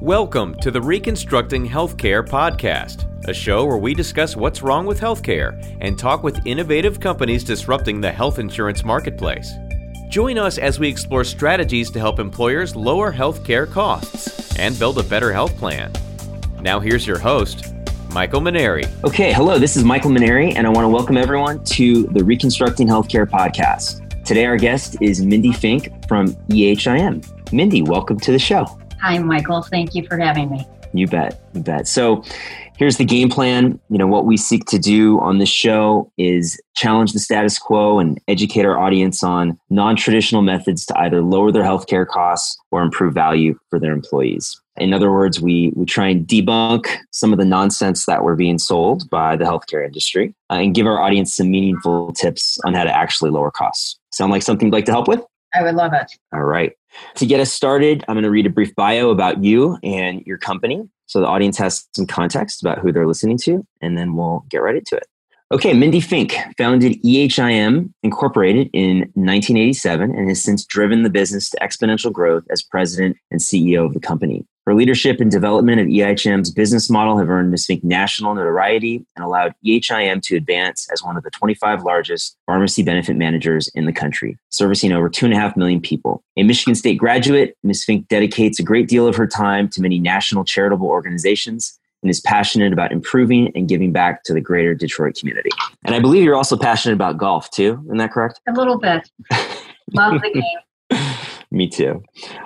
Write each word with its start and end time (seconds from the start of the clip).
Welcome 0.00 0.56
to 0.56 0.70
the 0.70 0.80
Reconstructing 0.80 1.66
Healthcare 1.66 2.24
podcast, 2.24 3.06
a 3.28 3.32
show 3.32 3.64
where 3.64 3.78
we 3.78 3.94
discuss 3.94 4.36
what's 4.36 4.60
wrong 4.60 4.84
with 4.84 5.00
healthcare 5.00 5.58
and 5.80 5.98
talk 5.98 6.22
with 6.22 6.46
innovative 6.46 7.00
companies 7.00 7.42
disrupting 7.42 8.02
the 8.02 8.12
health 8.12 8.38
insurance 8.38 8.84
marketplace. 8.84 9.54
Join 10.10 10.36
us 10.36 10.58
as 10.58 10.78
we 10.78 10.86
explore 10.86 11.24
strategies 11.24 11.90
to 11.92 11.98
help 11.98 12.18
employers 12.18 12.76
lower 12.76 13.10
healthcare 13.10 13.68
costs 13.68 14.54
and 14.58 14.78
build 14.78 14.98
a 14.98 15.02
better 15.02 15.32
health 15.32 15.56
plan. 15.56 15.90
Now, 16.60 16.78
here's 16.78 17.06
your 17.06 17.18
host, 17.18 17.72
Michael 18.12 18.42
Maneri. 18.42 18.86
Okay, 19.02 19.32
hello, 19.32 19.58
this 19.58 19.78
is 19.78 19.82
Michael 19.82 20.10
Maneri, 20.10 20.54
and 20.56 20.66
I 20.66 20.70
want 20.70 20.84
to 20.84 20.90
welcome 20.90 21.16
everyone 21.16 21.64
to 21.64 22.02
the 22.08 22.22
Reconstructing 22.22 22.86
Healthcare 22.86 23.26
podcast. 23.26 24.02
Today, 24.26 24.44
our 24.44 24.58
guest 24.58 24.98
is 25.00 25.22
Mindy 25.24 25.52
Fink 25.52 26.06
from 26.06 26.34
EHIM. 26.50 27.50
Mindy, 27.50 27.80
welcome 27.80 28.20
to 28.20 28.30
the 28.30 28.38
show. 28.38 28.78
Hi, 29.06 29.18
Michael. 29.18 29.62
Thank 29.62 29.94
you 29.94 30.04
for 30.08 30.18
having 30.18 30.50
me. 30.50 30.66
You 30.92 31.06
bet. 31.06 31.40
You 31.54 31.60
bet. 31.60 31.86
So, 31.86 32.24
here's 32.76 32.96
the 32.96 33.04
game 33.04 33.28
plan. 33.28 33.78
You 33.88 33.98
know, 33.98 34.08
what 34.08 34.26
we 34.26 34.36
seek 34.36 34.64
to 34.64 34.80
do 34.80 35.20
on 35.20 35.38
this 35.38 35.48
show 35.48 36.10
is 36.18 36.60
challenge 36.74 37.12
the 37.12 37.20
status 37.20 37.56
quo 37.56 38.00
and 38.00 38.20
educate 38.26 38.64
our 38.64 38.76
audience 38.76 39.22
on 39.22 39.60
non 39.70 39.94
traditional 39.94 40.42
methods 40.42 40.84
to 40.86 40.98
either 40.98 41.22
lower 41.22 41.52
their 41.52 41.62
healthcare 41.62 42.04
costs 42.04 42.58
or 42.72 42.82
improve 42.82 43.14
value 43.14 43.56
for 43.70 43.78
their 43.78 43.92
employees. 43.92 44.60
In 44.76 44.92
other 44.92 45.12
words, 45.12 45.40
we, 45.40 45.72
we 45.76 45.84
try 45.84 46.08
and 46.08 46.26
debunk 46.26 46.92
some 47.12 47.32
of 47.32 47.38
the 47.38 47.44
nonsense 47.44 48.06
that 48.06 48.24
we're 48.24 48.34
being 48.34 48.58
sold 48.58 49.08
by 49.08 49.36
the 49.36 49.44
healthcare 49.44 49.86
industry 49.86 50.34
uh, 50.50 50.54
and 50.54 50.74
give 50.74 50.88
our 50.88 51.00
audience 51.00 51.32
some 51.32 51.48
meaningful 51.48 52.12
tips 52.14 52.58
on 52.64 52.74
how 52.74 52.82
to 52.82 52.92
actually 52.92 53.30
lower 53.30 53.52
costs. 53.52 54.00
Sound 54.10 54.32
like 54.32 54.42
something 54.42 54.66
you'd 54.66 54.74
like 54.74 54.86
to 54.86 54.92
help 54.92 55.06
with? 55.06 55.22
I 55.54 55.62
would 55.62 55.76
love 55.76 55.92
it. 55.92 56.10
All 56.34 56.42
right. 56.42 56.72
To 57.16 57.26
get 57.26 57.40
us 57.40 57.52
started, 57.52 58.04
I'm 58.08 58.14
going 58.14 58.24
to 58.24 58.30
read 58.30 58.46
a 58.46 58.50
brief 58.50 58.74
bio 58.74 59.10
about 59.10 59.42
you 59.42 59.78
and 59.82 60.22
your 60.26 60.38
company 60.38 60.88
so 61.06 61.20
the 61.20 61.26
audience 61.26 61.56
has 61.58 61.86
some 61.94 62.06
context 62.06 62.62
about 62.62 62.78
who 62.78 62.92
they're 62.92 63.06
listening 63.06 63.38
to, 63.38 63.64
and 63.80 63.96
then 63.96 64.16
we'll 64.16 64.44
get 64.50 64.58
right 64.58 64.76
into 64.76 64.96
it. 64.96 65.06
Okay, 65.52 65.72
Mindy 65.72 66.00
Fink 66.00 66.36
founded 66.58 67.00
EHIM 67.04 67.94
Incorporated 68.02 68.68
in 68.72 68.98
1987 69.14 70.10
and 70.10 70.28
has 70.28 70.42
since 70.42 70.64
driven 70.64 71.04
the 71.04 71.10
business 71.10 71.48
to 71.50 71.56
exponential 71.58 72.12
growth 72.12 72.42
as 72.50 72.62
president 72.62 73.16
and 73.30 73.40
CEO 73.40 73.86
of 73.86 73.94
the 73.94 74.00
company. 74.00 74.44
Her 74.66 74.74
leadership 74.74 75.20
and 75.20 75.30
development 75.30 75.80
of 75.80 75.86
EHIM's 75.86 76.50
business 76.50 76.90
model 76.90 77.18
have 77.18 77.30
earned 77.30 77.52
Ms. 77.52 77.66
Fink 77.66 77.84
national 77.84 78.34
notoriety 78.34 79.06
and 79.14 79.24
allowed 79.24 79.54
EHIM 79.64 80.20
to 80.22 80.36
advance 80.36 80.88
as 80.92 81.04
one 81.04 81.16
of 81.16 81.22
the 81.22 81.30
25 81.30 81.84
largest 81.84 82.36
pharmacy 82.46 82.82
benefit 82.82 83.14
managers 83.14 83.68
in 83.76 83.84
the 83.86 83.92
country, 83.92 84.36
servicing 84.48 84.90
over 84.90 85.08
2.5 85.08 85.56
million 85.56 85.80
people. 85.80 86.24
A 86.36 86.42
Michigan 86.42 86.74
State 86.74 86.98
graduate, 86.98 87.56
Ms. 87.62 87.84
Fink 87.84 88.08
dedicates 88.08 88.58
a 88.58 88.64
great 88.64 88.88
deal 88.88 89.06
of 89.06 89.14
her 89.14 89.26
time 89.28 89.68
to 89.68 89.80
many 89.80 90.00
national 90.00 90.44
charitable 90.44 90.88
organizations 90.88 91.78
and 92.02 92.10
is 92.10 92.20
passionate 92.20 92.72
about 92.72 92.90
improving 92.90 93.52
and 93.54 93.68
giving 93.68 93.92
back 93.92 94.24
to 94.24 94.32
the 94.32 94.40
greater 94.40 94.74
Detroit 94.74 95.14
community. 95.14 95.50
And 95.84 95.94
I 95.94 96.00
believe 96.00 96.24
you're 96.24 96.34
also 96.34 96.56
passionate 96.56 96.94
about 96.94 97.18
golf 97.18 97.50
too. 97.50 97.80
Isn't 97.86 97.98
that 97.98 98.10
correct? 98.10 98.40
A 98.48 98.52
little 98.52 98.78
bit. 98.80 99.08
Love 99.92 100.20
the 100.20 100.30
game. 100.34 100.42
Me 101.50 101.68
too. 101.68 102.02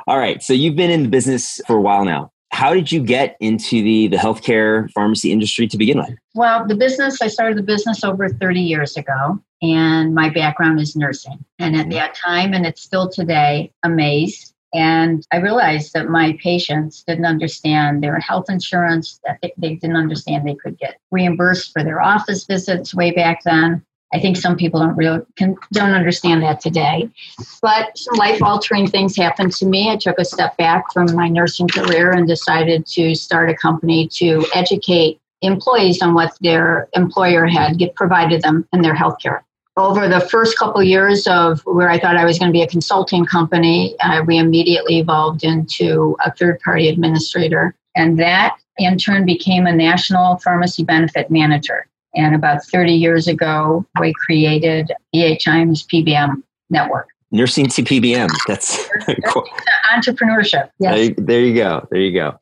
All 0.07 0.19
right. 0.19 0.43
So 0.43 0.53
you've 0.53 0.77
been 0.77 0.91
in 0.91 1.05
the 1.05 1.09
business 1.09 1.61
for 1.67 1.77
a 1.77 1.81
while 1.81 2.05
now. 2.05 2.33
How 2.53 2.75
did 2.75 2.91
you 2.91 3.01
get 3.01 3.37
into 3.41 3.83
the, 3.83 4.09
the 4.09 4.17
healthcare 4.17 4.91
pharmacy 4.91 5.31
industry 5.31 5.69
to 5.69 5.79
begin 5.79 5.99
with? 5.99 6.11
Well, 6.35 6.67
the 6.67 6.75
business, 6.75 7.23
I 7.23 7.29
started 7.29 7.57
the 7.57 7.63
business 7.63 8.03
over 8.03 8.29
30 8.29 8.61
years 8.61 8.97
ago, 8.97 9.41
and 9.63 10.15
my 10.15 10.31
background 10.31 10.81
is 10.81 10.97
nursing. 10.97 11.45
And 11.61 11.77
at 11.77 11.83
mm-hmm. 11.83 11.93
that 11.93 12.15
time, 12.15 12.53
and 12.53 12.67
it's 12.67 12.83
still 12.83 13.09
today, 13.09 13.73
amazed. 13.85 14.53
And 14.73 15.25
I 15.33 15.39
realized 15.39 15.93
that 15.95 16.09
my 16.09 16.37
patients 16.43 17.03
didn't 17.05 17.25
understand 17.25 18.03
their 18.03 18.19
health 18.19 18.47
insurance, 18.49 19.21
that 19.25 19.39
they 19.57 19.75
didn't 19.75 19.97
understand 19.97 20.47
they 20.47 20.55
could 20.55 20.79
get 20.79 20.99
reimbursed 21.11 21.73
for 21.73 21.83
their 21.83 22.01
office 22.01 22.47
visits 22.47 22.95
way 22.95 23.11
back 23.11 23.43
then. 23.45 23.85
I 24.13 24.19
think 24.19 24.37
some 24.37 24.57
people 24.57 24.81
don't 24.81 24.97
really 24.97 25.21
can, 25.37 25.57
don't 25.73 25.93
understand 25.93 26.43
that 26.43 26.61
today. 26.61 27.09
But 27.63 27.97
life 28.17 28.43
altering 28.43 28.89
things 28.89 29.17
happened 29.17 29.53
to 29.55 29.67
me. 29.67 29.91
I 29.91 29.97
took 29.97 30.19
a 30.19 30.25
step 30.25 30.57
back 30.57 30.93
from 30.93 31.15
my 31.15 31.29
nursing 31.29 31.69
career 31.69 32.11
and 32.11 32.27
decided 32.27 32.87
to 32.87 33.15
start 33.15 33.51
a 33.51 33.55
company 33.55 34.09
to 34.15 34.45
educate 34.55 35.21
employees 35.43 36.03
on 36.03 36.15
what 36.15 36.37
their 36.41 36.89
employer 36.95 37.47
had 37.47 37.79
get, 37.79 37.95
provided 37.95 38.43
them 38.43 38.67
in 38.73 38.83
their 38.83 38.95
health 38.95 39.17
care. 39.23 39.45
Over 39.77 40.09
the 40.09 40.21
first 40.21 40.59
couple 40.59 40.83
years 40.83 41.27
of 41.27 41.61
where 41.61 41.89
I 41.89 41.99
thought 41.99 42.17
I 42.17 42.25
was 42.25 42.39
going 42.39 42.51
to 42.51 42.53
be 42.53 42.63
a 42.63 42.67
consulting 42.67 43.25
company, 43.25 43.95
uh, 44.01 44.23
we 44.27 44.39
immediately 44.39 44.99
evolved 44.99 45.45
into 45.45 46.17
a 46.25 46.33
third 46.33 46.61
party 46.61 46.89
administrator. 46.89 47.75
And 47.97 48.19
that 48.19 48.57
in 48.79 48.99
turn 48.99 49.25
became 49.25 49.67
a 49.67 49.73
national 49.73 50.37
pharmacy 50.39 50.85
benefit 50.85 51.31
manager. 51.31 51.87
And 52.15 52.35
about 52.35 52.65
30 52.65 52.93
years 52.93 53.29
ago, 53.29 53.87
we 54.01 54.13
created 54.13 54.93
EHIM's 55.15 55.87
PBM 55.87 56.43
network. 56.69 57.09
Nursing 57.33 57.69
to 57.69 57.83
PBM. 57.83 58.29
That's 58.49 58.89
cool. 59.27 59.47
entrepreneurship. 59.95 60.69
Yes. 60.81 61.15
There, 61.17 61.27
there, 61.27 61.41
you 61.41 61.55
go. 61.55 61.87
There 61.91 62.01
you 62.01 62.13
go. 62.13 62.37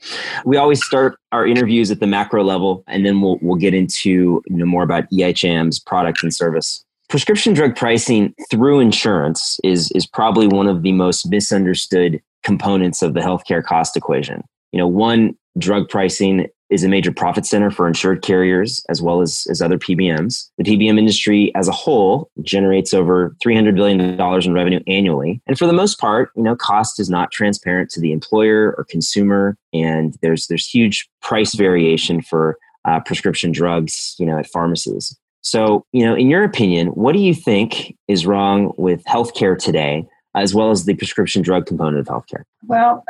We 0.47 0.57
always 0.57 0.83
start 0.83 1.19
our 1.31 1.47
interviews 1.47 1.91
at 1.91 2.01
the 2.01 2.07
macro 2.07 2.43
level, 2.43 2.85
and 2.87 3.05
then 3.05 3.21
we'll 3.21 3.39
we'll 3.43 3.59
get 3.59 3.75
into 3.75 4.43
you 4.49 4.57
know 4.57 4.65
more 4.65 4.83
about 4.83 5.05
EHIM's 5.11 5.79
product 5.79 6.23
and 6.23 6.35
service. 6.35 6.87
Prescription 7.11 7.53
drug 7.53 7.77
pricing 7.77 8.35
through 8.51 8.81
insurance 8.81 9.61
is 9.63 9.91
is 9.95 10.07
probably 10.07 10.47
one 10.47 10.67
of 10.67 10.83
the 10.83 10.93
most 10.93 11.31
misunderstood 11.31 12.23
components 12.43 13.03
of 13.03 13.13
the 13.13 13.21
healthcare 13.21 13.63
cost 13.63 13.95
equation. 13.95 14.43
You 14.73 14.79
know, 14.79 14.89
one 14.89 15.37
drug 15.59 15.91
pricing 15.91 16.47
is 16.71 16.85
a 16.85 16.89
major 16.89 17.13
profit 17.13 17.47
center 17.47 17.71
for 17.71 17.87
insured 17.87 18.23
carriers 18.23 18.85
as 18.89 19.01
well 19.01 19.21
as, 19.21 19.47
as 19.51 19.63
other 19.63 19.79
PBMs. 19.79 20.49
The 20.59 20.65
PBM 20.65 20.99
industry 20.99 21.53
as 21.55 21.69
a 21.69 21.73
whole 21.73 22.31
generates 22.43 22.93
over 22.93 23.35
$300 23.45 23.75
billion 23.75 24.01
in 24.21 24.53
revenue 24.53 24.81
annually. 24.87 25.41
And 25.47 25.59
for 25.59 25.67
the 25.67 25.73
most 25.73 25.99
part, 25.99 26.31
you 26.37 26.43
know, 26.43 26.57
cost 26.57 27.01
is 27.01 27.09
not 27.09 27.33
transparent 27.33 27.91
to 27.91 28.01
the 28.01 28.13
employer 28.13 28.75
or 28.77 28.85
consumer. 28.85 29.57
And 29.73 30.17
there's, 30.23 30.47
there's 30.49 30.69
huge 30.69 31.09
price 31.23 31.55
variation 31.55 32.21
for 32.23 32.59
uh, 32.85 33.01
prescription 33.01 33.53
drugs, 33.53 34.15
you 34.19 34.27
know, 34.27 34.39
at 34.39 34.47
pharmacies. 34.47 35.17
So, 35.41 35.87
you 35.93 36.05
know, 36.05 36.15
in 36.15 36.29
your 36.29 36.45
opinion, 36.45 36.89
what 36.89 37.13
do 37.13 37.21
you 37.21 37.35
think 37.35 37.97
is 38.09 38.27
wrong 38.27 38.73
with 38.77 39.03
healthcare 39.05 39.57
today, 39.57 40.07
as 40.35 40.55
well 40.55 40.71
as 40.71 40.85
the 40.85 40.95
prescription 40.95 41.43
drug 41.43 41.67
component 41.67 41.99
of 41.99 42.07
healthcare? 42.07 42.43
Well, 42.67 43.05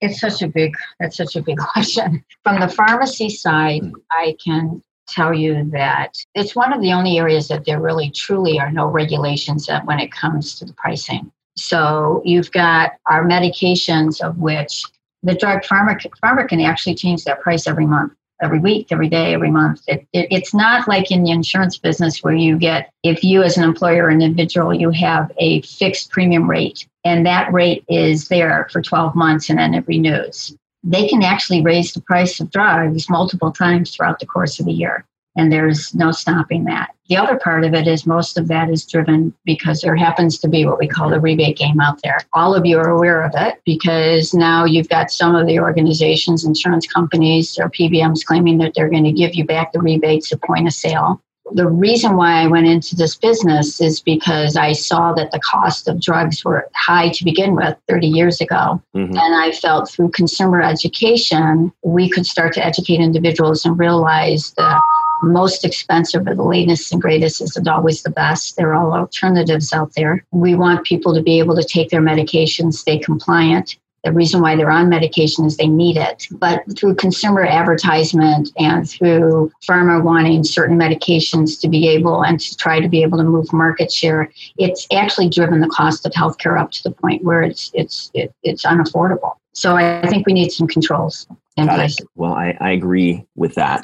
it's 0.00 0.20
such 0.20 0.42
a 0.42 0.48
big 0.48 0.74
that's 1.00 1.16
such 1.16 1.36
a 1.36 1.42
big 1.42 1.58
question. 1.72 2.24
From 2.44 2.60
the 2.60 2.68
pharmacy 2.68 3.28
side. 3.28 3.82
I 4.10 4.36
can 4.44 4.82
tell 5.08 5.32
you 5.32 5.64
that 5.70 6.14
it's 6.34 6.54
one 6.54 6.72
of 6.72 6.82
the 6.82 6.92
only 6.92 7.18
areas 7.18 7.48
that 7.48 7.64
there 7.64 7.80
really 7.80 8.10
truly 8.10 8.60
are 8.60 8.70
no 8.70 8.86
regulations 8.86 9.66
that 9.66 9.86
when 9.86 9.98
it 9.98 10.12
comes 10.12 10.58
to 10.58 10.64
the 10.64 10.74
pricing. 10.74 11.32
So 11.56 12.22
you've 12.24 12.52
got 12.52 12.92
our 13.06 13.26
medications 13.26 14.20
of 14.20 14.38
which 14.38 14.84
the 15.22 15.34
drug 15.34 15.62
pharma, 15.62 15.98
pharma 16.22 16.46
can 16.46 16.60
actually 16.60 16.94
change 16.94 17.24
that 17.24 17.40
price 17.40 17.66
every 17.66 17.86
month 17.86 18.12
every 18.42 18.58
week, 18.58 18.88
every 18.90 19.08
day, 19.08 19.34
every 19.34 19.50
month. 19.50 19.82
It, 19.88 20.06
it, 20.12 20.28
it's 20.30 20.54
not 20.54 20.88
like 20.88 21.10
in 21.10 21.22
the 21.22 21.30
insurance 21.30 21.76
business 21.78 22.22
where 22.22 22.34
you 22.34 22.56
get, 22.56 22.92
if 23.02 23.24
you 23.24 23.42
as 23.42 23.56
an 23.56 23.64
employer 23.64 24.04
or 24.04 24.08
an 24.08 24.22
individual, 24.22 24.72
you 24.72 24.90
have 24.90 25.32
a 25.38 25.62
fixed 25.62 26.10
premium 26.10 26.48
rate 26.48 26.86
and 27.04 27.24
that 27.26 27.52
rate 27.52 27.84
is 27.88 28.28
there 28.28 28.68
for 28.70 28.82
12 28.82 29.14
months 29.14 29.48
and 29.50 29.58
then 29.58 29.74
it 29.74 29.86
renews. 29.86 30.54
They 30.84 31.08
can 31.08 31.22
actually 31.22 31.62
raise 31.62 31.92
the 31.92 32.00
price 32.00 32.38
of 32.38 32.50
drugs 32.50 33.10
multiple 33.10 33.50
times 33.50 33.94
throughout 33.94 34.20
the 34.20 34.26
course 34.26 34.60
of 34.60 34.66
the 34.66 34.72
year 34.72 35.04
and 35.38 35.52
there's 35.52 35.94
no 35.94 36.10
stopping 36.10 36.64
that. 36.64 36.90
The 37.08 37.16
other 37.16 37.38
part 37.38 37.64
of 37.64 37.72
it 37.72 37.86
is 37.86 38.04
most 38.04 38.36
of 38.36 38.48
that 38.48 38.68
is 38.68 38.84
driven 38.84 39.32
because 39.46 39.80
there 39.80 39.96
happens 39.96 40.38
to 40.40 40.48
be 40.48 40.66
what 40.66 40.78
we 40.78 40.86
call 40.86 41.08
the 41.08 41.20
rebate 41.20 41.56
game 41.56 41.80
out 41.80 42.00
there. 42.02 42.18
All 42.34 42.54
of 42.54 42.66
you 42.66 42.78
are 42.78 42.90
aware 42.90 43.22
of 43.22 43.32
it 43.34 43.62
because 43.64 44.34
now 44.34 44.66
you've 44.66 44.90
got 44.90 45.10
some 45.10 45.34
of 45.34 45.46
the 45.46 45.60
organizations, 45.60 46.44
insurance 46.44 46.86
companies, 46.86 47.56
or 47.58 47.70
PBMs 47.70 48.24
claiming 48.24 48.58
that 48.58 48.72
they're 48.74 48.90
going 48.90 49.04
to 49.04 49.12
give 49.12 49.34
you 49.34 49.46
back 49.46 49.72
the 49.72 49.80
rebates 49.80 50.32
at 50.32 50.42
point 50.42 50.66
of 50.66 50.74
sale. 50.74 51.22
The 51.52 51.66
reason 51.66 52.16
why 52.16 52.42
I 52.42 52.46
went 52.46 52.66
into 52.66 52.94
this 52.94 53.16
business 53.16 53.80
is 53.80 54.00
because 54.00 54.56
I 54.56 54.72
saw 54.72 55.14
that 55.14 55.30
the 55.30 55.40
cost 55.40 55.88
of 55.88 56.00
drugs 56.00 56.44
were 56.44 56.68
high 56.74 57.08
to 57.10 57.24
begin 57.24 57.54
with 57.54 57.74
30 57.88 58.06
years 58.06 58.40
ago. 58.40 58.82
Mm-hmm. 58.94 59.16
And 59.16 59.34
I 59.34 59.52
felt 59.52 59.90
through 59.90 60.10
consumer 60.10 60.60
education, 60.60 61.72
we 61.82 62.10
could 62.10 62.26
start 62.26 62.52
to 62.54 62.64
educate 62.64 63.00
individuals 63.00 63.64
and 63.64 63.78
realize 63.78 64.52
that 64.58 64.82
most 65.22 65.64
expensive 65.64 66.26
or 66.26 66.34
the 66.34 66.42
latest 66.42 66.92
and 66.92 67.02
greatest 67.02 67.40
isn't 67.40 67.68
always 67.68 68.02
the 68.02 68.10
best. 68.10 68.56
There 68.56 68.70
are 68.70 68.74
all 68.74 68.92
alternatives 68.92 69.72
out 69.72 69.94
there. 69.94 70.24
We 70.30 70.54
want 70.54 70.86
people 70.86 71.14
to 71.14 71.22
be 71.22 71.38
able 71.38 71.56
to 71.56 71.64
take 71.64 71.90
their 71.90 72.00
medication, 72.00 72.72
stay 72.72 72.98
compliant. 72.98 73.76
The 74.04 74.12
reason 74.12 74.40
why 74.40 74.54
they're 74.54 74.70
on 74.70 74.88
medication 74.88 75.44
is 75.44 75.56
they 75.56 75.66
need 75.66 75.96
it. 75.96 76.28
But 76.30 76.62
through 76.78 76.94
consumer 76.94 77.44
advertisement 77.44 78.50
and 78.56 78.88
through 78.88 79.50
pharma 79.68 80.02
wanting 80.02 80.44
certain 80.44 80.78
medications 80.78 81.60
to 81.60 81.68
be 81.68 81.88
able 81.88 82.22
and 82.22 82.38
to 82.38 82.56
try 82.56 82.80
to 82.80 82.88
be 82.88 83.02
able 83.02 83.18
to 83.18 83.24
move 83.24 83.52
market 83.52 83.92
share, 83.92 84.30
it's 84.56 84.86
actually 84.92 85.28
driven 85.28 85.60
the 85.60 85.68
cost 85.68 86.06
of 86.06 86.12
healthcare 86.12 86.58
up 86.58 86.70
to 86.70 86.82
the 86.84 86.92
point 86.92 87.24
where 87.24 87.42
it's 87.42 87.72
it's 87.74 88.10
it, 88.14 88.32
it's 88.44 88.64
unaffordable. 88.64 89.32
So 89.52 89.74
I 89.76 90.06
think 90.06 90.24
we 90.24 90.32
need 90.32 90.52
some 90.52 90.68
controls 90.68 91.26
in 91.56 91.66
place. 91.66 91.96
Well, 92.14 92.32
I, 92.32 92.56
I 92.60 92.70
agree 92.70 93.26
with 93.34 93.56
that, 93.56 93.82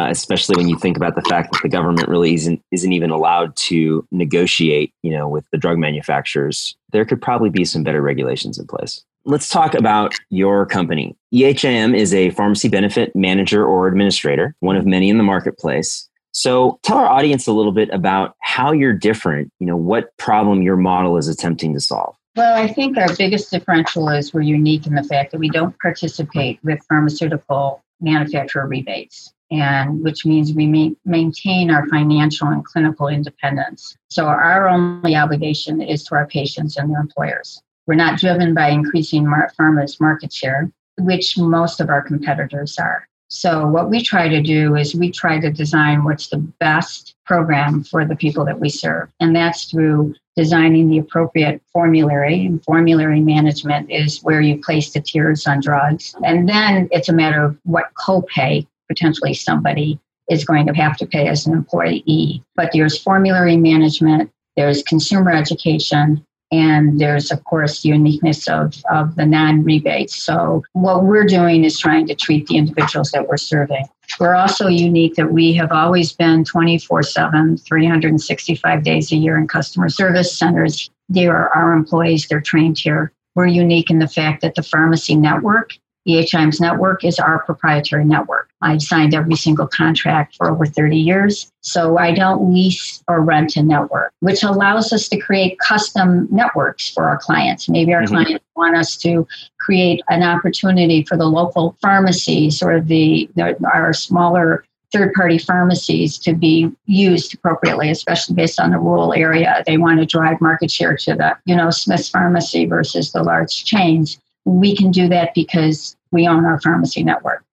uh, 0.00 0.06
especially 0.08 0.56
when 0.56 0.68
you 0.68 0.78
think 0.78 0.96
about 0.96 1.14
the 1.14 1.22
fact 1.22 1.52
that 1.52 1.60
the 1.62 1.68
government 1.68 2.08
really 2.08 2.34
isn't 2.34 2.62
isn't 2.70 2.92
even 2.92 3.10
allowed 3.10 3.54
to 3.56 4.06
negotiate, 4.10 4.92
you 5.02 5.10
know, 5.10 5.28
with 5.28 5.44
the 5.52 5.58
drug 5.58 5.78
manufacturers. 5.78 6.76
There 6.92 7.04
could 7.04 7.20
probably 7.20 7.50
be 7.50 7.64
some 7.64 7.82
better 7.82 8.02
regulations 8.02 8.58
in 8.58 8.66
place. 8.66 9.04
Let's 9.24 9.48
talk 9.48 9.74
about 9.74 10.14
your 10.30 10.66
company. 10.66 11.16
EHM 11.32 11.96
is 11.96 12.12
a 12.12 12.30
pharmacy 12.30 12.68
benefit 12.68 13.14
manager 13.14 13.64
or 13.64 13.86
administrator, 13.86 14.56
one 14.60 14.76
of 14.76 14.84
many 14.84 15.08
in 15.08 15.18
the 15.18 15.24
marketplace. 15.24 16.08
So 16.32 16.80
tell 16.82 16.96
our 16.96 17.06
audience 17.06 17.46
a 17.46 17.52
little 17.52 17.72
bit 17.72 17.90
about 17.90 18.34
how 18.40 18.72
you're 18.72 18.94
different, 18.94 19.52
you 19.60 19.66
know, 19.66 19.76
what 19.76 20.16
problem 20.16 20.62
your 20.62 20.76
model 20.76 21.18
is 21.18 21.28
attempting 21.28 21.74
to 21.74 21.80
solve. 21.80 22.16
Well, 22.34 22.56
I 22.56 22.66
think 22.66 22.96
our 22.96 23.14
biggest 23.16 23.50
differential 23.50 24.08
is 24.08 24.32
we're 24.32 24.40
unique 24.40 24.86
in 24.86 24.94
the 24.94 25.04
fact 25.04 25.32
that 25.32 25.38
we 25.38 25.50
don't 25.50 25.78
participate 25.80 26.58
with 26.64 26.82
pharmaceutical 26.88 27.82
manufacturer 28.00 28.66
rebates, 28.66 29.32
and 29.52 30.02
which 30.02 30.24
means 30.24 30.54
we 30.54 30.66
ma- 30.66 30.94
maintain 31.04 31.70
our 31.70 31.86
financial 31.88 32.48
and 32.48 32.64
clinical 32.64 33.08
independence. 33.08 33.96
So 34.08 34.26
our 34.26 34.68
only 34.68 35.14
obligation 35.14 35.82
is 35.82 36.04
to 36.04 36.14
our 36.14 36.26
patients 36.26 36.76
and 36.76 36.90
their 36.90 37.00
employers. 37.00 37.62
We're 37.86 37.94
not 37.94 38.18
driven 38.18 38.54
by 38.54 38.70
increasing 38.70 39.26
pharma's 39.26 40.00
market 40.00 40.32
share, 40.32 40.70
which 40.98 41.36
most 41.36 41.80
of 41.80 41.90
our 41.90 42.00
competitors 42.00 42.78
are. 42.78 43.06
So 43.28 43.66
what 43.66 43.88
we 43.88 44.02
try 44.02 44.28
to 44.28 44.42
do 44.42 44.76
is 44.76 44.94
we 44.94 45.10
try 45.10 45.40
to 45.40 45.50
design 45.50 46.04
what's 46.04 46.28
the 46.28 46.36
best 46.36 47.14
program 47.24 47.82
for 47.82 48.04
the 48.04 48.14
people 48.14 48.44
that 48.44 48.60
we 48.60 48.68
serve. 48.68 49.08
And 49.20 49.34
that's 49.34 49.64
through 49.64 50.14
designing 50.36 50.90
the 50.90 50.98
appropriate 50.98 51.62
formulary. 51.72 52.44
And 52.44 52.62
formulary 52.62 53.20
management 53.20 53.90
is 53.90 54.22
where 54.22 54.42
you 54.42 54.60
place 54.60 54.92
the 54.92 55.00
tiers 55.00 55.46
on 55.46 55.60
drugs. 55.60 56.14
And 56.22 56.46
then 56.46 56.88
it's 56.92 57.08
a 57.08 57.14
matter 57.14 57.42
of 57.42 57.58
what 57.64 57.94
copay 57.94 58.66
potentially 58.88 59.34
somebody 59.34 59.98
is 60.30 60.44
going 60.44 60.66
to 60.66 60.74
have 60.74 60.96
to 60.96 61.06
pay 61.06 61.28
as 61.28 61.46
an 61.46 61.52
employee. 61.52 62.42
But 62.56 62.70
there's 62.72 62.98
formulary 62.98 63.56
management, 63.56 64.30
there's 64.56 64.82
consumer 64.82 65.32
education, 65.32 66.24
and 66.52 67.00
there's 67.00 67.30
of 67.30 67.42
course 67.44 67.84
uniqueness 67.84 68.46
of, 68.46 68.74
of 68.90 69.16
the 69.16 69.24
non-rebates. 69.24 70.14
So 70.14 70.62
what 70.74 71.04
we're 71.04 71.24
doing 71.24 71.64
is 71.64 71.78
trying 71.78 72.06
to 72.08 72.14
treat 72.14 72.46
the 72.46 72.58
individuals 72.58 73.10
that 73.12 73.26
we're 73.26 73.38
serving. 73.38 73.86
We're 74.20 74.34
also 74.34 74.68
unique 74.68 75.14
that 75.14 75.32
we 75.32 75.54
have 75.54 75.72
always 75.72 76.12
been 76.12 76.44
24-7 76.44 77.64
365 77.64 78.84
days 78.84 79.10
a 79.10 79.16
year 79.16 79.38
in 79.38 79.48
customer 79.48 79.88
service 79.88 80.36
centers. 80.36 80.90
They 81.08 81.26
are 81.26 81.48
our 81.50 81.72
employees. 81.72 82.26
They're 82.28 82.42
trained 82.42 82.78
here. 82.78 83.12
We're 83.34 83.46
unique 83.46 83.90
in 83.90 83.98
the 83.98 84.08
fact 84.08 84.42
that 84.42 84.54
the 84.54 84.62
pharmacy 84.62 85.16
network 85.16 85.78
EHIM's 86.06 86.60
network 86.60 87.04
is 87.04 87.18
our 87.18 87.40
proprietary 87.44 88.04
network. 88.04 88.48
I've 88.60 88.82
signed 88.82 89.14
every 89.14 89.36
single 89.36 89.66
contract 89.66 90.36
for 90.36 90.50
over 90.50 90.66
30 90.66 90.96
years. 90.96 91.52
So 91.60 91.98
I 91.98 92.12
don't 92.12 92.52
lease 92.52 93.02
or 93.08 93.20
rent 93.20 93.56
a 93.56 93.62
network, 93.62 94.12
which 94.20 94.42
allows 94.42 94.92
us 94.92 95.08
to 95.08 95.18
create 95.18 95.58
custom 95.58 96.28
networks 96.30 96.90
for 96.90 97.04
our 97.04 97.18
clients. 97.18 97.68
Maybe 97.68 97.94
our 97.94 98.02
mm-hmm. 98.02 98.14
clients 98.14 98.44
want 98.56 98.76
us 98.76 98.96
to 98.98 99.26
create 99.60 100.02
an 100.08 100.22
opportunity 100.22 101.04
for 101.04 101.16
the 101.16 101.26
local 101.26 101.76
pharmacies 101.80 102.62
or 102.62 102.80
the, 102.80 103.28
the 103.36 103.56
our 103.72 103.92
smaller 103.92 104.64
third 104.92 105.14
party 105.14 105.38
pharmacies 105.38 106.18
to 106.18 106.34
be 106.34 106.70
used 106.86 107.34
appropriately, 107.34 107.90
especially 107.90 108.34
based 108.34 108.60
on 108.60 108.72
the 108.72 108.78
rural 108.78 109.14
area. 109.14 109.62
They 109.66 109.78
want 109.78 110.00
to 110.00 110.06
drive 110.06 110.40
market 110.40 110.70
share 110.70 110.96
to 110.98 111.14
the, 111.14 111.36
you 111.46 111.56
know, 111.56 111.70
Smith's 111.70 112.10
pharmacy 112.10 112.66
versus 112.66 113.12
the 113.12 113.22
large 113.22 113.64
chains 113.64 114.20
we 114.44 114.76
can 114.76 114.90
do 114.90 115.08
that 115.08 115.34
because 115.34 115.96
we 116.10 116.26
own 116.26 116.44
our 116.44 116.60
pharmacy 116.60 117.02
network. 117.02 117.44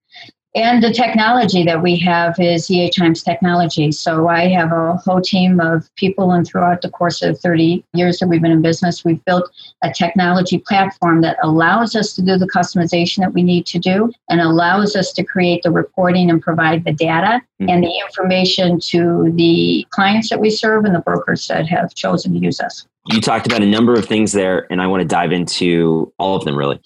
And 0.55 0.81
the 0.81 0.91
technology 0.91 1.63
that 1.63 1.83
we 1.83 1.95
have 1.97 2.39
is 2.39 2.67
EHIM's 2.69 3.21
technology. 3.21 3.91
So 3.91 4.29
I 4.29 4.47
have 4.47 4.71
a 4.71 4.95
whole 4.95 5.21
team 5.21 5.59
of 5.59 5.93
people, 5.95 6.31
and 6.31 6.45
throughout 6.45 6.81
the 6.81 6.89
course 6.89 7.21
of 7.21 7.39
30 7.39 7.85
years 7.93 8.17
that 8.17 8.27
we've 8.27 8.41
been 8.41 8.51
in 8.51 8.63
business, 8.63 9.05
we've 9.05 9.23
built 9.25 9.47
a 9.83 9.93
technology 9.93 10.57
platform 10.57 11.21
that 11.21 11.37
allows 11.43 11.95
us 11.95 12.13
to 12.15 12.23
do 12.23 12.35
the 12.35 12.47
customization 12.47 13.17
that 13.17 13.33
we 13.33 13.43
need 13.43 13.67
to 13.67 13.77
do 13.77 14.11
and 14.27 14.41
allows 14.41 14.95
us 14.95 15.13
to 15.13 15.23
create 15.23 15.61
the 15.61 15.69
reporting 15.69 16.31
and 16.31 16.41
provide 16.41 16.83
the 16.83 16.93
data 16.93 17.41
mm-hmm. 17.61 17.69
and 17.69 17.83
the 17.83 18.01
information 18.07 18.79
to 18.79 19.31
the 19.35 19.85
clients 19.91 20.31
that 20.31 20.39
we 20.39 20.49
serve 20.49 20.83
and 20.83 20.95
the 20.95 20.99
brokers 21.01 21.47
that 21.47 21.67
have 21.67 21.93
chosen 21.93 22.33
to 22.33 22.39
use 22.39 22.59
us. 22.59 22.87
You 23.05 23.21
talked 23.21 23.45
about 23.45 23.61
a 23.61 23.67
number 23.67 23.93
of 23.93 24.05
things 24.05 24.31
there, 24.31 24.65
and 24.71 24.81
I 24.81 24.87
want 24.87 25.01
to 25.01 25.07
dive 25.07 25.31
into 25.31 26.11
all 26.17 26.35
of 26.35 26.43
them 26.43 26.57
really. 26.57 26.79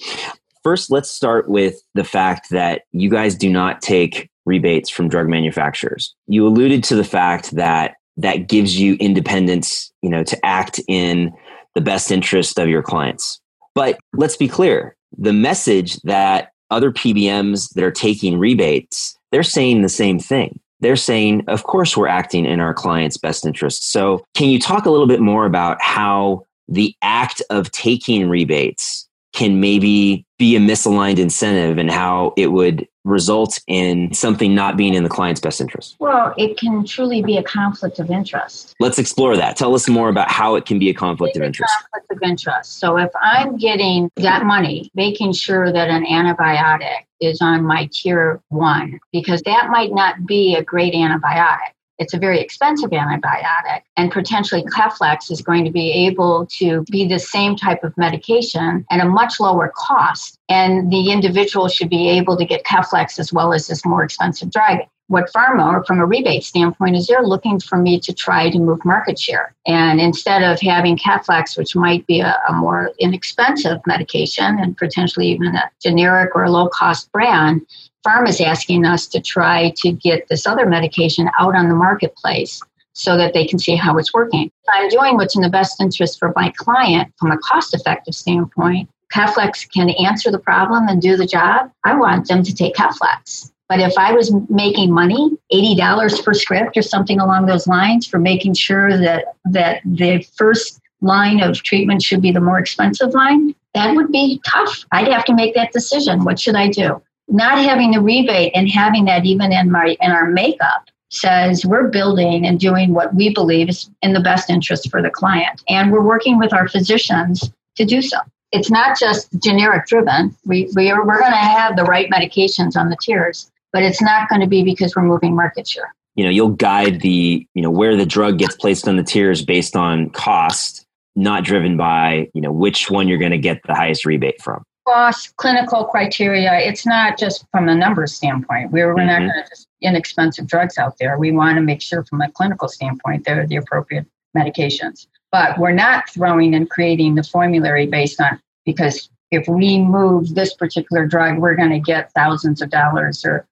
First, 0.64 0.92
let's 0.92 1.10
start 1.10 1.50
with 1.50 1.82
the 1.94 2.04
fact 2.04 2.50
that 2.52 2.84
you 2.92 3.10
guys 3.10 3.36
do 3.36 3.50
not 3.50 3.82
take 3.82 4.30
rebates 4.46 4.90
from 4.90 5.10
drug 5.10 5.28
manufacturers. 5.28 6.16
You 6.28 6.48
alluded 6.48 6.84
to 6.86 6.96
the 6.96 7.04
fact 7.04 7.52
that 7.52 7.96
that 8.18 8.48
gives 8.48 8.80
you 8.80 8.96
independence, 8.96 9.92
you 10.02 10.10
know, 10.10 10.24
to 10.24 10.46
act 10.46 10.80
in 10.88 11.34
the 11.76 11.82
best 11.82 12.12
interest 12.12 12.60
of 12.60 12.70
your 12.70 12.84
clients. 12.84 13.40
But 13.76 14.00
let's 14.14 14.38
be 14.38 14.48
clear, 14.48 14.96
the 15.18 15.34
message 15.34 15.98
that 16.02 16.52
other 16.70 16.92
PBMs 16.92 17.74
that 17.74 17.84
are 17.84 17.92
taking 17.92 18.38
rebates, 18.38 19.18
they're 19.32 19.44
saying 19.44 19.82
the 19.82 19.90
same 19.90 20.20
thing 20.20 20.60
they're 20.84 20.96
saying, 20.98 21.46
of 21.48 21.64
course, 21.64 21.96
we're 21.96 22.08
acting 22.08 22.46
in 22.46 22.60
our 22.60 22.74
client's 22.74 23.18
best 23.18 23.46
interest. 23.46 23.92
So, 23.92 24.26
can 24.36 24.50
you 24.50 24.60
talk 24.60 24.86
a 24.86 24.92
little 24.92 25.08
bit 25.08 25.22
more 25.22 25.46
about 25.46 25.82
how 25.82 26.44
the 26.68 26.94
act 27.02 27.42
of 27.50 27.72
taking 27.72 28.30
rebates 28.30 29.08
can 29.34 29.60
maybe 29.60 30.26
be 30.38 30.56
a 30.56 30.60
misaligned 30.60 31.20
incentive 31.20 31.78
and 31.78 31.92
how 31.92 32.34
it 32.38 32.48
would 32.48 32.88
result 33.04 33.60
in 33.68 34.14
something 34.14 34.56
not 34.56 34.78
being 34.78 34.94
in 34.94 35.04
the 35.04 35.10
client's 35.10 35.42
best 35.42 35.60
interest? 35.60 35.96
Well, 36.00 36.34
it 36.38 36.58
can 36.58 36.86
truly 36.86 37.22
be 37.22 37.38
a 37.38 37.44
conflict 37.44 38.00
of 38.00 38.10
interest. 38.10 38.74
Let's 38.80 39.00
explore 39.00 39.36
that. 39.36 39.58
Tell 39.58 39.76
us 39.76 39.90
more 39.90 40.10
about 40.10 40.32
how 40.32 40.56
it 40.56 40.66
can 40.66 40.80
be 40.80 40.90
a 40.90 40.94
conflict 40.94 41.36
of 41.36 41.44
interest. 41.44 41.74
Conflict 41.92 42.12
of 42.12 42.30
interest. 42.30 42.80
So 42.80 42.98
if 42.98 43.12
I'm 43.22 43.58
getting 43.58 44.10
that 44.18 44.46
money, 44.46 44.90
making 44.96 45.34
sure 45.34 45.72
that 45.74 45.90
an 45.90 46.06
antibiotic 46.06 47.06
is 47.20 47.42
on 47.42 47.64
my 47.64 47.90
tier 47.92 48.42
one, 48.50 49.00
because 49.12 49.42
that 49.44 49.70
might 49.70 49.94
not 49.94 50.26
be 50.26 50.56
a 50.56 50.64
great 50.64 50.94
antibiotic 50.94 51.74
it's 52.00 52.14
a 52.14 52.18
very 52.18 52.40
expensive 52.40 52.90
antibiotic, 52.90 53.82
and 53.98 54.12
potentially 54.12 54.64
Keflex 54.64 55.32
is 55.32 55.42
going 55.42 55.64
to 55.66 55.72
be 55.72 55.92
able 55.92 56.46
to 56.48 56.84
be 56.92 57.08
the 57.08 57.20
same 57.20 57.56
type 57.56 57.84
of 57.84 57.96
medication 57.98 58.86
at 58.90 59.00
a 59.00 59.10
much 59.10 59.40
lower 59.40 59.72
cost. 59.76 60.40
And 60.50 60.92
the 60.92 61.12
individual 61.12 61.68
should 61.68 61.90
be 61.90 62.10
able 62.10 62.38
to 62.38 62.46
get 62.46 62.64
Keflex 62.64 63.20
as 63.20 63.32
well 63.32 63.54
as 63.54 63.68
this 63.68 63.86
more 63.86 64.04
expensive 64.04 64.52
drug. 64.52 64.80
What 65.08 65.32
pharma, 65.36 65.86
from 65.86 66.00
a 66.00 66.06
rebate 66.06 66.44
standpoint, 66.44 66.96
is 66.96 67.08
they're 67.08 67.24
looking 67.24 67.60
for 67.60 67.78
me 67.78 68.00
to 68.00 68.14
try 68.14 68.50
to 68.50 68.58
move 68.58 68.84
market 68.86 69.20
share. 69.20 69.54
And 69.68 70.00
instead 70.00 70.44
of 70.44 70.60
having 70.62 70.98
Keflex, 70.98 71.58
which 71.58 71.76
might 71.76 72.08
be 72.08 72.22
a, 72.22 72.40
a 72.48 72.54
more 72.54 72.92
inexpensive 73.00 73.80
medication 73.86 74.58
and 74.60 74.78
potentially 74.78 75.28
even 75.28 75.56
a 75.56 75.70
generic 75.82 76.36
or 76.36 76.46
a 76.46 76.52
low 76.52 76.70
cost 76.70 77.12
brand, 77.12 77.62
pharma 78.06 78.30
is 78.30 78.42
asking 78.42 78.86
us 78.86 79.08
to 79.08 79.22
try 79.22 79.74
to 79.78 79.92
get 79.92 80.28
this 80.28 80.46
other 80.46 80.66
medication 80.66 81.30
out 81.40 81.56
on 81.56 81.70
the 81.70 81.76
marketplace 81.76 82.62
so 82.94 83.18
that 83.18 83.34
they 83.34 83.46
can 83.46 83.60
see 83.60 83.76
how 83.76 83.98
it's 83.98 84.14
working. 84.14 84.52
I'm 84.70 84.90
doing 84.90 85.16
what's 85.16 85.36
in 85.36 85.42
the 85.42 85.50
best 85.50 85.82
interest 85.82 86.20
for 86.20 86.32
my 86.36 86.54
client 86.58 87.12
from 87.20 87.32
a 87.32 87.38
cost 87.40 87.74
effective 87.74 88.14
standpoint. 88.14 88.90
Keflex 89.12 89.72
can 89.72 89.90
answer 89.92 90.32
the 90.32 90.40
problem 90.40 90.88
and 90.88 91.02
do 91.02 91.18
the 91.18 91.26
job. 91.26 91.72
I 91.84 91.96
want 91.96 92.28
them 92.28 92.44
to 92.44 92.54
take 92.54 92.76
Keflex. 92.76 93.52
But 93.70 93.80
if 93.80 93.98
I 93.98 94.12
was 94.12 94.34
making 94.50 94.92
money, 94.92 95.32
$80 95.52 96.24
per 96.24 96.34
script 96.34 96.78
or 96.78 96.82
something 96.82 97.20
along 97.20 97.46
those 97.46 97.68
lines 97.68 98.06
for 98.06 98.20
making 98.20 98.54
sure 98.56 98.98
that, 98.98 99.36
that 99.46 99.82
the 99.86 100.26
first 100.36 100.80
line 101.02 101.42
of 101.42 101.62
treatment 101.64 102.02
should 102.02 102.22
be 102.22 102.32
the 102.32 102.42
more 102.42 102.60
expensive 102.60 103.14
line, 103.14 103.56
that 103.74 103.96
would 103.96 104.12
be 104.12 104.42
tough. 104.46 104.86
I'd 104.92 105.08
have 105.08 105.26
to 105.26 105.34
make 105.34 105.56
that 105.56 105.72
decision. 105.72 106.24
What 106.24 106.40
should 106.40 106.56
I 106.56 106.68
do? 106.70 107.02
Not 107.28 107.58
having 107.58 107.92
the 107.92 108.02
rebate 108.02 108.52
and 108.56 108.70
having 108.70 109.06
that 109.06 109.26
even 109.26 109.52
in 109.52 109.72
my 109.72 109.98
in 110.02 110.12
our 110.12 110.30
makeup 110.30 110.90
says 111.10 111.66
we're 111.66 111.90
building 111.90 112.46
and 112.46 112.60
doing 112.60 112.94
what 112.94 113.14
we 113.14 113.34
believe 113.34 113.70
is 113.70 113.90
in 114.02 114.14
the 114.14 114.20
best 114.20 114.50
interest 114.50 114.90
for 114.90 115.02
the 115.02 115.12
client. 115.12 115.64
And 115.70 115.92
we're 115.92 116.02
working 116.02 116.40
with 116.40 116.54
our 116.54 116.68
physicians 116.68 117.52
to 117.76 117.86
do 117.86 118.02
so. 118.02 118.18
It's 118.52 118.72
not 118.72 118.98
just 119.00 119.30
generic 119.42 119.86
driven. 119.86 120.36
We, 120.46 120.70
we 120.76 120.90
are, 120.90 121.06
we're 121.06 121.20
going 121.20 121.32
to 121.32 121.38
have 121.38 121.76
the 121.76 121.84
right 121.84 122.10
medications 122.10 122.76
on 122.76 122.90
the 122.90 122.98
tiers 123.00 123.52
but 123.74 123.84
it's 123.84 124.02
not 124.02 124.30
going 124.30 124.40
to 124.40 124.48
be 124.48 124.64
because 124.64 124.96
we're 124.96 125.04
moving 125.04 125.36
market 125.36 125.68
share. 125.68 125.94
You 126.16 126.24
know 126.24 126.30
you'll 126.30 126.50
guide 126.50 127.02
the 127.02 127.46
you 127.56 127.62
know 127.62 127.72
where 127.72 127.98
the 127.98 128.06
drug 128.06 128.38
gets 128.38 128.56
placed 128.56 128.88
on 128.88 128.96
the 128.96 129.04
tiers 129.04 129.44
based 129.44 129.76
on 129.76 130.12
cost 130.12 130.86
not 131.16 131.44
driven 131.44 131.76
by 131.76 132.30
you 132.36 132.42
know 132.42 132.52
which 132.52 132.90
one 132.90 133.08
you're 133.08 133.18
going 133.18 133.32
to 133.32 133.38
get 133.40 133.62
the 133.66 133.74
highest 133.74 134.06
rebate 134.06 134.40
from 134.40 134.64
cost, 134.86 135.36
clinical 135.38 135.86
criteria. 135.86 136.54
It's 136.60 136.86
not 136.86 137.18
just 137.18 137.46
from 137.52 137.70
a 137.70 137.76
numbers 137.76 138.14
standpoint. 138.14 138.72
We're, 138.72 138.94
we're 138.94 139.02
mm-hmm. 139.02 139.08
not 139.08 139.34
going 139.34 139.44
to 139.44 139.50
just 139.50 139.68
inexpensive 139.82 140.48
drugs 140.48 140.78
out 140.78 140.98
there. 140.98 141.18
We 141.18 141.32
want 141.32 141.56
to 141.58 141.62
make 141.62 141.82
sure 141.82 142.04
from 142.06 142.22
a 142.22 142.32
clinical 142.32 142.68
standpoint 142.68 143.26
they're 143.26 143.48
the 143.48 143.58
appropriate 143.58 144.06
medications. 144.36 145.08
But 145.32 145.58
we're 145.58 145.72
not 145.72 146.10
throwing 146.10 146.54
and 146.56 146.70
creating 146.70 147.16
the 147.16 147.24
formulary 147.24 147.88
based 147.88 148.22
on 148.22 148.40
because 148.66 149.10
if 149.32 149.48
we 149.48 149.80
move 149.80 150.36
this 150.36 150.54
particular 150.54 151.08
drug, 151.08 151.40
we're 151.40 151.56
going 151.56 151.72
to 151.72 151.80
get 151.80 152.12
thousands 152.14 152.62
of 152.62 152.70
dollars 152.70 153.26
or 153.26 153.48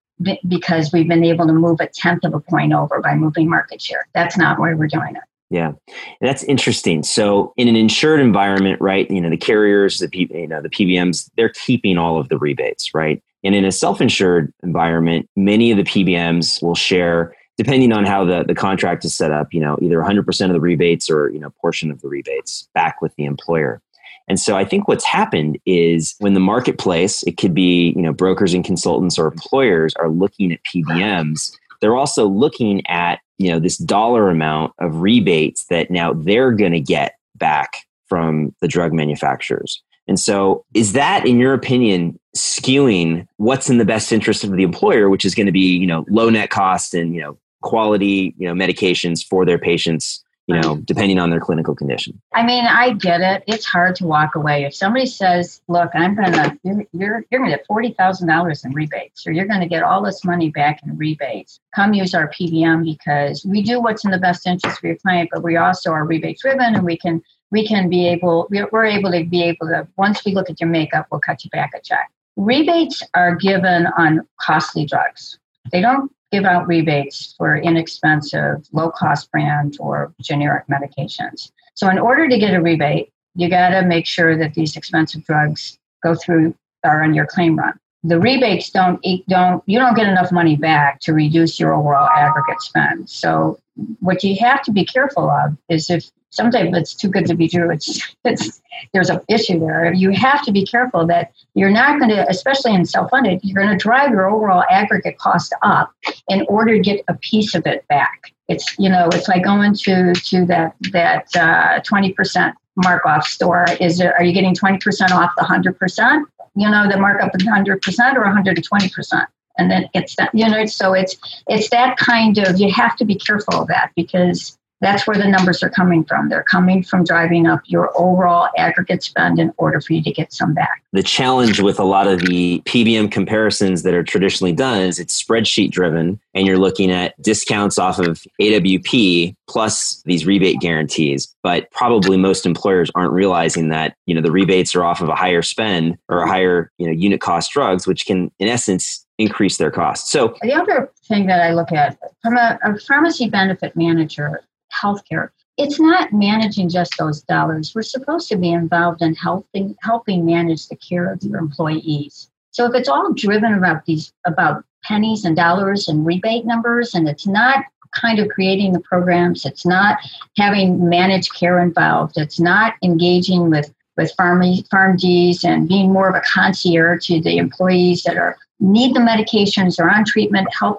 because 0.48 0.92
we've 0.94 1.08
been 1.08 1.24
able 1.24 1.48
to 1.48 1.54
move 1.54 1.80
a 1.80 1.88
tenth 1.88 2.24
of 2.24 2.36
a 2.36 2.40
point 2.40 2.74
over 2.74 3.02
by 3.02 3.16
moving 3.16 3.50
market 3.50 3.82
share. 3.82 4.08
That's 4.14 4.38
not 4.38 4.60
why 4.60 4.76
we're 4.76 4.88
doing 4.88 5.16
it. 5.16 5.24
Yeah, 5.52 5.74
that's 6.22 6.44
interesting. 6.44 7.04
So, 7.04 7.54
in 7.58 7.68
an 7.68 7.76
insured 7.76 8.22
environment, 8.22 8.80
right? 8.80 9.12
You 9.12 9.20
know, 9.20 9.30
the 9.30 9.36
carriers, 9.36 10.00
the 10.00 10.08
P, 10.08 10.30
you 10.34 10.48
know, 10.48 10.62
the 10.62 10.70
PBMs, 10.70 11.30
they're 11.36 11.50
keeping 11.50 11.98
all 11.98 12.18
of 12.18 12.30
the 12.30 12.38
rebates, 12.38 12.94
right? 12.94 13.22
And 13.44 13.54
in 13.54 13.66
a 13.66 13.72
self-insured 13.72 14.54
environment, 14.64 15.30
many 15.36 15.70
of 15.70 15.78
the 15.78 15.84
PBMs 15.84 16.64
will 16.64 16.76
share, 16.76 17.36
depending 17.58 17.92
on 17.92 18.06
how 18.06 18.24
the, 18.24 18.46
the 18.48 18.56
contract 18.56 19.04
is 19.04 19.14
set 19.14 19.32
up, 19.32 19.54
you 19.54 19.60
know, 19.60 19.78
either 19.82 19.98
100% 19.98 20.46
of 20.46 20.54
the 20.54 20.62
rebates 20.62 21.10
or 21.10 21.30
you 21.30 21.40
know, 21.40 21.50
portion 21.62 21.92
of 21.92 22.00
the 22.00 22.08
rebates 22.08 22.70
back 22.74 23.02
with 23.02 23.14
the 23.16 23.26
employer. 23.26 23.82
And 24.30 24.40
so 24.40 24.56
I 24.56 24.64
think 24.64 24.88
what's 24.88 25.04
happened 25.04 25.58
is 25.66 26.16
when 26.20 26.34
the 26.34 26.40
marketplace, 26.40 27.24
it 27.24 27.36
could 27.36 27.54
be, 27.54 27.92
you 27.94 28.02
know, 28.02 28.14
brokers 28.14 28.54
and 28.54 28.64
consultants 28.64 29.20
or 29.20 29.28
employers 29.28 29.94
are 29.96 30.10
looking 30.10 30.54
at 30.54 30.64
PBMs, 30.64 31.58
they're 31.82 31.98
also 31.98 32.28
looking 32.28 32.86
at, 32.88 33.20
you 33.42 33.50
know, 33.50 33.60
this 33.60 33.78
dollar 33.78 34.30
amount 34.30 34.74
of 34.80 34.98
rebates 34.98 35.66
that 35.66 35.90
now 35.90 36.14
they're 36.14 36.52
going 36.52 36.74
to 36.74 36.80
get 36.80 37.16
back 37.36 37.88
from 38.08 38.54
the 38.62 38.68
drug 38.68 38.94
manufacturers. 38.94 39.82
And 40.08 40.20
so 40.20 40.64
is 40.74 40.94
that 40.94 41.26
in 41.26 41.40
your 41.40 41.54
opinion 41.54 42.20
skewing 42.38 43.28
what's 43.38 43.70
in 43.70 43.78
the 43.78 43.86
best 43.86 44.12
interest 44.12 44.44
of 44.44 44.52
the 44.52 44.64
employer, 44.64 45.10
which 45.10 45.26
is 45.26 45.34
going 45.34 45.48
to 45.48 45.52
be, 45.52 45.76
you 45.76 45.88
know, 45.88 46.06
low 46.08 46.30
net 46.30 46.50
cost 46.50 46.94
and, 46.94 47.16
you 47.16 47.22
know, 47.22 47.38
quality, 47.62 48.36
you 48.38 48.48
know, 48.48 48.54
medications 48.54 49.26
for 49.26 49.46
their 49.46 49.58
patients 49.58 50.24
you 50.56 50.62
know, 50.62 50.78
depending 50.78 51.20
on 51.20 51.30
their 51.30 51.40
clinical 51.40 51.76
condition. 51.76 52.20
I 52.34 52.44
mean, 52.44 52.66
I 52.66 52.94
get 52.94 53.22
it. 53.22 53.44
It's 53.48 53.66
hard 53.66 53.96
to 53.98 54.06
walk 54.06 54.36
away. 54.36 54.64
If 54.64 54.76
somebody 54.76 55.06
says, 55.06 55.62
look, 55.68 55.92
I'm 55.94 56.16
going 56.16 56.32
to, 56.32 56.58
you're, 56.64 56.86
you're, 56.94 57.26
you're 57.30 57.40
going 57.40 57.52
to 57.52 57.58
get 57.58 57.68
$40,000 57.68 58.66
in 58.66 58.74
rebates, 58.74 59.26
or 59.26 59.32
you're 59.32 59.48
going 59.48 59.62
to 59.62 59.68
get 59.68 59.84
all 59.84 60.04
this 60.04 60.24
money 60.26 60.50
back 60.50 60.80
in 60.84 60.98
rebates, 60.98 61.60
come 61.76 61.94
use 61.94 62.14
our 62.14 62.30
PBM 62.30 62.84
because 62.84 63.46
we 63.46 63.62
do 63.62 63.82
what's 63.82 64.06
in 64.06 64.12
the 64.12 64.18
best 64.18 64.48
interest 64.48 64.80
for 64.80 64.88
your 64.88 64.98
client, 64.98 65.30
but 65.32 65.44
we 65.44 65.58
also 65.58 65.92
are 65.92 66.06
rebate 66.06 66.40
driven 66.40 66.76
and 66.76 66.84
we 66.84 66.98
can, 66.98 67.22
we 67.52 67.68
can 67.68 67.90
be 67.90 68.08
able, 68.08 68.48
we're 68.50 68.86
able 68.86 69.12
to 69.12 69.24
be 69.26 69.44
able 69.44 69.68
to, 69.68 69.88
once 69.98 70.24
we 70.26 70.34
look 70.34 70.50
at 70.50 70.60
your 70.60 70.70
makeup, 70.70 71.08
we'll 71.12 71.22
cut 71.22 71.44
you 71.44 71.50
back 71.50 71.72
a 71.76 71.82
check. 71.82 72.10
Rebates 72.38 73.04
are 73.14 73.36
given 73.36 73.88
on 73.98 74.28
costly 74.40 74.86
drugs. 74.86 75.38
They 75.72 75.82
don't 75.82 76.12
give 76.32 76.46
out 76.46 76.68
rebates 76.68 77.36
for 77.38 77.58
inexpensive, 77.58 78.66
low 78.72 78.90
cost 78.90 79.32
brand 79.32 79.78
or 79.80 80.14
generic 80.22 80.66
medications. 80.68 81.52
So, 81.76 81.90
in 81.90 82.00
order 82.00 82.28
to 82.28 82.38
get 82.38 82.54
a 82.54 82.62
rebate, 82.62 83.12
you 83.36 83.50
got 83.50 83.70
to 83.70 83.86
make 83.86 84.06
sure 84.06 84.38
that 84.38 84.54
these 84.54 84.76
expensive 84.76 85.24
drugs 85.26 85.78
go 86.04 86.16
through 86.16 86.56
are 86.84 87.04
on 87.04 87.14
your 87.14 87.26
claim 87.26 87.58
run. 87.58 87.78
The 88.04 88.20
rebates 88.20 88.72
don't 88.72 89.06
don't 89.28 89.64
you 89.68 89.78
don't 89.78 89.96
get 89.96 90.08
enough 90.08 90.32
money 90.32 90.56
back 90.56 91.00
to 91.02 91.14
reduce 91.14 91.60
your 91.60 91.74
overall 91.74 92.10
aggregate 92.10 92.62
spend. 92.62 93.10
So 93.10 93.60
what 94.00 94.24
you 94.24 94.36
have 94.40 94.64
to 94.64 94.72
be 94.72 94.86
careful 94.86 95.30
of 95.30 95.56
is 95.70 95.90
if 95.90 96.10
sometimes 96.32 96.76
it's 96.76 96.96
too 96.96 97.10
good 97.10 97.26
to 97.28 97.36
be 97.36 97.48
true. 97.48 97.70
It's, 97.70 98.16
it's 98.26 98.62
there's 98.94 99.10
an 99.10 99.20
issue 99.28 99.60
there. 99.60 99.94
You 99.94 100.12
have 100.12 100.44
to 100.44 100.52
be 100.52 100.66
careful 100.66 101.06
that 101.08 101.34
you're 101.54 101.70
not 101.70 102.00
going 102.00 102.10
to, 102.10 102.28
especially 102.30 102.74
in 102.74 102.86
self-funded, 102.86 103.42
you're 103.44 103.64
going 103.64 103.78
to 103.78 103.82
drive 103.82 104.12
your 104.12 104.30
overall 104.30 104.64
aggregate 104.70 105.18
cost 105.18 105.54
up 105.62 105.94
in 106.28 106.46
order 106.48 106.76
to 106.76 106.80
get 106.80 107.04
a 107.08 107.14
piece 107.16 107.54
of 107.54 107.68
it 107.68 107.88
back. 107.88 108.34
It's 108.48 108.78
you 108.80 108.90
know, 108.90 109.08
it's 109.14 109.28
like 109.28 109.44
going 109.44 109.74
to 109.74 110.14
to 110.14 110.46
that 110.48 110.76
that 110.92 111.36
uh, 111.36 111.80
twenty 111.82 112.12
percent 112.14 112.56
mark 112.76 113.06
off 113.06 113.26
store. 113.26 113.66
Is 113.80 113.98
there, 113.98 114.14
are 114.16 114.24
you 114.24 114.34
getting 114.34 114.56
twenty 114.56 114.78
percent 114.78 115.12
off 115.12 115.32
the 115.38 115.44
hundred 115.44 115.78
percent? 115.78 116.28
You 116.56 116.70
know, 116.70 116.90
the 116.90 116.98
markup 116.98 117.32
is 117.36 117.48
hundred 117.48 117.82
percent 117.82 118.18
or 118.18 118.24
one 118.24 118.34
hundred 118.34 118.58
and 118.58 118.66
twenty 118.66 118.90
percent 118.90 119.30
and 119.58 119.70
then 119.70 119.90
it's 119.94 120.16
that 120.16 120.30
you 120.34 120.48
know 120.48 120.66
so 120.66 120.94
it's 120.94 121.18
it's 121.48 121.70
that 121.70 121.98
kind 121.98 122.38
of 122.38 122.60
you 122.60 122.72
have 122.72 122.96
to 122.96 123.04
be 123.04 123.16
careful 123.16 123.62
of 123.62 123.68
that 123.68 123.92
because 123.96 124.58
that's 124.82 125.08
where 125.08 125.16
the 125.16 125.28
numbers 125.28 125.62
are 125.64 125.70
coming 125.70 126.04
from. 126.04 126.30
They're 126.30 126.44
coming 126.44 126.84
from 126.84 127.04
driving 127.04 127.46
up 127.46 127.62
your 127.66 127.92
overall 127.96 128.50
aggregate 128.58 129.04
spend 129.04 129.40
in 129.40 129.54
order 129.58 129.80
for 129.80 129.94
you 129.94 130.04
to 130.04 130.12
get 130.12 130.34
some 130.34 130.54
back. 130.54 130.84
The 130.92 131.04
challenge 131.04 131.62
with 131.62 131.80
a 131.80 131.84
lot 131.84 132.08
of 132.08 132.20
the 132.22 132.62
PBM 132.66 133.12
comparisons 133.12 133.84
that 133.84 133.94
are 133.94 134.04
traditionally 134.04 134.52
done 134.54 134.82
is 134.82 135.00
it's 135.00 135.22
spreadsheet 135.22 135.72
driven 135.72 136.20
and 136.34 136.48
you're 136.48 136.58
looking 136.58 136.92
at 136.92 137.20
discounts 137.22 137.78
off 137.78 138.00
of 138.00 138.24
AWP 138.42 139.36
plus 139.48 140.02
these 140.06 140.26
rebate 140.26 140.60
guarantees. 140.60 141.34
But 141.44 141.70
probably 141.72 142.18
most 142.18 142.46
employers 142.46 142.90
aren't 142.96 143.14
realizing 143.14 143.70
that, 143.70 143.96
you 144.06 144.16
know, 144.16 144.22
the 144.22 144.32
rebates 144.32 144.76
are 144.76 144.84
off 144.84 145.02
of 145.02 145.10
a 145.10 145.16
higher 145.16 145.42
spend 145.42 145.98
or 146.10 146.24
a 146.24 146.28
higher, 146.28 146.72
you 146.78 146.88
know, 146.88 146.94
unit 146.94 147.22
cost 147.22 147.52
drugs, 147.52 147.86
which 147.86 148.06
can 148.06 148.32
in 148.40 148.48
essence 148.48 149.06
increase 149.18 149.58
their 149.58 149.72
costs. 149.72 150.12
So 150.12 150.36
the 150.42 150.54
other 150.54 150.92
thing 151.08 151.28
that 151.28 151.42
I 151.42 151.54
look 151.54 151.72
at 151.72 151.98
from 152.22 152.38
a, 152.38 152.58
a 152.64 152.78
pharmacy 152.80 153.30
benefit 153.30 153.76
manager, 153.76 154.44
healthcare. 154.72 155.30
It's 155.58 155.80
not 155.80 156.14
managing 156.14 156.70
just 156.70 156.94
those 156.98 157.22
dollars. 157.22 157.74
We're 157.76 157.84
supposed 157.84 158.30
to 158.30 158.38
be 158.38 158.52
involved 158.52 159.02
in 159.02 159.16
helping 159.16 159.76
helping 159.82 160.26
manage 160.26 160.68
the 160.68 160.76
care 160.78 161.12
of 161.12 161.22
your 161.24 161.38
employees. 161.38 162.30
So 162.52 162.66
if 162.66 162.76
it's 162.76 162.90
all 162.90 163.14
driven 163.14 163.54
about 163.54 163.86
these 163.86 164.14
about 164.26 164.64
pennies 164.84 165.26
and 165.26 165.36
dollars 165.36 165.88
and 165.88 166.06
rebate 166.06 166.46
numbers, 166.46 166.96
and 166.96 167.08
it's 167.08 167.28
not 167.28 167.64
kind 168.00 168.20
of 168.20 168.30
creating 168.30 168.74
the 168.74 168.80
programs, 168.80 169.46
it's 169.46 169.66
not 169.66 169.98
having 170.38 170.88
managed 170.88 171.34
care 171.36 171.60
involved, 171.60 172.18
it's 172.18 172.40
not 172.40 172.76
engaging 172.84 173.50
with 173.50 173.74
with 173.98 174.14
farm 174.16 174.42
PharmDs 174.42 175.44
and 175.44 175.68
being 175.68 175.92
more 175.92 176.10
of 176.10 176.16
a 176.16 176.22
concierge 176.22 177.06
to 177.08 177.22
the 177.22 177.38
employees 177.38 178.04
that 178.04 178.18
are 178.18 178.38
need 178.60 178.96
the 178.96 179.00
medications 179.00 179.80
or 179.80 179.90
on 179.90 180.06
treatment 180.06 180.48
help 180.58 180.78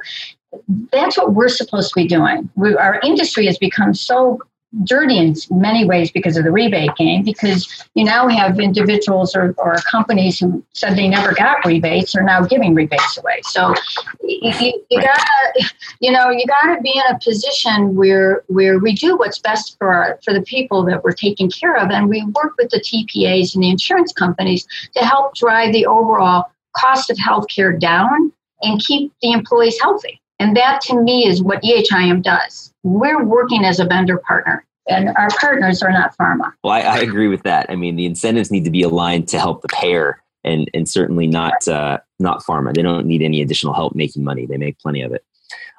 that's 0.93 1.17
what 1.17 1.35
we're 1.35 1.49
supposed 1.49 1.91
to 1.91 1.95
be 1.95 2.07
doing. 2.07 2.49
We, 2.57 2.75
our 2.77 3.01
industry 3.03 3.47
has 3.47 3.59
become 3.59 3.95
so 3.95 4.39
dirty 4.85 5.19
in 5.19 5.35
many 5.51 5.85
ways 5.85 6.11
because 6.11 6.37
of 6.37 6.45
the 6.45 6.51
rebate 6.51 6.95
game 6.97 7.23
because 7.23 7.85
you 7.95 8.05
now 8.05 8.27
have 8.29 8.59
individuals 8.59 9.37
or, 9.37 9.55
or 9.59 9.77
companies 9.91 10.39
who 10.39 10.65
said 10.73 10.97
they 10.97 11.09
never 11.09 11.35
got 11.35 11.65
rebates 11.67 12.15
are 12.15 12.23
now 12.23 12.43
giving 12.43 12.75
rebates 12.75 13.19
away. 13.19 13.41
So 13.43 13.75
you, 14.23 14.85
you 14.91 15.01
gotta 15.01 15.71
you 16.01 16.11
know 16.11 16.31
you 16.31 16.47
gotta 16.47 16.81
be 16.81 16.93
in 16.95 17.15
a 17.15 17.19
position 17.19 17.95
where 17.95 18.45
where 18.47 18.79
we 18.79 18.95
do 18.95 19.17
what's 19.17 19.39
best 19.39 19.77
for 19.79 19.93
our, 19.93 20.19
for 20.25 20.33
the 20.33 20.43
people 20.43 20.85
that 20.85 21.05
we're 21.05 21.13
taking 21.13 21.51
care 21.51 21.77
of 21.77 21.91
and 21.91 22.09
we 22.09 22.25
work 22.25 22.55
with 22.57 22.71
the 22.71 22.81
tpas 22.81 23.55
and 23.55 23.63
the 23.63 23.71
insurance 23.71 24.13
companies 24.13 24.67
to 24.95 25.05
help 25.05 25.35
drive 25.35 25.73
the 25.73 25.85
overall 25.85 26.51
cost 26.75 27.11
of 27.11 27.19
healthcare 27.19 27.79
down 27.79 28.33
and 28.63 28.81
keep 28.81 29.13
the 29.21 29.33
employees 29.33 29.79
healthy 29.83 30.22
and 30.43 30.57
that 30.57 30.81
to 30.83 31.01
me 31.01 31.27
is 31.27 31.43
what 31.43 31.63
EHIM 31.63 32.23
does. 32.23 32.73
We're 32.83 33.25
working 33.25 33.65
as 33.65 33.79
a 33.79 33.85
vendor 33.85 34.19
partner 34.19 34.65
and 34.89 35.11
our 35.17 35.29
partners 35.41 35.83
are 35.83 35.93
not 35.93 36.17
pharma. 36.17 36.53
Well, 36.65 36.73
I, 36.73 36.81
I, 36.81 36.99
agree 36.99 37.29
with 37.29 37.45
that. 37.45 37.67
I 37.69 37.77
mean, 37.77 37.95
the 37.95 38.07
incentives 38.07 38.51
need 38.51 38.65
to 38.65 38.71
be 38.71 38.83
aligned 38.83 39.29
to 39.29 39.39
help 39.39 39.63
the 39.63 39.69
payer, 39.69 40.21
and 40.43 40.69
and 40.75 40.89
certainly 40.89 41.29
not 41.29 41.69
uh, 41.69 41.99
not 42.19 42.43
pharma. 42.43 42.75
They 42.75 42.83
don't 42.83 43.07
need 43.07 43.23
any 43.23 43.41
additional 43.41 43.75
help 43.75 43.95
making 43.95 44.25
money. 44.25 44.45
They 44.45 44.57
make 44.57 44.79
plenty 44.81 45.03
of 45.03 45.13
it. 45.13 45.25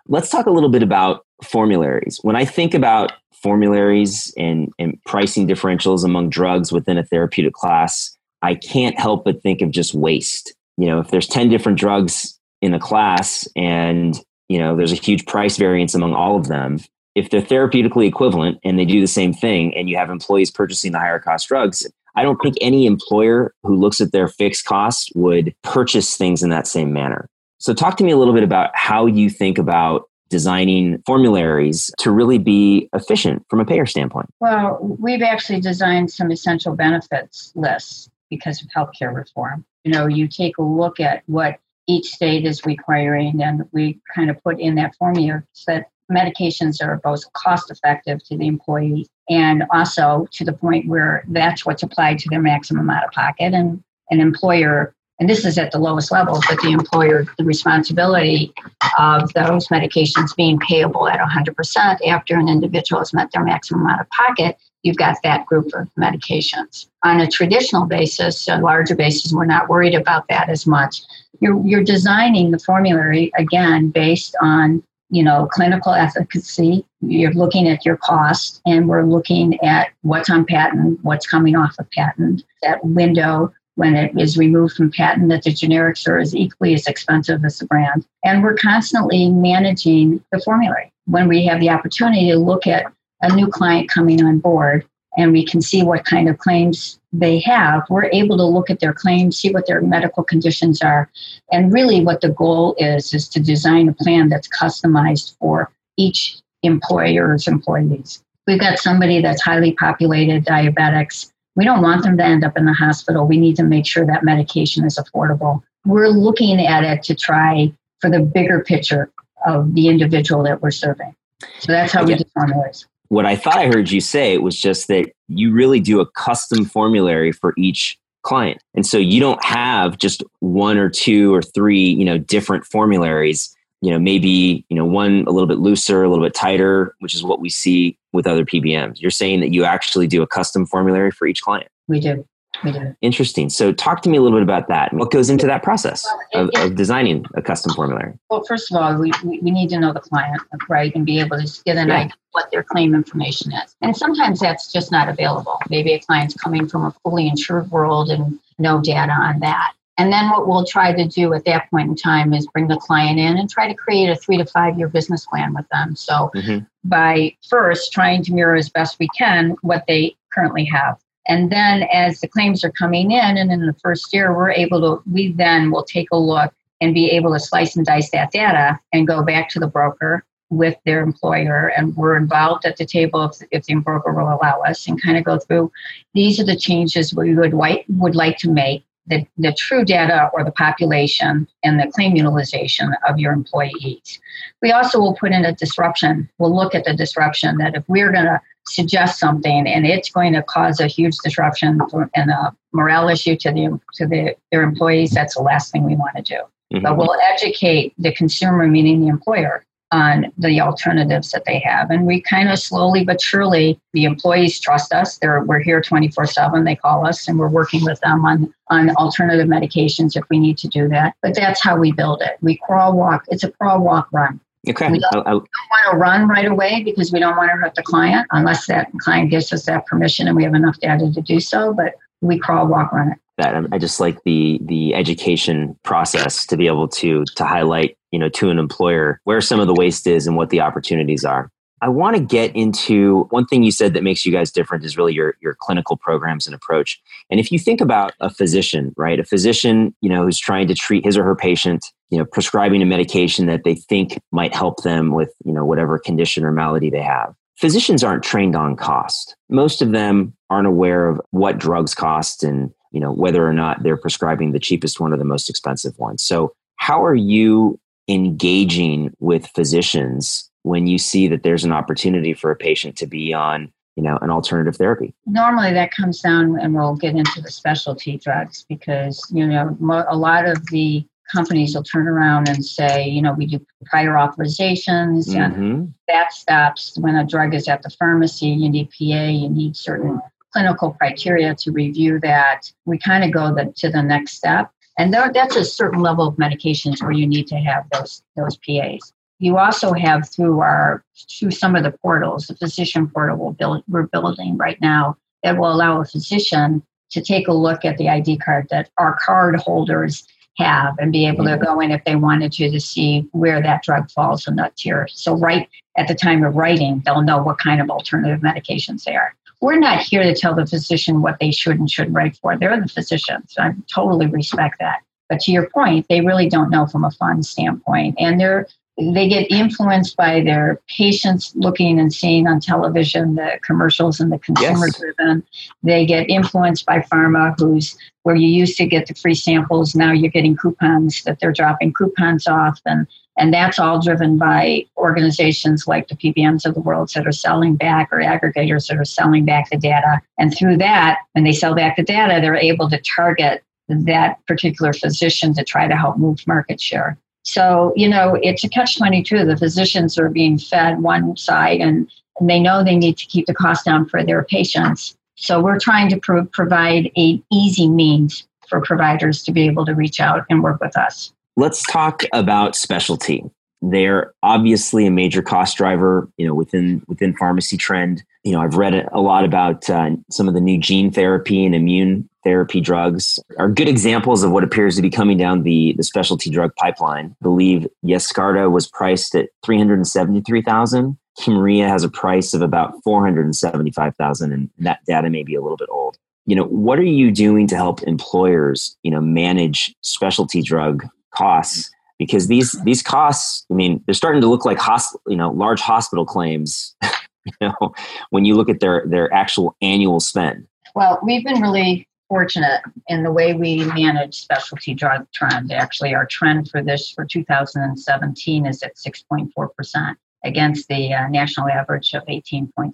Let's 0.08 0.30
talk 0.30 0.46
a 0.46 0.52
little 0.52 0.70
bit 0.70 0.84
about 0.84 1.26
formularies. 1.44 2.20
When 2.22 2.38
I 2.38 2.46
think 2.46 2.74
about 2.74 3.12
formularies 3.34 4.34
and, 4.38 4.72
and 4.80 4.98
pricing 5.06 5.48
differentials 5.48 6.06
among 6.06 6.30
drugs 6.30 6.72
within 6.72 6.98
a 6.98 7.04
therapeutic 7.04 7.54
class, 7.54 8.18
I 8.42 8.56
can't 8.56 8.98
help 8.98 9.26
but 9.26 9.42
think 9.42 9.62
of 9.62 9.72
just 9.72 9.94
waste. 9.94 10.54
You 10.78 10.88
know, 10.88 11.00
if 11.00 11.10
there's 11.10 11.28
10 11.28 11.50
different 11.50 11.78
drugs 11.78 12.40
in 12.62 12.74
a 12.74 12.80
class 12.80 13.48
and 13.56 14.20
you 14.50 14.60
know 14.60 14.76
there's 14.76 14.92
a 14.92 14.96
huge 14.96 15.26
price 15.26 15.58
variance 15.58 15.96
among 15.96 16.14
all 16.14 16.38
of 16.38 16.48
them. 16.48 16.80
If 17.16 17.30
they're 17.30 17.42
therapeutically 17.42 18.08
equivalent 18.08 18.58
and 18.64 18.80
they 18.80 18.86
do 18.86 19.00
the 19.00 19.08
same 19.08 19.34
thing 19.34 19.76
and 19.76 19.88
you 19.88 19.98
have 19.98 20.10
employees 20.10 20.50
purchasing 20.50 20.92
the 20.92 21.00
higher 21.00 21.20
cost 21.20 21.48
drugs 21.48 21.86
i 22.16 22.24
don't 22.24 22.38
think 22.42 22.56
any 22.62 22.86
employer 22.86 23.54
who 23.64 23.76
looks 23.76 24.02
at 24.02 24.12
their 24.12 24.28
fixed 24.28 24.66
costs 24.66 25.10
would 25.16 25.54
purchase 25.64 26.16
things 26.18 26.44
in 26.44 26.50
that 26.50 26.68
same 26.68 26.94
manner. 26.94 27.30
So 27.60 27.74
talk 27.74 27.98
to 27.98 28.04
me 28.04 28.12
a 28.12 28.18
little 28.18 28.34
bit 28.34 28.44
about 28.44 28.72
how 28.74 29.06
you 29.06 29.30
think 29.30 29.58
about 29.58 30.10
designing 30.30 31.02
formularies 31.06 31.92
to 32.00 32.12
really 32.12 32.38
be 32.38 32.90
efficient 32.94 33.46
from 33.50 33.60
a 33.60 33.66
payer 33.66 33.86
standpoint. 33.86 34.30
Well 34.40 34.80
we've 35.00 35.22
actually 35.22 35.62
designed 35.62 36.12
some 36.12 36.32
essential 36.32 36.76
benefits 36.76 37.52
lists 37.56 38.10
because 38.30 38.62
of 38.62 38.68
healthcare 38.70 39.14
reform. 39.14 39.66
You 39.84 39.92
know 39.92 40.08
you 40.08 40.28
take 40.28 40.58
a 40.58 40.64
look 40.64 41.00
at 41.00 41.24
what 41.28 41.60
each 41.88 42.08
state 42.08 42.46
is 42.46 42.66
requiring, 42.66 43.42
and 43.44 43.64
we 43.72 44.00
kind 44.14 44.30
of 44.30 44.42
put 44.44 44.60
in 44.60 44.76
that 44.76 44.96
formula 44.96 45.44
that 45.68 45.88
medications 46.12 46.82
are 46.82 46.98
both 47.04 47.22
cost 47.34 47.72
effective 47.72 48.24
to 48.26 48.38
the 48.38 48.48
employee 48.48 49.08
and 49.30 49.64
also 49.72 50.28
to 50.32 50.44
the 50.44 50.54
point 50.54 50.88
where 50.88 51.24
that's 51.30 51.66
what's 51.66 51.84
applied 51.84 52.20
to 52.20 52.30
their 52.30 52.42
maximum 52.42 52.90
out 52.90 53.06
of 53.06 53.12
pocket 53.12 53.54
and 53.54 53.82
an 54.12 54.20
employer 54.20 54.94
and 55.20 55.30
this 55.30 55.46
is 55.46 55.58
at 55.58 55.72
the 55.72 55.80
lowest 55.80 56.12
level 56.12 56.42
but 56.50 56.60
the 56.62 56.72
employer 56.72 57.26
the 57.38 57.44
responsibility 57.44 58.54
of 58.98 59.32
those 59.34 59.68
medications 59.68 60.36
being 60.36 60.60
payable 60.60 61.08
at 61.08 61.20
100% 61.20 62.08
after 62.08 62.38
an 62.38 62.50
individual 62.50 63.00
has 63.00 63.14
met 63.14 63.32
their 63.32 63.44
maximum 63.44 63.88
out 63.88 64.02
of 64.02 64.10
pocket 64.10 64.58
you've 64.84 64.98
got 64.98 65.18
that 65.24 65.46
group 65.46 65.74
of 65.74 65.90
medications. 65.98 66.88
On 67.04 67.20
a 67.20 67.28
traditional 67.28 67.86
basis, 67.86 68.48
a 68.48 68.58
larger 68.58 68.96
basis, 68.96 69.34
we're 69.34 69.46
not 69.46 69.70
worried 69.70 69.96
about 69.96 70.28
that 70.28 70.50
as 70.50 70.68
much. 70.68 71.02
You're, 71.40 71.66
you're 71.66 71.84
designing 71.84 72.52
the 72.52 72.60
formulary 72.60 73.32
again 73.38 73.90
based 73.90 74.36
on 74.42 74.84
you 75.10 75.24
know 75.24 75.48
clinical 75.52 75.94
efficacy. 75.94 76.86
You're 77.02 77.34
looking 77.34 77.68
at 77.68 77.86
your 77.86 77.98
cost, 77.98 78.62
and 78.66 78.88
we're 78.88 79.06
looking 79.06 79.62
at 79.64 79.90
what's 80.02 80.30
on 80.30 80.46
patent, 80.46 81.00
what's 81.04 81.28
coming 81.28 81.56
off 81.56 81.76
of 81.80 81.90
patent, 81.92 82.44
that 82.62 82.84
window 82.86 83.54
when 83.76 83.96
it 83.96 84.12
is 84.18 84.38
removed 84.38 84.76
from 84.76 84.92
patent 84.92 85.30
that 85.30 85.44
the 85.44 85.50
generics 85.50 86.08
are 86.08 86.20
as 86.20 86.36
equally 86.36 86.74
as 86.74 86.88
expensive 86.88 87.44
as 87.44 87.58
the 87.58 87.66
brand. 87.66 88.06
And 88.24 88.44
we're 88.44 88.56
constantly 88.56 89.30
managing 89.30 90.24
the 90.32 90.40
formulary. 90.40 90.92
When 91.06 91.28
we 91.28 91.46
have 91.46 91.60
the 91.60 91.70
opportunity 91.70 92.30
to 92.32 92.38
look 92.38 92.68
at 92.68 92.86
a 93.22 93.36
new 93.36 93.48
client 93.48 93.90
coming 93.90 94.24
on 94.24 94.40
board 94.40 94.86
and 95.18 95.32
we 95.32 95.46
can 95.46 95.62
see 95.62 95.84
what 95.84 96.06
kind 96.06 96.30
of 96.30 96.38
claims 96.38 97.00
they 97.12 97.40
have, 97.40 97.84
we're 97.90 98.10
able 98.12 98.38
to 98.38 98.46
look 98.46 98.70
at 98.70 98.80
their 98.80 98.94
claims, 98.94 99.38
see 99.38 99.52
what 99.52 99.68
their 99.68 99.82
medical 99.82 100.24
conditions 100.24 100.82
are, 100.82 101.10
and 101.52 101.74
really 101.74 102.04
what 102.04 102.22
the 102.22 102.30
goal 102.30 102.76
is 102.78 103.14
is 103.14 103.28
to 103.30 103.40
design 103.40 103.90
a 103.90 103.94
plan 103.94 104.30
that's 104.30 104.48
customized 104.48 105.36
for 105.40 105.72
each 105.98 106.38
employer's 106.64 107.48
employees. 107.48 108.24
We've 108.48 108.60
got 108.60 108.80
somebody 108.80 109.22
that's 109.22 109.42
highly 109.42 109.74
populated, 109.74 110.46
diabetics. 110.46 111.32
We 111.56 111.66
don't 111.66 111.82
want 111.82 112.04
them 112.04 112.18
to 112.18 112.24
end 112.24 112.44
up 112.44 112.58
in 112.58 112.66
the 112.66 112.74
hospital. 112.74 113.28
We 113.28 113.38
need 113.38 113.56
to 113.58 113.64
make 113.64 113.86
sure 113.86 114.06
that 114.06 114.24
medication 114.24 114.86
is 114.86 114.98
affordable. 114.98 115.62
We're 115.86 116.08
looking 116.08 116.66
at 116.66 116.84
it 116.84 117.04
to 117.04 117.16
try 117.16 117.72
for 118.00 118.10
the 118.10 118.20
bigger 118.20 118.64
picture 118.64 119.12
of 119.46 119.76
the 119.76 119.88
individual 119.88 120.44
that 120.44 120.62
we're 120.62 120.72
serving. 120.72 121.16
So 121.60 121.72
that's 121.74 121.92
how 121.92 122.06
we 122.06 122.16
do 122.16 122.24
formulas 122.34 122.88
what 123.14 123.28
I 123.28 123.36
thought 123.36 123.58
I 123.58 123.68
heard 123.68 123.92
you 123.92 124.02
say 124.02 124.40
was 124.40 124.60
just 124.60 124.88
that 124.88 125.12
you 125.28 125.52
really 125.52 125.80
do 125.80 126.00
a 126.00 126.06
custom 126.06 126.66
formulary 126.66 127.32
for 127.32 127.54
each 127.58 128.00
client. 128.24 128.60
And 128.74 128.88
so 128.88 128.98
you 128.98 129.20
don't 129.20 129.44
have 129.46 130.00
just 130.00 130.24
one 130.40 130.80
or 130.80 130.90
two 130.90 131.34
or 131.34 131.44
three, 131.44 131.84
you 131.84 132.06
know, 132.06 132.18
different 132.18 132.66
formularies, 132.66 133.56
you 133.84 133.92
know, 133.92 134.00
maybe, 134.00 134.66
you 134.70 134.78
know, 134.78 134.86
one 134.86 135.26
a 135.28 135.32
little 135.32 135.46
bit 135.46 135.58
looser, 135.58 136.04
a 136.04 136.10
little 136.10 136.24
bit 136.24 136.34
tighter, 136.34 136.96
which 137.00 137.14
is 137.14 137.22
what 137.22 137.42
we 137.42 137.50
see 137.50 137.98
with 138.14 138.26
other 138.26 138.46
PBMs. 138.46 139.02
You're 139.02 139.12
saying 139.12 139.42
that 139.42 139.52
you 139.52 139.66
actually 139.66 140.08
do 140.08 140.22
a 140.22 140.28
custom 140.28 140.66
formulary 140.66 141.12
for 141.12 141.28
each 141.28 141.42
client. 141.42 141.68
We 141.90 142.00
do. 142.00 142.26
We 142.64 142.72
do. 142.72 142.96
Interesting. 143.02 143.50
So, 143.50 143.74
talk 143.74 144.02
to 144.04 144.10
me 144.10 144.18
a 144.18 144.22
little 144.22 144.38
bit 144.38 144.44
about 144.44 144.70
that. 144.70 144.94
What 144.94 145.12
goes 145.12 145.30
into 145.30 145.46
that 145.48 145.64
process 145.64 146.08
of, 146.34 146.50
of 146.56 146.76
designing 146.76 147.26
a 147.34 147.42
custom 147.42 147.74
formulary? 147.74 148.14
Well, 148.30 148.46
first 148.48 148.72
of 148.72 148.82
all, 148.82 148.98
we, 148.98 149.12
we 149.26 149.52
need 149.52 149.70
to 149.72 149.80
know 149.80 149.92
the 149.92 150.00
client, 150.00 150.42
right, 150.70 150.96
and 150.96 151.06
be 151.06 151.20
able 151.20 151.38
to 151.38 151.64
get 151.66 151.76
an 151.76 151.90
yeah. 151.90 151.96
idea 151.96 152.14
what 152.32 152.50
their 152.52 152.64
claim 152.64 152.96
information 152.96 153.52
is. 153.52 153.76
And 153.82 153.98
sometimes 153.98 154.40
that's 154.40 154.72
just 154.72 154.94
not 154.94 155.10
available. 155.10 155.60
Maybe 155.70 155.92
a 155.92 156.00
client's 156.00 156.36
coming 156.36 156.70
from 156.70 156.86
a 156.86 156.96
fully 157.04 157.28
insured 157.28 157.70
world 157.70 158.10
and 158.10 158.40
no 158.58 158.80
data 158.80 159.12
on 159.12 159.40
that. 159.42 159.74
And 159.98 160.12
then 160.12 160.30
what 160.32 160.48
we'll 160.48 160.66
try 160.66 160.92
to 160.92 161.08
do 161.08 161.34
at 161.34 161.46
that 161.46 161.70
point 161.70 161.90
in 161.90 161.96
time 161.96 162.34
is 162.34 162.48
bring 162.48 162.68
the 162.68 162.78
client 162.78 163.20
in 163.20 163.38
and 163.38 163.50
try 163.50 163.68
to 163.68 163.76
create 163.76 164.10
a 164.10 164.16
three 164.16 164.38
to 164.38 164.46
five 164.46 164.78
year 164.78 164.88
business 164.88 165.26
plan 165.26 165.54
with 165.54 165.68
them. 165.70 165.96
So, 165.96 166.32
mm-hmm. 166.36 166.66
by 166.84 167.36
first 167.48 167.94
trying 167.94 168.24
to 168.24 168.34
mirror 168.34 168.56
as 168.56 168.70
best 168.70 168.98
we 169.00 169.08
can 169.18 169.56
what 169.62 169.84
they 169.88 170.16
currently 170.34 170.66
have 170.66 170.98
and 171.28 171.52
then 171.52 171.84
as 171.84 172.20
the 172.20 172.28
claims 172.28 172.64
are 172.64 172.72
coming 172.72 173.12
in, 173.12 173.38
and 173.38 173.52
in 173.52 173.66
the 173.66 173.76
first 173.82 174.14
year, 174.14 174.36
we're 174.36 174.52
able 174.52 174.82
to, 174.82 175.10
we 175.10 175.32
then 175.32 175.72
will 175.72 175.84
take 175.84 176.10
a 176.12 176.18
look 176.18 176.54
and 176.82 176.94
be 176.94 177.10
able 177.12 177.32
to 177.34 177.40
slice 177.40 177.76
and 177.76 177.86
dice 177.86 178.10
that 178.12 178.32
data 178.32 178.80
and 178.92 179.08
go 179.08 179.24
back 179.24 179.50
to 179.50 179.60
the 179.60 179.68
broker 179.68 180.26
with 180.50 180.76
their 180.86 181.02
employer. 181.02 181.68
And 181.68 181.96
we're 181.96 182.18
involved 182.18 182.66
at 182.66 182.76
the 182.76 182.86
table 182.86 183.24
if, 183.24 183.38
if 183.52 183.66
the 183.66 183.76
broker 183.76 184.14
will 184.14 184.28
allow 184.28 184.62
us 184.62 184.88
and 184.88 185.02
kind 185.02 185.18
of 185.18 185.24
go 185.24 185.40
through 185.40 185.72
these 186.14 186.40
are 186.40 186.46
the 186.46 186.58
changes 186.58 187.16
we 187.16 187.34
would, 187.34 187.54
would 187.54 188.16
like 188.16 188.38
to 188.40 188.52
make 188.52 188.84
the, 189.08 189.26
the 189.38 189.54
true 189.54 189.84
data 189.84 190.30
or 190.34 190.44
the 190.44 190.52
population 190.52 191.48
and 191.64 191.80
the 191.80 191.92
claim 191.92 192.16
utilization 192.16 192.94
of 193.08 193.20
your 193.20 193.34
employees. 193.34 194.20
We 194.62 194.72
also 194.72 195.00
will 195.00 195.16
put 195.16 195.32
in 195.32 195.46
a 195.46 195.54
disruption. 195.54 196.30
We'll 196.38 196.56
look 196.56 196.74
at 196.74 196.86
the 196.86 196.96
disruption 196.96 197.58
that 197.58 197.76
if 197.76 197.84
we're 197.88 198.12
going 198.12 198.26
to 198.26 198.42
suggest 198.66 199.20
something 199.20 199.68
and 199.68 199.86
it's 199.86 200.10
going 200.10 200.34
to 200.34 200.44
cause 200.44 200.80
a 200.80 200.88
huge 200.88 201.18
disruption 201.24 201.82
and 202.16 202.32
a 202.32 202.56
morale 202.72 203.10
issue 203.10 203.36
to 203.38 203.52
the 203.52 203.80
to 203.96 204.08
the, 204.08 204.36
their 204.52 204.64
employees, 204.64 205.12
that's 205.12 205.36
the 205.36 205.42
last 205.42 205.72
thing 205.72 205.84
we 205.84 205.96
want 205.96 206.16
to 206.16 206.22
do. 206.22 206.40
Mm-hmm. 206.74 206.84
But 206.84 206.98
we'll 206.98 207.16
educate 207.34 207.94
the 207.98 208.14
consumer, 208.14 208.68
meaning 208.68 209.02
the 209.02 209.08
employer, 209.08 209.66
on 209.94 210.26
the 210.40 210.60
alternatives 210.60 211.30
that 211.32 211.46
they 211.46 211.60
have. 211.60 211.92
And 211.92 212.08
we 212.08 212.20
kind 212.20 212.50
of 212.50 212.58
slowly 212.58 213.06
but 213.06 213.22
surely, 213.22 213.80
the 213.94 214.06
employees 214.06 214.60
trust 214.60 214.92
us. 214.92 215.20
They're, 215.20 215.44
we're 215.44 215.60
here 215.60 215.82
24 215.82 216.26
7. 216.26 216.64
They 216.64 216.76
call 216.76 217.06
us 217.06 217.28
and 217.28 217.38
we're 217.38 217.48
working 217.48 217.86
with 217.86 218.00
them 218.02 218.26
on, 218.26 218.52
on 218.70 218.90
alternative 218.96 219.48
medications 219.48 220.18
if 220.18 220.24
we 220.32 220.40
need 220.40 220.58
to 220.58 220.68
do 220.68 220.88
that. 220.90 221.16
But 221.22 221.36
that's 221.36 221.64
how 221.64 221.78
we 221.78 221.92
build 221.92 222.24
it. 222.24 222.38
We 222.42 222.58
crawl, 222.58 222.98
walk. 222.98 223.26
It's 223.28 223.44
a 223.44 223.52
crawl, 223.52 223.84
walk, 223.84 224.08
run. 224.12 224.40
Okay. 224.68 224.90
We 224.90 225.00
don't, 225.00 225.26
don't, 225.26 225.26
want 225.26 225.92
to 225.92 225.98
run 225.98 226.28
right 226.28 226.46
away 226.46 226.82
because 226.84 227.12
we 227.12 227.20
don't 227.20 227.38
want 227.38 227.52
to 227.52 227.58
hurt 227.58 227.76
the 227.76 227.84
client 227.84 228.26
unless 228.32 228.66
that 228.68 228.92
client 229.00 229.30
gives 229.30 229.54
us 229.54 229.66
that 229.66 229.86
permission 229.86 230.28
and 230.28 230.36
we 230.36 230.44
have 230.44 230.56
enough 230.56 230.80
data 230.80 231.12
to 231.14 231.22
do 231.22 231.40
so. 231.40 231.72
But 231.72 231.94
we 232.22 232.40
crawl, 232.40 232.66
walk, 232.66 232.92
run 232.94 233.12
it. 233.12 233.20
That 233.38 233.66
I 233.72 233.78
just 233.80 234.00
like 234.00 234.24
the 234.24 234.60
the 234.64 234.94
education 234.94 235.76
process 235.84 236.46
to 236.46 236.56
be 236.56 236.68
able 236.68 236.88
to 236.90 237.26
to 237.36 237.46
highlight 237.46 237.98
you 238.14 238.20
know 238.20 238.30
to 238.30 238.50
an 238.52 238.60
employer 238.60 239.20
where 239.26 239.42
some 239.42 239.60
of 239.60 239.68
the 239.68 239.74
waste 239.74 240.08
is 240.08 240.28
and 240.28 240.38
what 240.38 240.52
the 240.52 240.62
opportunities 240.62 241.26
are. 241.26 241.50
I 241.82 241.90
want 241.90 242.16
to 242.16 242.24
get 242.24 242.56
into 242.56 243.26
one 243.32 243.46
thing 243.46 243.64
you 243.64 243.72
said 243.72 243.94
that 243.94 244.04
makes 244.04 244.26
you 244.26 244.32
guys 244.32 244.52
different 244.52 244.86
is 244.86 244.96
really 244.96 245.14
your 245.14 245.36
your 245.42 245.56
clinical 245.60 245.98
programs 245.98 246.46
and 246.46 246.56
approach. 246.56 247.02
And 247.30 247.42
if 247.42 247.52
you 247.52 247.60
think 247.60 247.82
about 247.82 248.14
a 248.22 248.30
physician 248.30 248.94
right 248.96 249.20
a 249.20 249.26
physician 249.26 249.94
you 250.00 250.10
know 250.10 250.24
who's 250.24 250.40
trying 250.40 250.68
to 250.68 250.76
treat 250.76 251.04
his 251.04 251.18
or 251.18 251.24
her 251.24 251.36
patient 251.36 251.88
you 252.12 252.18
know 252.20 252.24
prescribing 252.24 252.82
a 252.84 252.86
medication 252.86 253.48
that 253.48 253.64
they 253.66 253.76
think 253.76 254.20
might 254.32 254.54
help 254.54 254.84
them 254.84 255.12
with 255.12 255.34
you 255.44 255.52
know 255.52 255.66
whatever 255.66 255.98
condition 255.98 256.46
or 256.46 256.52
malady 256.52 256.92
they 256.92 257.02
have. 257.02 257.34
Physicians 257.58 258.04
aren't 258.04 258.24
trained 258.24 258.56
on 258.56 258.76
cost. 258.76 259.36
Most 259.50 259.82
of 259.82 259.92
them 259.92 260.34
aren't 260.50 260.68
aware 260.68 261.08
of 261.08 261.20
what 261.32 261.58
drugs 261.58 261.96
cost 261.96 262.44
and 262.44 262.70
you 262.92 263.00
know 263.00 263.12
whether 263.12 263.46
or 263.46 263.54
not 263.54 263.82
they're 263.82 263.98
prescribing 263.98 264.52
the 264.52 264.60
cheapest 264.60 265.00
one 265.00 265.12
or 265.12 265.18
the 265.18 265.26
most 265.26 265.50
expensive 265.50 265.94
one. 265.98 266.20
So 266.20 266.54
how 266.78 267.04
are 267.04 267.16
you 267.16 267.80
engaging 268.08 269.14
with 269.20 269.48
physicians 269.48 270.50
when 270.64 270.88
you 270.88 270.98
see 270.98 271.28
that 271.28 271.44
there's 271.44 271.64
an 271.64 271.72
opportunity 271.72 272.34
for 272.34 272.52
a 272.52 272.56
patient 272.56 272.98
to 272.98 273.08
be 273.08 273.34
on 273.34 273.72
you 273.96 274.04
know 274.04 274.18
an 274.22 274.30
alternative 274.30 274.76
therapy. 274.76 275.14
Normally 275.26 275.74
that 275.74 275.92
comes 275.92 276.22
down 276.22 276.60
and 276.60 276.74
we'll 276.74 276.96
get 276.96 277.16
into 277.16 277.42
the 277.42 277.52
specialty 277.52 278.18
drugs 278.18 278.66
because 278.68 279.26
you 279.32 279.46
know 279.46 279.78
a 280.10 280.18
lot 280.18 280.48
of 280.48 280.66
the 280.68 281.06
companies 281.32 281.74
will 281.74 281.84
turn 281.84 282.08
around 282.08 282.50
and 282.50 282.66
say 282.66 283.08
you 283.08 283.22
know 283.22 283.34
we 283.34 283.46
do 283.46 283.66
prior 283.86 284.12
authorizations 284.12 285.30
mm-hmm. 285.30 285.40
and 285.40 285.94
that 286.08 286.34
stops 286.34 286.98
when 287.00 287.16
a 287.16 287.26
drug 287.26 287.54
is 287.54 287.68
at 287.68 287.82
the 287.82 287.90
pharmacy 287.92 288.48
you 288.48 288.70
need 288.70 288.90
pa 288.90 289.28
you 289.28 289.50
need 289.50 289.76
certain 289.76 290.20
clinical 290.54 290.92
criteria 290.92 291.56
to 291.56 291.72
review 291.72 292.20
that. 292.22 292.72
We 292.86 292.98
kind 293.00 293.24
of 293.24 293.32
go 293.32 293.54
the, 293.54 293.74
to 293.78 293.90
the 293.90 294.02
next 294.02 294.34
step 294.34 294.72
and 294.98 295.14
that's 295.14 295.56
a 295.56 295.66
certain 295.66 296.02
level 296.02 296.28
of 296.28 296.36
medications 296.36 297.02
where 297.02 297.12
you 297.12 297.28
need 297.28 297.48
to 297.48 297.56
have 297.56 297.86
those 297.92 298.24
those 298.36 298.58
PAs. 298.58 299.14
You 299.40 299.58
also 299.58 299.94
have 299.94 300.30
through 300.30 300.60
our 300.60 301.04
through 301.32 301.52
some 301.52 301.76
of 301.76 301.84
the 301.84 301.92
portals, 301.92 302.48
the 302.48 302.56
physician 302.56 303.10
portal 303.10 303.38
we'll 303.38 303.54
build, 303.54 303.84
we're 303.88 304.04
building 304.04 304.58
right 304.58 304.80
now 304.82 305.18
that 305.44 305.58
will 305.58 305.72
allow 305.72 306.00
a 306.00 306.06
physician 306.06 306.84
to 307.12 307.22
take 307.22 307.48
a 307.48 307.54
look 307.54 307.86
at 307.86 307.98
the 307.98 308.10
ID 308.10 308.38
card 308.38 308.68
that 308.70 308.90
our 308.98 309.18
card 309.24 309.56
holders 309.58 310.28
have 310.58 310.96
and 311.00 311.12
be 311.12 311.26
able 311.26 311.44
to 311.44 311.52
mm-hmm. 311.52 311.64
go 311.64 311.80
in 311.80 311.92
if 311.92 312.04
they 312.06 312.16
wanted 312.16 312.52
to 312.52 312.70
to 312.70 312.80
see 312.80 313.28
where 313.32 313.62
that 313.62 313.82
drug 313.84 314.10
falls 314.12 314.48
in 314.48 314.56
that 314.56 314.76
tier. 314.78 315.08
So 315.12 315.36
right 315.36 315.68
at 315.98 316.08
the 316.08 316.16
time 316.16 316.44
of 316.44 316.56
writing, 316.56 317.02
they'll 317.06 317.24
know 317.24 317.42
what 317.42 317.58
kind 317.58 317.82
of 317.82 317.90
alternative 317.90 318.42
medications 318.42 319.04
they 319.04 319.16
are 319.16 319.36
we're 319.64 319.80
not 319.80 320.02
here 320.02 320.24
to 320.24 320.36
tell 320.36 320.54
the 320.54 320.68
physician 320.68 321.22
what 321.22 321.38
they 321.40 321.50
should 321.50 321.80
and 321.80 321.90
shouldn't 321.90 322.16
write 322.16 322.36
for. 322.36 322.58
They're 322.58 322.80
the 322.80 322.90
physicians. 322.90 323.56
I 323.58 323.74
totally 323.94 324.28
respect 324.28 324.76
that. 324.82 325.00
But 325.30 325.40
to 325.42 325.54
your 325.54 325.70
point, 325.70 326.06
they 326.10 326.20
really 326.20 326.50
don't 326.50 326.70
know 326.70 326.86
from 326.86 327.06
a 327.06 327.12
fund 327.12 327.46
standpoint. 327.46 328.16
And 328.20 328.40
they're 328.40 328.68
they 328.98 329.28
get 329.28 329.50
influenced 329.50 330.16
by 330.16 330.42
their 330.42 330.80
patients 330.88 331.52
looking 331.56 332.00
and 332.00 332.14
seeing 332.14 332.46
on 332.46 332.60
television 332.60 333.36
the 333.36 333.58
commercials 333.64 334.20
and 334.20 334.32
the 334.32 334.38
consumer 334.38 334.86
yes. 334.86 335.00
driven. 335.00 335.44
They 335.82 336.06
get 336.06 336.30
influenced 336.30 336.86
by 336.86 337.00
pharma, 337.00 337.56
who's 337.58 337.98
where 338.22 338.36
you 338.36 338.48
used 338.48 338.78
to 338.78 338.86
get 338.86 339.08
the 339.08 339.16
free 339.16 339.34
samples, 339.34 339.96
now 339.96 340.12
you're 340.12 340.30
getting 340.30 340.56
coupons 340.56 341.24
that 341.24 341.40
they're 341.40 341.52
dropping 341.52 341.94
coupons 341.94 342.48
off, 342.48 342.80
and 342.86 343.08
and 343.38 343.54
that's 343.54 343.80
all 343.80 344.02
driven 344.02 344.38
by 344.38 344.86
organizations 344.98 345.88
like 345.88 346.08
the 346.08 346.16
PBMs 346.16 346.66
of 346.66 346.76
the 346.76 346.82
world 346.82 347.12
that 347.16 347.28
are 347.28 347.32
selling 347.32 347.76
back 347.76 348.10
or 348.12 348.20
aggregators 348.20 348.88
that 348.88 348.98
are 348.98 349.06
selling 349.06 349.46
back 349.46 349.70
the 349.70 349.78
data. 349.78 350.22
And 350.38 350.56
through 350.56 350.78
that, 350.78 351.20
when 351.34 351.44
they 351.44 351.52
sell 351.52 351.74
back 351.74 351.96
the 351.96 352.04
data, 352.04 352.40
they're 352.42 352.56
able 352.56 352.90
to 352.90 353.02
target 353.02 353.64
that 353.90 354.46
particular 354.46 354.94
physician 354.94 355.54
to 355.56 355.64
try 355.64 355.88
to 355.88 355.96
help 355.96 356.18
move 356.18 356.46
market 356.48 356.80
share. 356.80 357.18
So, 357.44 357.92
you 357.96 358.08
know, 358.08 358.40
it's 358.42 358.64
a 358.64 358.70
catch 358.70 358.98
22. 358.98 359.46
The 359.46 359.58
physicians 359.58 360.18
are 360.18 360.30
being 360.30 360.58
fed 360.58 361.02
one 361.02 361.36
side 361.36 361.82
and 361.82 362.10
and 362.40 362.50
they 362.50 362.60
know 362.60 362.84
they 362.84 362.96
need 362.96 363.18
to 363.18 363.26
keep 363.28 363.46
the 363.46 363.54
cost 363.54 363.86
down 363.86 364.08
for 364.08 364.24
their 364.24 364.44
patients. 364.44 365.16
So 365.36 365.62
we're 365.62 365.80
trying 365.80 366.10
to 366.10 366.20
pro- 366.20 366.46
provide 366.46 367.12
a 367.18 367.42
easy 367.52 367.88
means 367.88 368.48
for 368.68 368.82
providers 368.82 369.44
to 369.44 369.52
be 369.52 369.68
able 369.68 369.86
to 369.86 369.94
reach 369.94 370.20
out 370.20 370.46
and 370.50 370.64
work 370.64 370.82
with 370.82 370.98
us. 370.98 371.32
Let's 371.56 371.84
talk 371.84 372.24
about 372.34 372.76
specialty. 372.76 373.44
They're 373.82 374.34
obviously 374.42 375.06
a 375.06 375.12
major 375.12 375.42
cost 375.42 375.78
driver, 375.78 376.30
you 376.38 376.48
know, 376.48 376.54
within 376.56 377.04
within 377.08 377.36
pharmacy 377.36 377.78
trend. 377.78 378.24
You 378.44 378.54
know, 378.54 378.62
I've 378.62 378.76
read 378.76 379.08
a 379.12 379.20
lot 379.20 379.46
about 379.46 379.90
uh, 379.90 380.12
some 380.32 380.48
of 380.48 380.54
the 380.54 380.62
new 380.62 380.80
gene 380.80 381.12
therapy 381.12 381.66
and 381.66 381.76
immune 381.76 382.30
therapy 382.44 382.82
drugs 382.82 383.40
are 383.58 383.70
good 383.70 383.88
examples 383.88 384.44
of 384.44 384.52
what 384.52 384.64
appears 384.64 384.96
to 384.96 385.02
be 385.02 385.10
coming 385.10 385.38
down 385.38 385.64
the, 385.64 385.94
the 385.98 386.04
specialty 386.04 386.50
drug 386.50 386.74
pipeline. 386.76 387.36
I 387.42 387.44
believe 387.44 387.88
Yescarta 388.06 388.72
was 388.72 388.88
priced 388.88 389.36
at 389.36 389.50
373,000. 389.64 391.18
Kymriah 391.40 391.88
has 391.88 392.04
a 392.04 392.10
price 392.10 392.54
of 392.54 392.62
about 392.62 392.94
475,000 393.04 394.52
and 394.52 394.70
that 394.80 395.00
data 395.08 395.30
may 395.30 395.44
be 395.44 395.56
a 395.56 395.62
little 395.62 395.78
bit 395.78 395.90
old. 395.90 396.18
You 396.46 396.56
know, 396.56 396.66
what 396.66 397.00
are 397.00 397.04
you 397.04 397.32
doing 397.32 397.68
to 397.68 397.76
help 397.76 398.04
employers, 398.04 398.98
you 399.04 399.12
know, 399.12 399.22
manage 399.22 399.96
specialty 400.02 400.62
drug 400.62 401.08
costs? 401.34 401.92
Because 402.20 402.48
these 402.48 402.72
these 402.84 403.02
costs, 403.02 403.66
I 403.72 403.74
mean, 403.74 404.04
they're 404.06 404.14
starting 404.14 404.42
to 404.42 404.48
look 404.48 404.66
like 404.66 404.78
hosp- 404.78 405.18
you 405.28 405.36
know, 405.36 405.52
large 405.52 405.82
hospital 405.82 406.26
claims, 406.26 406.96
you 407.46 407.54
know, 407.62 407.94
when 408.30 408.46
you 408.46 408.56
look 408.56 408.70
at 408.70 408.80
their 408.80 409.06
their 409.08 409.34
actual 409.34 409.76
annual 409.82 410.20
spend. 410.20 410.68
Well, 410.96 411.20
we've 411.24 411.44
been 411.44 411.62
really 411.62 412.08
fortunate 412.30 412.82
in 413.08 413.24
the 413.24 413.32
way 413.32 413.54
we 413.54 413.84
manage 413.86 414.36
specialty 414.36 414.94
drug 414.94 415.28
trend. 415.34 415.72
Actually, 415.72 416.16
our 416.16 416.26
trend 416.26 416.70
for 416.70 416.82
this 416.82 417.12
for 417.12 417.26
2017 417.26 418.66
is 418.66 418.82
at 418.82 418.96
6.4% 418.96 420.16
against 420.44 420.88
the 420.88 421.14
uh, 421.14 421.28
national 421.28 421.70
average 421.70 422.14
of 422.14 422.24
18.7%. 422.26 422.94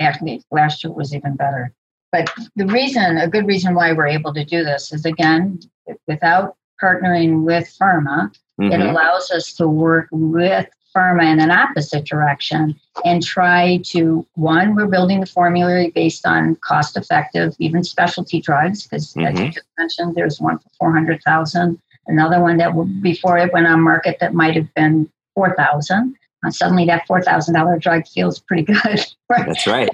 Actually, 0.00 0.42
last 0.50 0.82
year 0.82 0.92
was 0.92 1.14
even 1.14 1.36
better. 1.36 1.72
But 2.10 2.32
the 2.56 2.66
reason, 2.66 3.18
a 3.18 3.28
good 3.28 3.46
reason 3.46 3.74
why 3.74 3.92
we're 3.92 4.06
able 4.06 4.32
to 4.34 4.44
do 4.44 4.64
this 4.64 4.92
is 4.92 5.04
again, 5.04 5.60
without 6.06 6.56
partnering 6.82 7.42
with 7.44 7.74
pharma, 7.80 8.32
mm-hmm. 8.60 8.72
it 8.72 8.80
allows 8.80 9.30
us 9.30 9.52
to 9.54 9.68
work 9.68 10.08
with 10.10 10.68
pharma 10.94 11.30
in 11.30 11.40
an 11.40 11.50
opposite 11.50 12.04
direction 12.04 12.78
and 13.04 13.22
try 13.22 13.78
to 13.84 14.26
one 14.34 14.74
we're 14.74 14.86
building 14.86 15.20
the 15.20 15.26
formulary 15.26 15.90
based 15.90 16.26
on 16.26 16.56
cost 16.56 16.96
effective 16.96 17.54
even 17.58 17.84
specialty 17.84 18.40
drugs 18.40 18.84
because 18.84 19.12
mm-hmm. 19.12 19.26
as 19.26 19.38
you 19.38 19.46
just 19.50 19.66
mentioned 19.78 20.14
there's 20.14 20.40
one 20.40 20.58
for 20.58 20.68
400000 20.78 21.80
another 22.06 22.40
one 22.40 22.56
that 22.56 22.72
before 23.02 23.38
it 23.38 23.52
went 23.52 23.66
on 23.66 23.80
market 23.80 24.16
that 24.20 24.34
might 24.34 24.56
have 24.56 24.72
been 24.74 25.10
4000 25.34 26.14
uh, 26.44 26.50
suddenly 26.50 26.86
that 26.86 27.06
$4000 27.06 27.80
drug 27.80 28.06
feels 28.06 28.40
pretty 28.40 28.62
good 28.62 28.80
that's 29.28 29.66
right. 29.66 29.90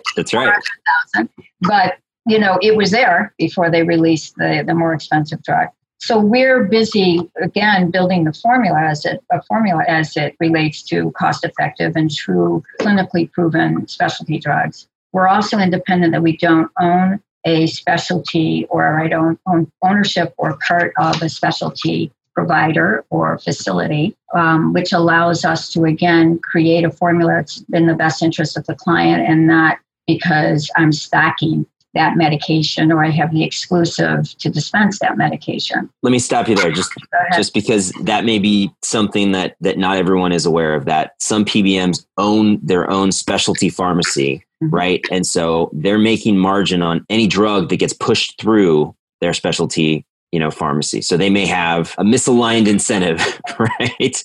That's 0.55 1.16
right. 1.16 1.29
But 1.61 1.99
you 2.27 2.38
know 2.38 2.59
it 2.62 2.77
was 2.77 2.90
there 2.90 3.35
before 3.37 3.70
they 3.70 3.83
released 3.83 4.37
the, 4.37 4.62
the 4.66 4.75
more 4.75 4.94
expensive 4.94 5.42
drug 5.42 5.68
so 6.05 6.19
we're 6.19 6.64
busy 6.64 7.19
again 7.40 7.90
building 7.90 8.25
the 8.25 8.33
formula 8.35 8.79
as 8.83 9.07
it 9.07 9.25
a 9.33 9.40
formula 9.45 9.83
as 9.88 10.17
it 10.19 10.37
relates 10.38 10.83
to 10.83 11.11
cost 11.12 11.45
effective 11.45 11.97
and 11.97 12.11
true 12.11 12.62
clinically 12.81 13.33
proven 13.33 13.88
specialty 13.88 14.38
drugs. 14.38 14.87
We're 15.12 15.29
also 15.29 15.59
independent 15.59 16.12
that 16.12 16.23
we 16.23 16.37
don't 16.37 16.71
own 16.79 17.21
a 17.47 17.67
specialty 17.69 18.67
or 18.69 19.01
I 19.01 19.09
don't 19.09 19.40
own 19.47 19.71
ownership 19.83 20.35
or 20.37 20.59
part 20.67 20.93
of 20.99 21.23
a 21.23 21.29
specialty 21.31 22.12
provider 22.35 23.05
or 23.09 23.38
facility, 23.38 24.14
um, 24.35 24.75
which 24.75 24.93
allows 24.93 25.43
us 25.45 25.71
to 25.73 25.85
again 25.85 26.38
create 26.38 26.85
a 26.85 26.90
formula 26.90 27.37
that's 27.37 27.64
in 27.73 27.87
the 27.87 27.95
best 27.95 28.23
interest 28.23 28.59
of 28.59 28.67
the 28.67 28.75
client 28.75 29.27
and 29.27 29.47
not 29.47 29.79
because 30.07 30.71
I'm 30.77 30.93
stacking 30.93 31.64
that 31.94 32.16
medication 32.16 32.92
or 32.92 33.04
I 33.04 33.11
have 33.11 33.33
the 33.33 33.44
exclusive 33.44 34.37
to 34.38 34.50
dispense 34.50 34.98
that 35.00 35.16
medication. 35.16 35.90
Let 36.02 36.11
me 36.11 36.18
stop 36.18 36.48
you 36.48 36.57
there 36.57 36.72
just 36.72 36.92
just 37.35 37.54
because 37.54 37.92
that 38.02 38.24
may 38.24 38.38
be 38.38 38.72
something 38.83 39.33
that 39.33 39.57
that 39.61 39.78
not 39.78 39.96
everyone 39.96 40.33
is 40.33 40.46
aware 40.46 40.74
of 40.74 40.85
that 40.85 41.14
some 41.20 41.44
PBMs 41.44 42.04
own 42.18 42.59
their 42.62 42.90
own 42.90 43.12
specialty 43.12 43.68
pharmacy, 43.68 44.44
mm-hmm. 44.62 44.74
right? 44.74 45.04
And 45.11 45.26
so 45.26 45.70
they're 45.72 45.98
making 45.98 46.38
margin 46.38 46.83
on 46.83 47.04
any 47.09 47.26
drug 47.26 47.68
that 47.70 47.76
gets 47.76 47.92
pushed 47.92 48.40
through 48.40 48.94
their 49.20 49.33
specialty 49.33 50.04
you 50.33 50.40
know 50.40 50.50
pharmacy 50.50 51.00
so 51.00 51.16
they 51.16 51.30
may 51.30 51.46
have 51.46 51.94
a 51.96 52.02
misaligned 52.02 52.66
incentive 52.66 53.20
right 53.59 54.24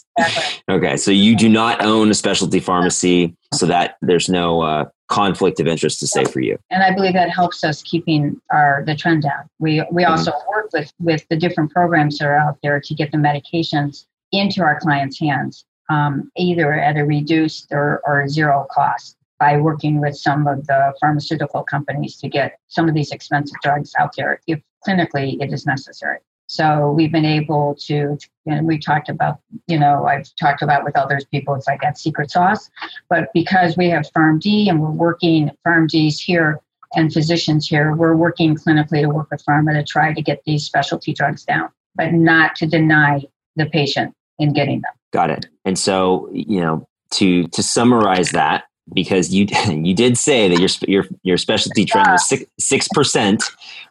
okay 0.68 0.98
so 0.98 1.12
you 1.12 1.36
do 1.36 1.48
not 1.48 1.84
own 1.84 2.10
a 2.10 2.16
specialty 2.16 2.60
pharmacy 2.60 3.38
so 3.54 3.68
that 3.68 3.96
there's 4.02 4.28
no 4.28 4.62
uh, 4.62 4.86
conflict 5.10 5.60
of 5.60 5.68
interest 5.68 6.00
to 6.00 6.08
say 6.08 6.24
for 6.24 6.40
you 6.40 6.58
and 6.70 6.84
i 6.84 6.94
believe 6.94 7.14
that 7.14 7.30
helps 7.30 7.64
us 7.64 7.82
keeping 7.84 8.40
our 8.52 8.84
the 8.86 8.96
trend 8.96 9.24
down 9.24 9.50
we 9.60 9.84
we 9.92 10.04
mm-hmm. 10.04 10.12
also 10.12 10.32
work 10.50 10.70
with 10.74 10.94
with 11.00 11.26
the 11.30 11.36
different 11.36 11.72
programs 11.72 12.18
that 12.18 12.26
are 12.26 12.38
out 12.38 12.58
there 12.64 12.80
to 12.80 12.94
get 12.94 13.12
the 13.12 13.18
medications 13.18 14.06
into 14.32 14.62
our 14.62 14.80
clients 14.80 15.20
hands 15.20 15.66
um, 15.90 16.32
either 16.38 16.74
at 16.74 16.98
a 16.98 17.04
reduced 17.04 17.68
or, 17.72 18.02
or 18.06 18.28
zero 18.28 18.68
cost 18.72 19.18
by 19.40 19.58
working 19.58 20.00
with 20.00 20.16
some 20.16 20.48
of 20.48 20.68
the 20.68 20.94
pharmaceutical 21.00 21.64
companies 21.64 22.18
to 22.18 22.30
get 22.30 22.60
some 22.68 22.88
of 22.88 22.94
these 22.94 23.12
expensive 23.12 23.58
drugs 23.64 23.94
out 23.98 24.16
there 24.16 24.42
if 24.48 24.62
clinically 24.86 25.42
it 25.42 25.52
is 25.52 25.66
necessary. 25.66 26.20
So 26.50 26.92
we've 26.92 27.12
been 27.12 27.26
able 27.26 27.76
to, 27.82 28.18
and 28.48 28.66
we 28.66 28.80
talked 28.80 29.08
about, 29.08 29.40
you 29.68 29.78
know, 29.78 30.08
I've 30.08 30.28
talked 30.36 30.64
about 30.64 30.84
with 30.84 30.98
others 30.98 31.24
people, 31.26 31.54
it's 31.54 31.68
like 31.68 31.82
that 31.82 32.00
secret 32.00 32.32
sauce. 32.32 32.72
But 33.08 33.30
because 33.36 33.78
we 33.78 33.88
have 33.90 34.10
PharmD 34.18 34.68
and 34.68 34.82
we're 34.82 34.90
working, 34.90 35.52
PharmDs 35.66 36.20
here 36.20 36.60
and 36.96 37.14
physicians 37.14 37.68
here, 37.68 37.96
we're 37.96 38.16
working 38.16 38.56
clinically 38.56 39.02
to 39.02 39.10
work 39.10 39.30
with 39.30 39.46
pharma 39.46 39.74
to 39.74 39.84
try 39.84 40.12
to 40.12 40.24
get 40.24 40.42
these 40.48 40.66
specialty 40.66 41.14
drugs 41.14 41.46
down, 41.46 41.70
but 41.94 42.14
not 42.14 42.56
to 42.56 42.66
deny 42.66 43.24
the 43.56 43.68
patient 43.68 44.16
in 44.40 44.52
getting 44.52 44.82
them. 44.82 44.92
Got 45.14 45.30
it. 45.30 45.46
And 45.66 45.78
so, 45.78 46.30
you 46.34 46.62
know, 46.62 46.88
to 47.12 47.48
to 47.50 47.62
summarize 47.62 48.32
that, 48.32 48.64
because 48.94 49.34
you 49.34 49.48
you 49.68 49.94
did 49.94 50.18
say 50.18 50.48
that 50.48 50.60
your 50.60 50.70
your 50.88 51.06
your 51.24 51.38
specialty 51.38 51.86
trend 51.86 52.08
was 52.10 52.34
six 52.60 52.88
percent 52.90 53.44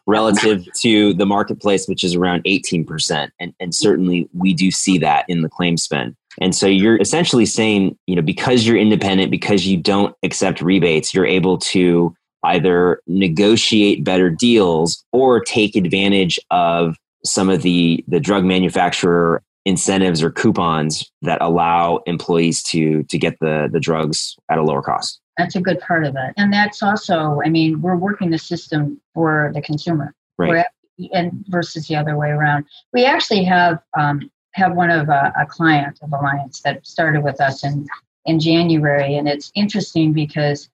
relative 0.05 0.65
to 0.81 1.13
the 1.13 1.25
marketplace, 1.25 1.87
which 1.87 2.03
is 2.03 2.15
around 2.15 2.41
eighteen 2.45 2.85
percent, 2.85 3.33
and 3.39 3.53
and 3.59 3.73
certainly 3.73 4.29
we 4.33 4.53
do 4.53 4.71
see 4.71 4.97
that 4.97 5.25
in 5.27 5.41
the 5.41 5.49
claim 5.49 5.77
spend. 5.77 6.15
And 6.41 6.55
so 6.55 6.67
you're 6.67 6.97
essentially 6.97 7.45
saying, 7.45 7.97
you 8.07 8.15
know, 8.15 8.21
because 8.21 8.65
you're 8.65 8.77
independent, 8.77 9.31
because 9.31 9.67
you 9.67 9.77
don't 9.77 10.15
accept 10.23 10.61
rebates, 10.61 11.13
you're 11.13 11.25
able 11.25 11.57
to 11.57 12.15
either 12.43 13.01
negotiate 13.07 14.03
better 14.03 14.29
deals 14.29 15.03
or 15.11 15.41
take 15.41 15.75
advantage 15.75 16.39
of 16.51 16.95
some 17.25 17.49
of 17.49 17.61
the 17.61 18.03
the 18.07 18.19
drug 18.19 18.45
manufacturer 18.45 19.43
incentives 19.65 20.23
or 20.23 20.31
coupons 20.31 21.11
that 21.21 21.41
allow 21.41 21.97
employees 22.05 22.63
to 22.63 23.03
to 23.03 23.17
get 23.17 23.37
the 23.39 23.69
the 23.71 23.79
drugs 23.79 24.35
at 24.49 24.57
a 24.57 24.63
lower 24.63 24.81
cost. 24.81 25.19
That's 25.37 25.55
a 25.55 25.61
good 25.61 25.79
part 25.79 26.05
of 26.05 26.15
it. 26.15 26.33
And 26.37 26.51
that's 26.51 26.81
also 26.81 27.41
i 27.45 27.49
mean 27.49 27.81
we're 27.81 27.95
working 27.95 28.29
the 28.29 28.37
system 28.37 28.99
for 29.13 29.51
the 29.53 29.61
consumer. 29.61 30.13
Right. 30.37 30.65
And 31.13 31.45
versus 31.47 31.87
the 31.87 31.95
other 31.95 32.17
way 32.17 32.29
around. 32.29 32.65
We 32.93 33.05
actually 33.05 33.43
have 33.45 33.79
um, 33.97 34.29
have 34.53 34.75
one 34.75 34.89
of 34.89 35.07
a, 35.07 35.13
uh, 35.13 35.31
a 35.41 35.45
client 35.45 35.99
of 36.01 36.11
alliance 36.11 36.61
that 36.61 36.85
started 36.85 37.23
with 37.23 37.39
us 37.41 37.63
in 37.63 37.87
in 38.25 38.39
january. 38.39 39.15
And 39.15 39.27
it's 39.27 39.51
interesting 39.55 40.13
because 40.13 40.69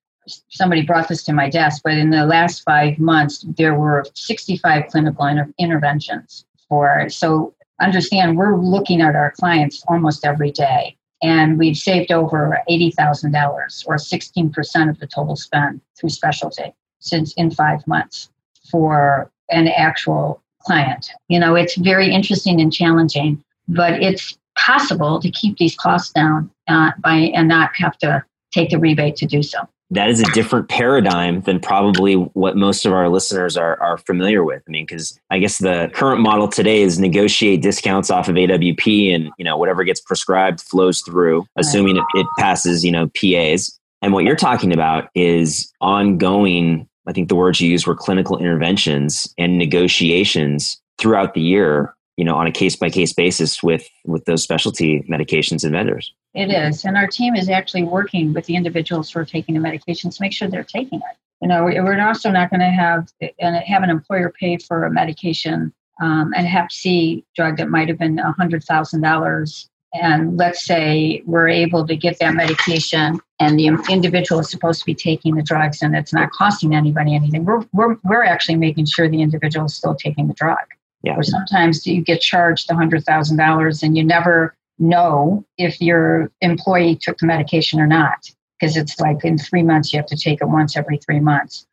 somebody 0.50 0.84
brought 0.84 1.08
this 1.08 1.24
to 1.24 1.34
my 1.34 1.50
desk 1.50 1.82
but 1.84 1.94
in 1.94 2.10
the 2.10 2.26
last 2.26 2.64
five 2.64 2.98
months 2.98 3.46
there 3.58 3.76
were 3.76 4.04
65 4.16 4.88
clinical 4.88 5.24
inter- 5.26 5.54
interventions 5.60 6.46
for 6.68 7.08
so 7.10 7.54
understand 7.80 8.38
we're 8.38 8.58
looking 8.58 9.02
at 9.02 9.16
our 9.16 9.32
clients 9.32 9.84
almost 9.88 10.26
every 10.26 10.52
day 10.52 10.96
and 11.22 11.58
we've 11.58 11.78
saved 11.78 12.12
over 12.12 12.60
$80,000 12.70 13.88
or 13.88 13.96
16% 13.96 14.90
of 14.90 15.00
the 15.00 15.08
total 15.08 15.36
spend 15.36 15.82
through 15.98 16.10
specialty 16.10 16.74
since 17.00 17.34
in 17.34 17.52
five 17.52 17.86
months 17.88 18.30
for 18.70 19.32
an 19.50 19.68
actual 19.68 20.42
client. 20.62 21.10
You 21.28 21.40
know, 21.40 21.56
it's 21.56 21.76
very 21.76 22.12
interesting 22.12 22.60
and 22.62 22.74
challenging, 22.74 23.44
but 23.68 24.02
it's 24.02 24.38
possible 24.58 25.20
to 25.20 25.30
keep 25.30 25.58
these 25.58 25.76
costs 25.76 26.12
down 26.12 26.50
uh, 26.68 26.92
by 27.00 27.16
and 27.16 27.48
not 27.48 27.72
have 27.76 27.98
to 28.00 28.24
take 28.54 28.70
the 28.70 28.80
rebate 28.80 29.16
to 29.18 29.26
do 29.26 29.44
so 29.44 29.60
that 29.92 30.10
is 30.10 30.20
a 30.20 30.32
different 30.34 30.68
paradigm 30.68 31.42
than 31.42 31.60
probably 31.60 32.16
what 32.16 32.58
most 32.58 32.86
of 32.86 32.94
our 32.94 33.08
listeners 33.10 33.56
are, 33.56 33.80
are 33.82 33.98
familiar 34.00 34.44
with. 34.44 34.64
I 34.68 34.72
mean, 34.72 34.86
because 34.86 35.20
I 35.30 35.38
guess 35.38 35.60
the 35.60 35.92
current 35.94 36.22
model 36.22 36.48
today 36.48 36.82
is 36.82 37.00
negotiate 37.00 37.62
discounts 37.62 38.10
off 38.10 38.28
of 38.28 38.36
AWP 38.36 39.14
and, 39.14 39.30
you 39.38 39.46
know, 39.46 39.58
whatever 39.58 39.84
gets 39.84 40.02
prescribed 40.02 40.62
flows 40.62 41.02
through, 41.02 41.46
assuming 41.56 41.98
it, 41.98 42.04
it 42.16 42.28
passes, 42.38 42.84
you 42.84 42.92
know, 42.92 43.10
PAs. 43.10 43.78
And 44.02 44.12
what 44.12 44.24
you're 44.24 44.36
talking 44.36 44.74
about 44.74 45.10
is 45.14 45.72
ongoing, 45.82 46.88
I 47.08 47.12
think 47.12 47.30
the 47.30 47.36
words 47.36 47.62
you 47.62 47.70
used 47.70 47.86
were 47.86 47.96
clinical 47.96 48.38
interventions 48.38 49.32
and 49.38 49.58
negotiations 49.58 50.82
throughout 50.98 51.36
the 51.36 51.42
year, 51.42 51.94
you 52.18 52.26
know, 52.26 52.36
on 52.36 52.48
a 52.48 52.52
case 52.52 52.76
by 52.76 52.90
case 52.90 53.14
basis 53.14 53.62
with 53.62 53.88
with 54.06 54.26
those 54.26 54.42
specialty 54.42 55.02
medications 55.10 55.64
and 55.64 55.74
vendors. 55.74 56.14
It 56.36 56.52
is. 56.52 56.84
And 56.84 56.98
our 56.98 57.08
team 57.08 57.36
is 57.36 57.50
actually 57.50 57.84
working 57.84 58.34
with 58.34 58.46
the 58.46 58.56
individuals 58.56 59.10
who 59.10 59.20
are 59.20 59.26
taking 59.26 59.56
the 59.56 59.62
medications 59.62 60.18
to 60.18 60.22
make 60.22 60.34
sure 60.34 60.50
they're 60.50 60.64
taking 60.64 61.00
it. 61.00 61.18
You 61.42 61.48
know, 61.48 61.64
we're 61.66 62.06
also 62.06 62.30
not 62.30 62.50
going 62.50 62.60
to 62.60 62.66
have 62.66 63.08
and 63.40 63.56
have 63.56 63.84
an 63.84 63.90
employer 63.90 64.34
pay 64.38 64.58
for 64.58 64.84
a 64.84 64.92
medication, 64.92 65.74
um, 66.02 66.34
and 66.36 66.46
Hep 66.46 66.72
C 66.72 67.24
drug 67.36 67.58
that 67.58 67.70
might 67.70 67.88
have 67.88 67.98
been 67.98 68.18
$100,000 68.18 69.70
and 69.94 70.36
let's 70.38 70.66
say 70.66 71.24
we're 71.26 71.48
able 71.48 71.88
to 71.88 71.96
get 71.96 72.20
that 72.20 72.34
medication 72.34 73.20
and 73.40 73.58
the 73.58 73.68
individual 73.90 74.42
is 74.42 74.50
supposed 74.50 74.80
to 74.80 74.86
be 74.86 74.96
taking 74.96 75.36
the 75.36 75.42
drugs 75.42 75.82
and 75.82 75.96
it's 75.96 76.14
not 76.14 76.32
costing 76.32 76.76
anybody 76.76 77.16
anything 77.16 77.46
we're, 77.46 77.64
we're, 77.72 77.96
we're 78.04 78.24
actually 78.24 78.56
making 78.56 78.86
sure 78.86 79.08
the 79.08 79.22
individual 79.22 79.66
is 79.66 79.76
still 79.76 79.96
taking 79.96 80.28
the 80.28 80.34
drug 80.34 80.58
yeah. 81.04 81.16
or 81.16 81.24
sometimes 81.24 81.86
you 81.88 82.02
get 82.02 82.20
charged 82.20 82.68
the 82.68 82.74
$100000 82.74 83.84
and 83.84 83.98
you 83.98 84.04
never 84.04 84.54
know 84.80 85.46
if 85.58 85.82
your 85.82 86.32
employee 86.42 86.96
took 86.96 87.18
the 87.18 87.26
medication 87.26 87.80
or 87.80 87.88
not 87.88 88.30
because 88.60 88.78
it's 88.78 89.00
like 89.00 89.24
in 89.24 89.38
three 89.38 89.64
months 89.64 89.92
you 89.92 90.00
have 90.00 90.06
to 90.08 90.18
take 90.18 90.42
it 90.42 90.48
once 90.48 90.76
every 90.76 90.98
three 90.98 91.20
months 91.20 91.66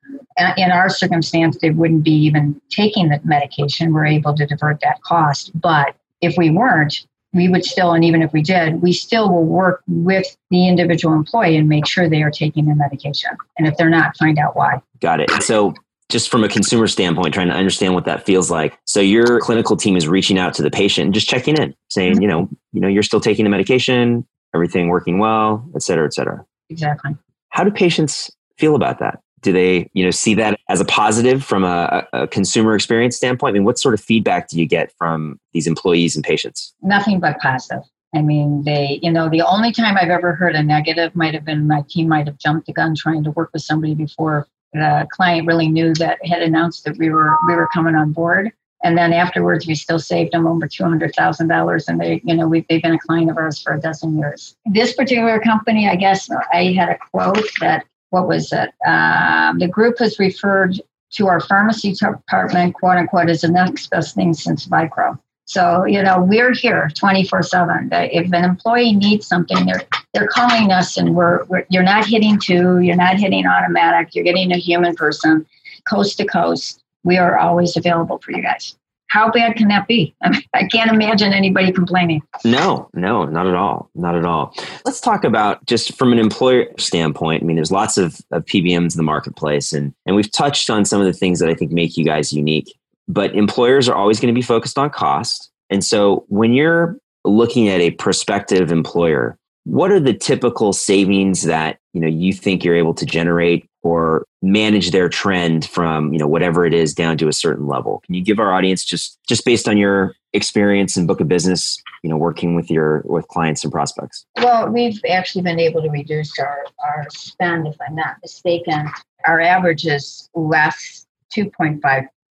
in 0.57 0.71
our 0.71 0.89
circumstance 0.89 1.59
they 1.61 1.71
wouldn't 1.71 2.05
be 2.05 2.13
even 2.13 2.61
taking 2.71 3.09
the 3.09 3.21
medication 3.25 3.93
we're 3.93 4.07
able 4.07 4.35
to 4.35 4.47
divert 4.47 4.81
that 4.81 5.03
cost 5.03 5.51
but 5.61 5.97
if 6.21 6.37
we 6.37 6.51
weren't 6.51 7.07
we 7.33 7.49
would 7.49 7.65
still, 7.65 7.93
and 7.93 8.05
even 8.05 8.23
if 8.23 8.33
we 8.33 8.43
did, 8.43 8.83
we 8.83 8.93
still 8.93 9.31
will 9.31 9.45
work 9.45 9.83
with 9.89 10.37
the 10.51 10.69
individual 10.69 11.15
employee 11.15 11.57
and 11.57 11.69
make 11.69 11.87
sure 11.87 12.09
they 12.09 12.23
are 12.23 12.31
taking 12.31 12.67
their 12.67 12.75
medication. 12.75 13.31
And 13.59 13.67
if 13.67 13.77
they're 13.77 13.89
not, 13.89 14.17
find 14.19 14.39
out 14.39 14.55
why. 14.55 14.83
Got 15.01 15.21
it. 15.21 15.31
So, 15.43 15.75
just 16.13 16.29
from 16.29 16.45
a 16.45 16.49
consumer 16.49 16.87
standpoint, 16.87 17.35
trying 17.35 17.49
to 17.49 17.55
understand 17.55 17.95
what 17.95 18.05
that 18.05 18.25
feels 18.25 18.51
like. 18.51 18.79
So, 18.87 19.01
your 19.01 19.41
clinical 19.41 19.77
team 19.77 19.97
is 19.97 20.07
reaching 20.07 20.39
out 20.39 20.55
to 20.55 20.63
the 20.63 20.71
patient, 20.71 21.15
just 21.15 21.29
checking 21.29 21.57
in, 21.57 21.75
saying, 21.91 22.13
mm-hmm. 22.13 22.23
you 22.23 22.29
know, 22.29 22.49
you 22.73 22.81
know, 22.81 22.89
you're 22.89 23.03
still 23.03 23.21
taking 23.21 23.45
the 23.45 23.51
medication, 23.51 24.27
everything 24.55 24.89
working 24.89 25.19
well, 25.19 25.69
et 25.75 25.83
cetera, 25.83 26.07
et 26.07 26.15
cetera. 26.15 26.45
Exactly. 26.71 27.17
How 27.49 27.65
do 27.65 27.71
patients 27.71 28.31
feel 28.57 28.77
about 28.77 28.99
that? 29.01 29.21
do 29.43 29.53
they 29.53 29.91
you 29.93 30.05
know 30.05 30.11
see 30.11 30.35
that 30.35 30.59
as 30.69 30.81
a 30.81 30.85
positive 30.85 31.45
from 31.45 31.65
a, 31.65 32.07
a, 32.13 32.27
consumer 32.29 32.75
experience 32.75 33.17
standpoint 33.17 33.51
i 33.51 33.53
mean 33.53 33.65
what 33.65 33.79
sort 33.79 33.93
of 33.93 34.01
feedback 34.01 34.49
do 34.49 34.59
you 34.59 34.67
get 34.67 34.93
from 34.97 35.39
these 35.53 35.67
employees 35.67 36.17
and 36.17 36.25
patients 36.25 36.75
nothing 36.81 37.21
but 37.21 37.39
positive 37.41 37.83
i 38.15 38.23
mean 38.23 38.63
they 38.65 38.99
you 39.03 39.13
know 39.13 39.29
the 39.29 39.43
only 39.43 39.73
time 39.73 39.97
i've 39.97 40.09
ever 40.09 40.35
heard 40.35 40.55
a 40.55 40.63
negative 40.63 41.15
might 41.15 41.35
have 41.35 41.45
been 41.45 41.67
my 41.67 41.83
team 41.89 42.09
might 42.09 42.27
have 42.27 42.39
jumped 42.39 42.67
the 42.67 42.73
gun 42.73 42.95
trying 42.95 43.23
to 43.23 43.31
work 43.33 43.51
with 43.53 43.63
somebody 43.63 43.95
before 43.95 44.47
the 44.73 45.07
client 45.11 45.47
really 45.47 45.69
knew 45.69 45.95
that 45.95 46.25
had 46.25 46.43
announced 46.43 46.85
that 46.85 46.97
we 46.99 47.11
were 47.11 47.37
we 47.47 47.55
were 47.55 47.69
coming 47.75 47.95
on 47.95 48.13
board 48.13 48.51
and 48.85 48.99
then 48.99 49.13
afterwards 49.13 49.67
we 49.67 49.75
still 49.75 49.99
saved 49.99 50.33
them 50.33 50.47
over 50.47 50.67
$200000 50.67 51.89
and 51.89 52.01
they 52.01 52.21
you 52.25 52.35
know 52.35 52.49
we 52.49 52.65
they've 52.69 52.83
been 52.83 52.95
a 52.95 52.99
client 52.99 53.31
of 53.31 53.37
ours 53.37 53.61
for 53.61 53.75
a 53.75 53.81
dozen 53.81 54.19
years 54.19 54.57
this 54.67 54.95
particular 54.95 55.39
company 55.41 55.89
i 55.89 55.95
guess 55.95 56.29
i 56.53 56.73
had 56.73 56.89
a 56.89 56.99
quote 57.11 57.49
that 57.61 57.85
what 58.13 58.29
was 58.29 58.53
it? 58.53 58.71
Um, 58.87 59.59
the 59.59 59.69
group 59.69 59.99
has 59.99 60.19
referred 60.19 60.81
to 61.13 61.29
our 61.29 61.41
pharmacy 61.41 61.95
department, 61.95 62.75
quote 62.75 62.99
unquote, 62.99 63.31
as 63.31 63.41
the 63.41 63.49
next 63.49 63.89
best 63.89 64.15
thing 64.15 64.35
since 64.35 64.67
Vicro. 64.67 65.19
So, 65.53 65.85
you 65.85 66.03
know, 66.03 66.19
we're 66.23 66.55
here 66.55 66.91
24 66.95 67.43
7. 67.43 67.89
If 67.93 68.33
an 68.33 68.45
employee 68.45 68.95
needs 68.95 69.27
something, 69.27 69.67
they're, 69.67 69.83
they're 70.15 70.29
calling 70.29 70.73
us 70.73 70.97
and 70.97 71.15
we're, 71.15 71.45
we're, 71.45 71.67
you're 71.69 71.83
not 71.83 72.07
hitting 72.07 72.39
two, 72.39 72.81
you're 72.81 72.97
not 72.97 73.17
hitting 73.17 73.47
automatic, 73.47 74.15
you're 74.15 74.25
getting 74.25 74.51
a 74.53 74.57
human 74.57 74.95
person 74.95 75.47
coast 75.89 76.17
to 76.19 76.25
coast. 76.25 76.83
We 77.05 77.19
are 77.19 77.39
always 77.39 77.77
available 77.77 78.19
for 78.19 78.33
you 78.33 78.43
guys 78.43 78.77
how 79.13 79.31
bad 79.31 79.57
can 79.57 79.69
that 79.69 79.87
be? 79.87 80.15
I, 80.23 80.31
mean, 80.31 80.43
I 80.55 80.65
can't 80.65 80.91
imagine 80.91 81.35
anybody 81.35 81.71
complaining. 81.71 82.23
No, 82.45 82.89
no, 82.95 83.27
not 83.27 83.47
at 83.47 83.55
all. 83.55 83.91
Not 83.95 84.17
at 84.17 84.25
all. 84.25 84.55
Let's 84.87 85.01
talk 85.01 85.23
about 85.23 85.65
just 85.67 85.97
from 85.99 86.13
an 86.13 86.19
employer 86.19 86.67
standpoint. 86.79 87.43
I 87.43 87.47
mean, 87.47 87.57
there's 87.57 87.71
lots 87.71 87.99
of, 87.99 88.21
of 88.31 88.47
PBMs 88.47 88.95
in 88.95 88.97
the 88.97 89.03
marketplace, 89.03 89.75
and, 89.75 89.93
and 90.07 90.17
we've 90.17 90.33
touched 90.33 90.71
on 90.71 90.87
some 90.87 91.01
of 91.01 91.07
the 91.07 91.13
things 91.13 91.41
that 91.41 91.51
I 91.51 91.55
think 91.55 91.73
make 91.73 91.99
you 91.99 92.07
guys 92.07 92.33
unique. 92.33 92.75
But 93.13 93.35
employers 93.35 93.89
are 93.89 93.95
always 93.95 94.21
going 94.21 94.33
to 94.33 94.39
be 94.39 94.43
focused 94.43 94.79
on 94.79 94.89
cost. 94.89 95.51
And 95.69 95.85
so 95.85 96.25
when 96.29 96.55
you're 96.55 96.97
looking 97.25 97.69
at 97.69 97.81
a 97.81 97.91
prospective 97.93 98.73
employer, 98.73 99.37
what 99.65 99.93
are 99.93 100.01
the 100.01 100.15
typical 100.15 100.73
savings 100.73 101.43
that 101.43 101.79
you 101.93 102.01
know 102.01 102.09
you 102.09 102.33
think 102.33 102.65
you're 102.65 102.75
able 102.75 102.95
to 102.95 103.07
generate 103.07 103.69
or 103.83 104.25
manage 104.41 104.91
their 104.91 105.09
trend 105.09 105.67
from 105.67 106.13
you 106.13 106.19
know 106.19 106.27
whatever 106.27 106.65
it 106.65 106.75
is 106.75 106.95
down 106.95 107.17
to 107.19 107.29
a 107.29 107.33
certain 107.33 107.67
level? 107.67 108.03
Can 108.05 108.15
you 108.15 108.25
give 108.25 108.39
our 108.39 108.53
audience 108.53 108.85
just 108.85 109.19
just 109.29 109.45
based 109.45 109.69
on 109.69 109.77
your 109.77 110.15
experience 110.33 110.97
and 110.97 111.07
book 111.07 111.21
of 111.21 111.29
business 111.29 111.81
you 112.03 112.11
know 112.11 112.17
working 112.17 112.57
with 112.57 112.71
your 112.71 113.03
with 113.05 113.29
clients 113.29 113.63
and 113.63 113.73
prospects? 113.73 114.25
Well 114.39 114.69
we've 114.69 115.01
actually 115.09 115.43
been 115.43 115.61
able 115.61 115.83
to 115.83 115.91
reduce 115.91 116.39
our 116.39 116.65
our 116.85 117.07
spend 117.11 117.69
if 117.69 117.77
i'm 117.87 117.95
not 117.95 118.17
mistaken. 118.23 118.91
Our 119.27 119.41
average 119.41 119.87
is 119.87 120.29
less 120.35 121.07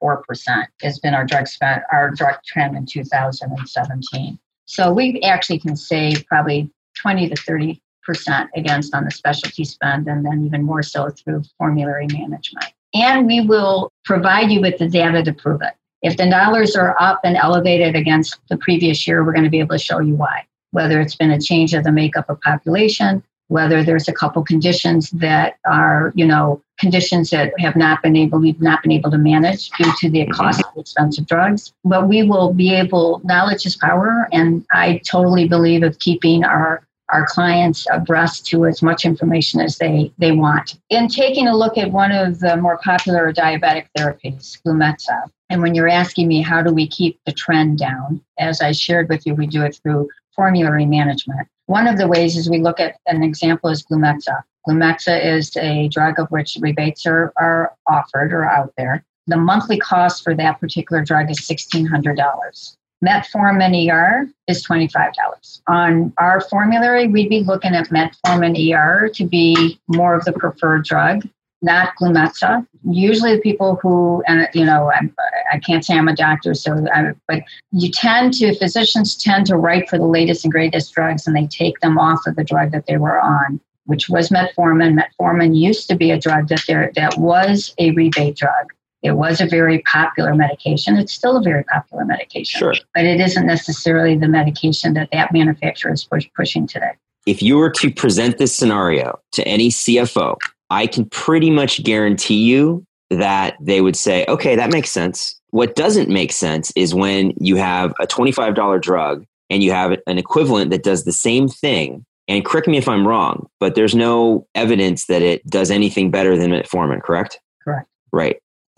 2.54% 0.01 0.65
has 0.81 0.99
been 0.99 1.13
our 1.13 1.25
drug 1.25 1.47
spend 1.47 1.81
our 1.91 2.11
drug 2.11 2.35
trend 2.45 2.75
in 2.75 2.85
2017 2.85 4.39
so 4.65 4.91
we 4.91 5.21
actually 5.21 5.59
can 5.59 5.75
save 5.75 6.25
probably 6.27 6.69
20 6.95 7.29
to 7.29 7.35
30 7.35 7.81
percent 8.03 8.49
against 8.55 8.93
on 8.93 9.05
the 9.05 9.11
specialty 9.11 9.63
spend, 9.63 10.07
and 10.07 10.25
then 10.25 10.45
even 10.45 10.63
more 10.63 10.83
so 10.83 11.09
through 11.09 11.43
formulary 11.57 12.07
management. 12.07 12.65
And 12.93 13.25
we 13.25 13.41
will 13.41 13.91
provide 14.05 14.51
you 14.51 14.61
with 14.61 14.77
the 14.77 14.89
data 14.89 15.23
to 15.23 15.33
prove 15.33 15.61
it. 15.61 15.73
If 16.01 16.17
the 16.17 16.29
dollars 16.29 16.75
are 16.75 16.95
up 16.99 17.21
and 17.23 17.37
elevated 17.37 17.95
against 17.95 18.39
the 18.49 18.57
previous 18.57 19.07
year, 19.07 19.23
we're 19.23 19.33
going 19.33 19.43
to 19.43 19.49
be 19.49 19.59
able 19.59 19.77
to 19.77 19.83
show 19.83 19.99
you 19.99 20.15
why. 20.15 20.45
Whether 20.71 20.99
it's 20.99 21.15
been 21.15 21.31
a 21.31 21.39
change 21.39 21.73
of 21.73 21.83
the 21.83 21.91
makeup 21.91 22.29
of 22.29 22.41
population, 22.41 23.23
whether 23.51 23.83
there's 23.83 24.07
a 24.07 24.13
couple 24.13 24.41
conditions 24.43 25.09
that 25.11 25.57
are, 25.65 26.13
you 26.15 26.25
know, 26.25 26.61
conditions 26.79 27.29
that 27.31 27.51
have 27.59 27.75
not 27.75 28.01
been 28.01 28.15
able, 28.15 28.39
we've 28.39 28.61
not 28.61 28.81
been 28.81 28.93
able 28.93 29.11
to 29.11 29.17
manage 29.17 29.69
due 29.71 29.91
to 29.99 30.09
the 30.09 30.21
mm-hmm. 30.21 30.31
cost 30.31 30.61
of 30.61 30.77
expensive 30.77 31.27
drugs. 31.27 31.73
But 31.83 32.07
we 32.07 32.23
will 32.23 32.53
be 32.53 32.73
able, 32.73 33.21
knowledge 33.25 33.65
is 33.65 33.75
power, 33.75 34.29
and 34.31 34.65
I 34.71 35.01
totally 35.05 35.49
believe 35.49 35.83
of 35.83 35.99
keeping 35.99 36.43
our 36.43 36.87
our 37.09 37.25
clients 37.27 37.85
abreast 37.91 38.45
to 38.45 38.65
as 38.65 38.81
much 38.81 39.03
information 39.03 39.59
as 39.59 39.77
they, 39.79 40.13
they 40.17 40.31
want. 40.31 40.79
In 40.89 41.09
taking 41.09 41.45
a 41.45 41.53
look 41.53 41.77
at 41.77 41.91
one 41.91 42.13
of 42.13 42.39
the 42.39 42.55
more 42.55 42.77
popular 42.77 43.33
diabetic 43.33 43.87
therapies, 43.97 44.57
Glumetza, 44.61 45.29
and 45.49 45.61
when 45.61 45.75
you're 45.75 45.89
asking 45.89 46.29
me 46.29 46.41
how 46.41 46.61
do 46.61 46.73
we 46.73 46.87
keep 46.87 47.19
the 47.25 47.33
trend 47.33 47.79
down, 47.79 48.21
as 48.39 48.61
I 48.61 48.71
shared 48.71 49.09
with 49.09 49.25
you, 49.25 49.35
we 49.35 49.45
do 49.45 49.61
it 49.61 49.77
through 49.83 50.07
formulary 50.33 50.85
management. 50.85 51.49
One 51.67 51.87
of 51.87 51.97
the 51.97 52.07
ways 52.07 52.35
is 52.35 52.49
we 52.49 52.59
look 52.59 52.79
at 52.79 52.97
an 53.07 53.23
example 53.23 53.69
is 53.69 53.83
Glumetza. 53.83 54.43
Glumetza 54.67 55.23
is 55.23 55.55
a 55.57 55.87
drug 55.89 56.19
of 56.19 56.29
which 56.29 56.57
rebates 56.59 57.05
are, 57.05 57.33
are 57.37 57.73
offered 57.87 58.33
or 58.33 58.45
out 58.45 58.73
there. 58.77 59.03
The 59.27 59.37
monthly 59.37 59.77
cost 59.77 60.23
for 60.23 60.35
that 60.35 60.59
particular 60.59 61.03
drug 61.03 61.31
is 61.31 61.39
$1,600. 61.39 62.75
Metformin 63.03 63.91
ER 63.91 64.29
is 64.47 64.65
$25. 64.65 65.61
On 65.67 66.13
our 66.17 66.41
formulary, 66.41 67.07
we'd 67.07 67.29
be 67.29 67.41
looking 67.41 67.73
at 67.73 67.87
metformin 67.89 68.55
ER 68.73 69.09
to 69.15 69.25
be 69.25 69.79
more 69.87 70.15
of 70.15 70.25
the 70.25 70.33
preferred 70.33 70.85
drug, 70.85 71.27
not 71.61 71.93
Glumetza. 71.99 72.65
Usually, 72.89 73.35
the 73.35 73.41
people 73.41 73.79
who, 73.81 74.23
and 74.27 74.47
you 74.53 74.65
know, 74.65 74.91
I'm, 74.91 75.13
I 75.51 75.59
can 75.59 75.75
not 75.75 75.85
say 75.85 75.95
I'm 75.95 76.07
a 76.07 76.15
doctor, 76.15 76.53
so 76.53 76.85
I, 76.93 77.13
but 77.27 77.43
you 77.71 77.91
tend 77.91 78.33
to, 78.35 78.55
physicians 78.55 79.15
tend 79.15 79.45
to 79.47 79.57
write 79.57 79.89
for 79.89 79.97
the 79.97 80.05
latest 80.05 80.43
and 80.43 80.51
greatest 80.51 80.93
drugs 80.93 81.27
and 81.27 81.35
they 81.35 81.47
take 81.47 81.79
them 81.79 81.97
off 81.97 82.25
of 82.25 82.35
the 82.35 82.43
drug 82.43 82.71
that 82.71 82.85
they 82.87 82.97
were 82.97 83.19
on, 83.19 83.59
which 83.85 84.09
was 84.09 84.29
metformin. 84.29 84.99
Metformin 84.99 85.55
used 85.55 85.87
to 85.89 85.95
be 85.95 86.11
a 86.11 86.19
drug 86.19 86.47
that 86.47 86.63
there 86.67 86.91
that 86.95 87.17
was 87.17 87.73
a 87.77 87.91
rebate 87.91 88.37
drug. 88.37 88.73
It 89.03 89.13
was 89.13 89.41
a 89.41 89.47
very 89.47 89.79
popular 89.79 90.35
medication. 90.35 90.95
It's 90.95 91.13
still 91.13 91.37
a 91.37 91.41
very 91.41 91.63
popular 91.63 92.05
medication. 92.05 92.59
Sure. 92.59 92.73
But 92.93 93.05
it 93.05 93.19
isn't 93.19 93.47
necessarily 93.47 94.15
the 94.15 94.27
medication 94.27 94.93
that 94.93 95.09
that 95.11 95.33
manufacturer 95.33 95.91
is 95.91 96.03
push, 96.03 96.27
pushing 96.35 96.67
today. 96.67 96.91
If 97.25 97.41
you 97.41 97.57
were 97.57 97.69
to 97.71 97.91
present 97.91 98.37
this 98.37 98.55
scenario 98.55 99.19
to 99.33 99.47
any 99.47 99.69
CFO, 99.69 100.37
I 100.71 100.87
can 100.87 101.05
pretty 101.09 101.51
much 101.51 101.83
guarantee 101.83 102.41
you 102.41 102.85
that 103.09 103.57
they 103.59 103.81
would 103.81 103.97
say, 103.97 104.25
okay, 104.29 104.55
that 104.55 104.71
makes 104.71 104.89
sense. 104.89 105.39
What 105.49 105.75
doesn't 105.75 106.07
make 106.07 106.31
sense 106.31 106.71
is 106.77 106.95
when 106.95 107.33
you 107.37 107.57
have 107.57 107.93
a 107.99 108.07
$25 108.07 108.81
drug 108.81 109.25
and 109.49 109.61
you 109.61 109.71
have 109.71 109.99
an 110.07 110.17
equivalent 110.17 110.71
that 110.71 110.83
does 110.83 111.03
the 111.03 111.11
same 111.11 111.49
thing. 111.49 112.05
And 112.29 112.45
correct 112.45 112.69
me 112.69 112.77
if 112.77 112.87
I'm 112.87 113.05
wrong, 113.05 113.49
but 113.59 113.75
there's 113.75 113.93
no 113.93 114.47
evidence 114.55 115.07
that 115.07 115.21
it 115.21 115.45
does 115.45 115.69
anything 115.69 116.09
better 116.09 116.37
than 116.37 116.51
metformin, 116.51 117.01
correct? 117.03 117.41
Correct. 117.61 117.89
Right. 118.13 118.41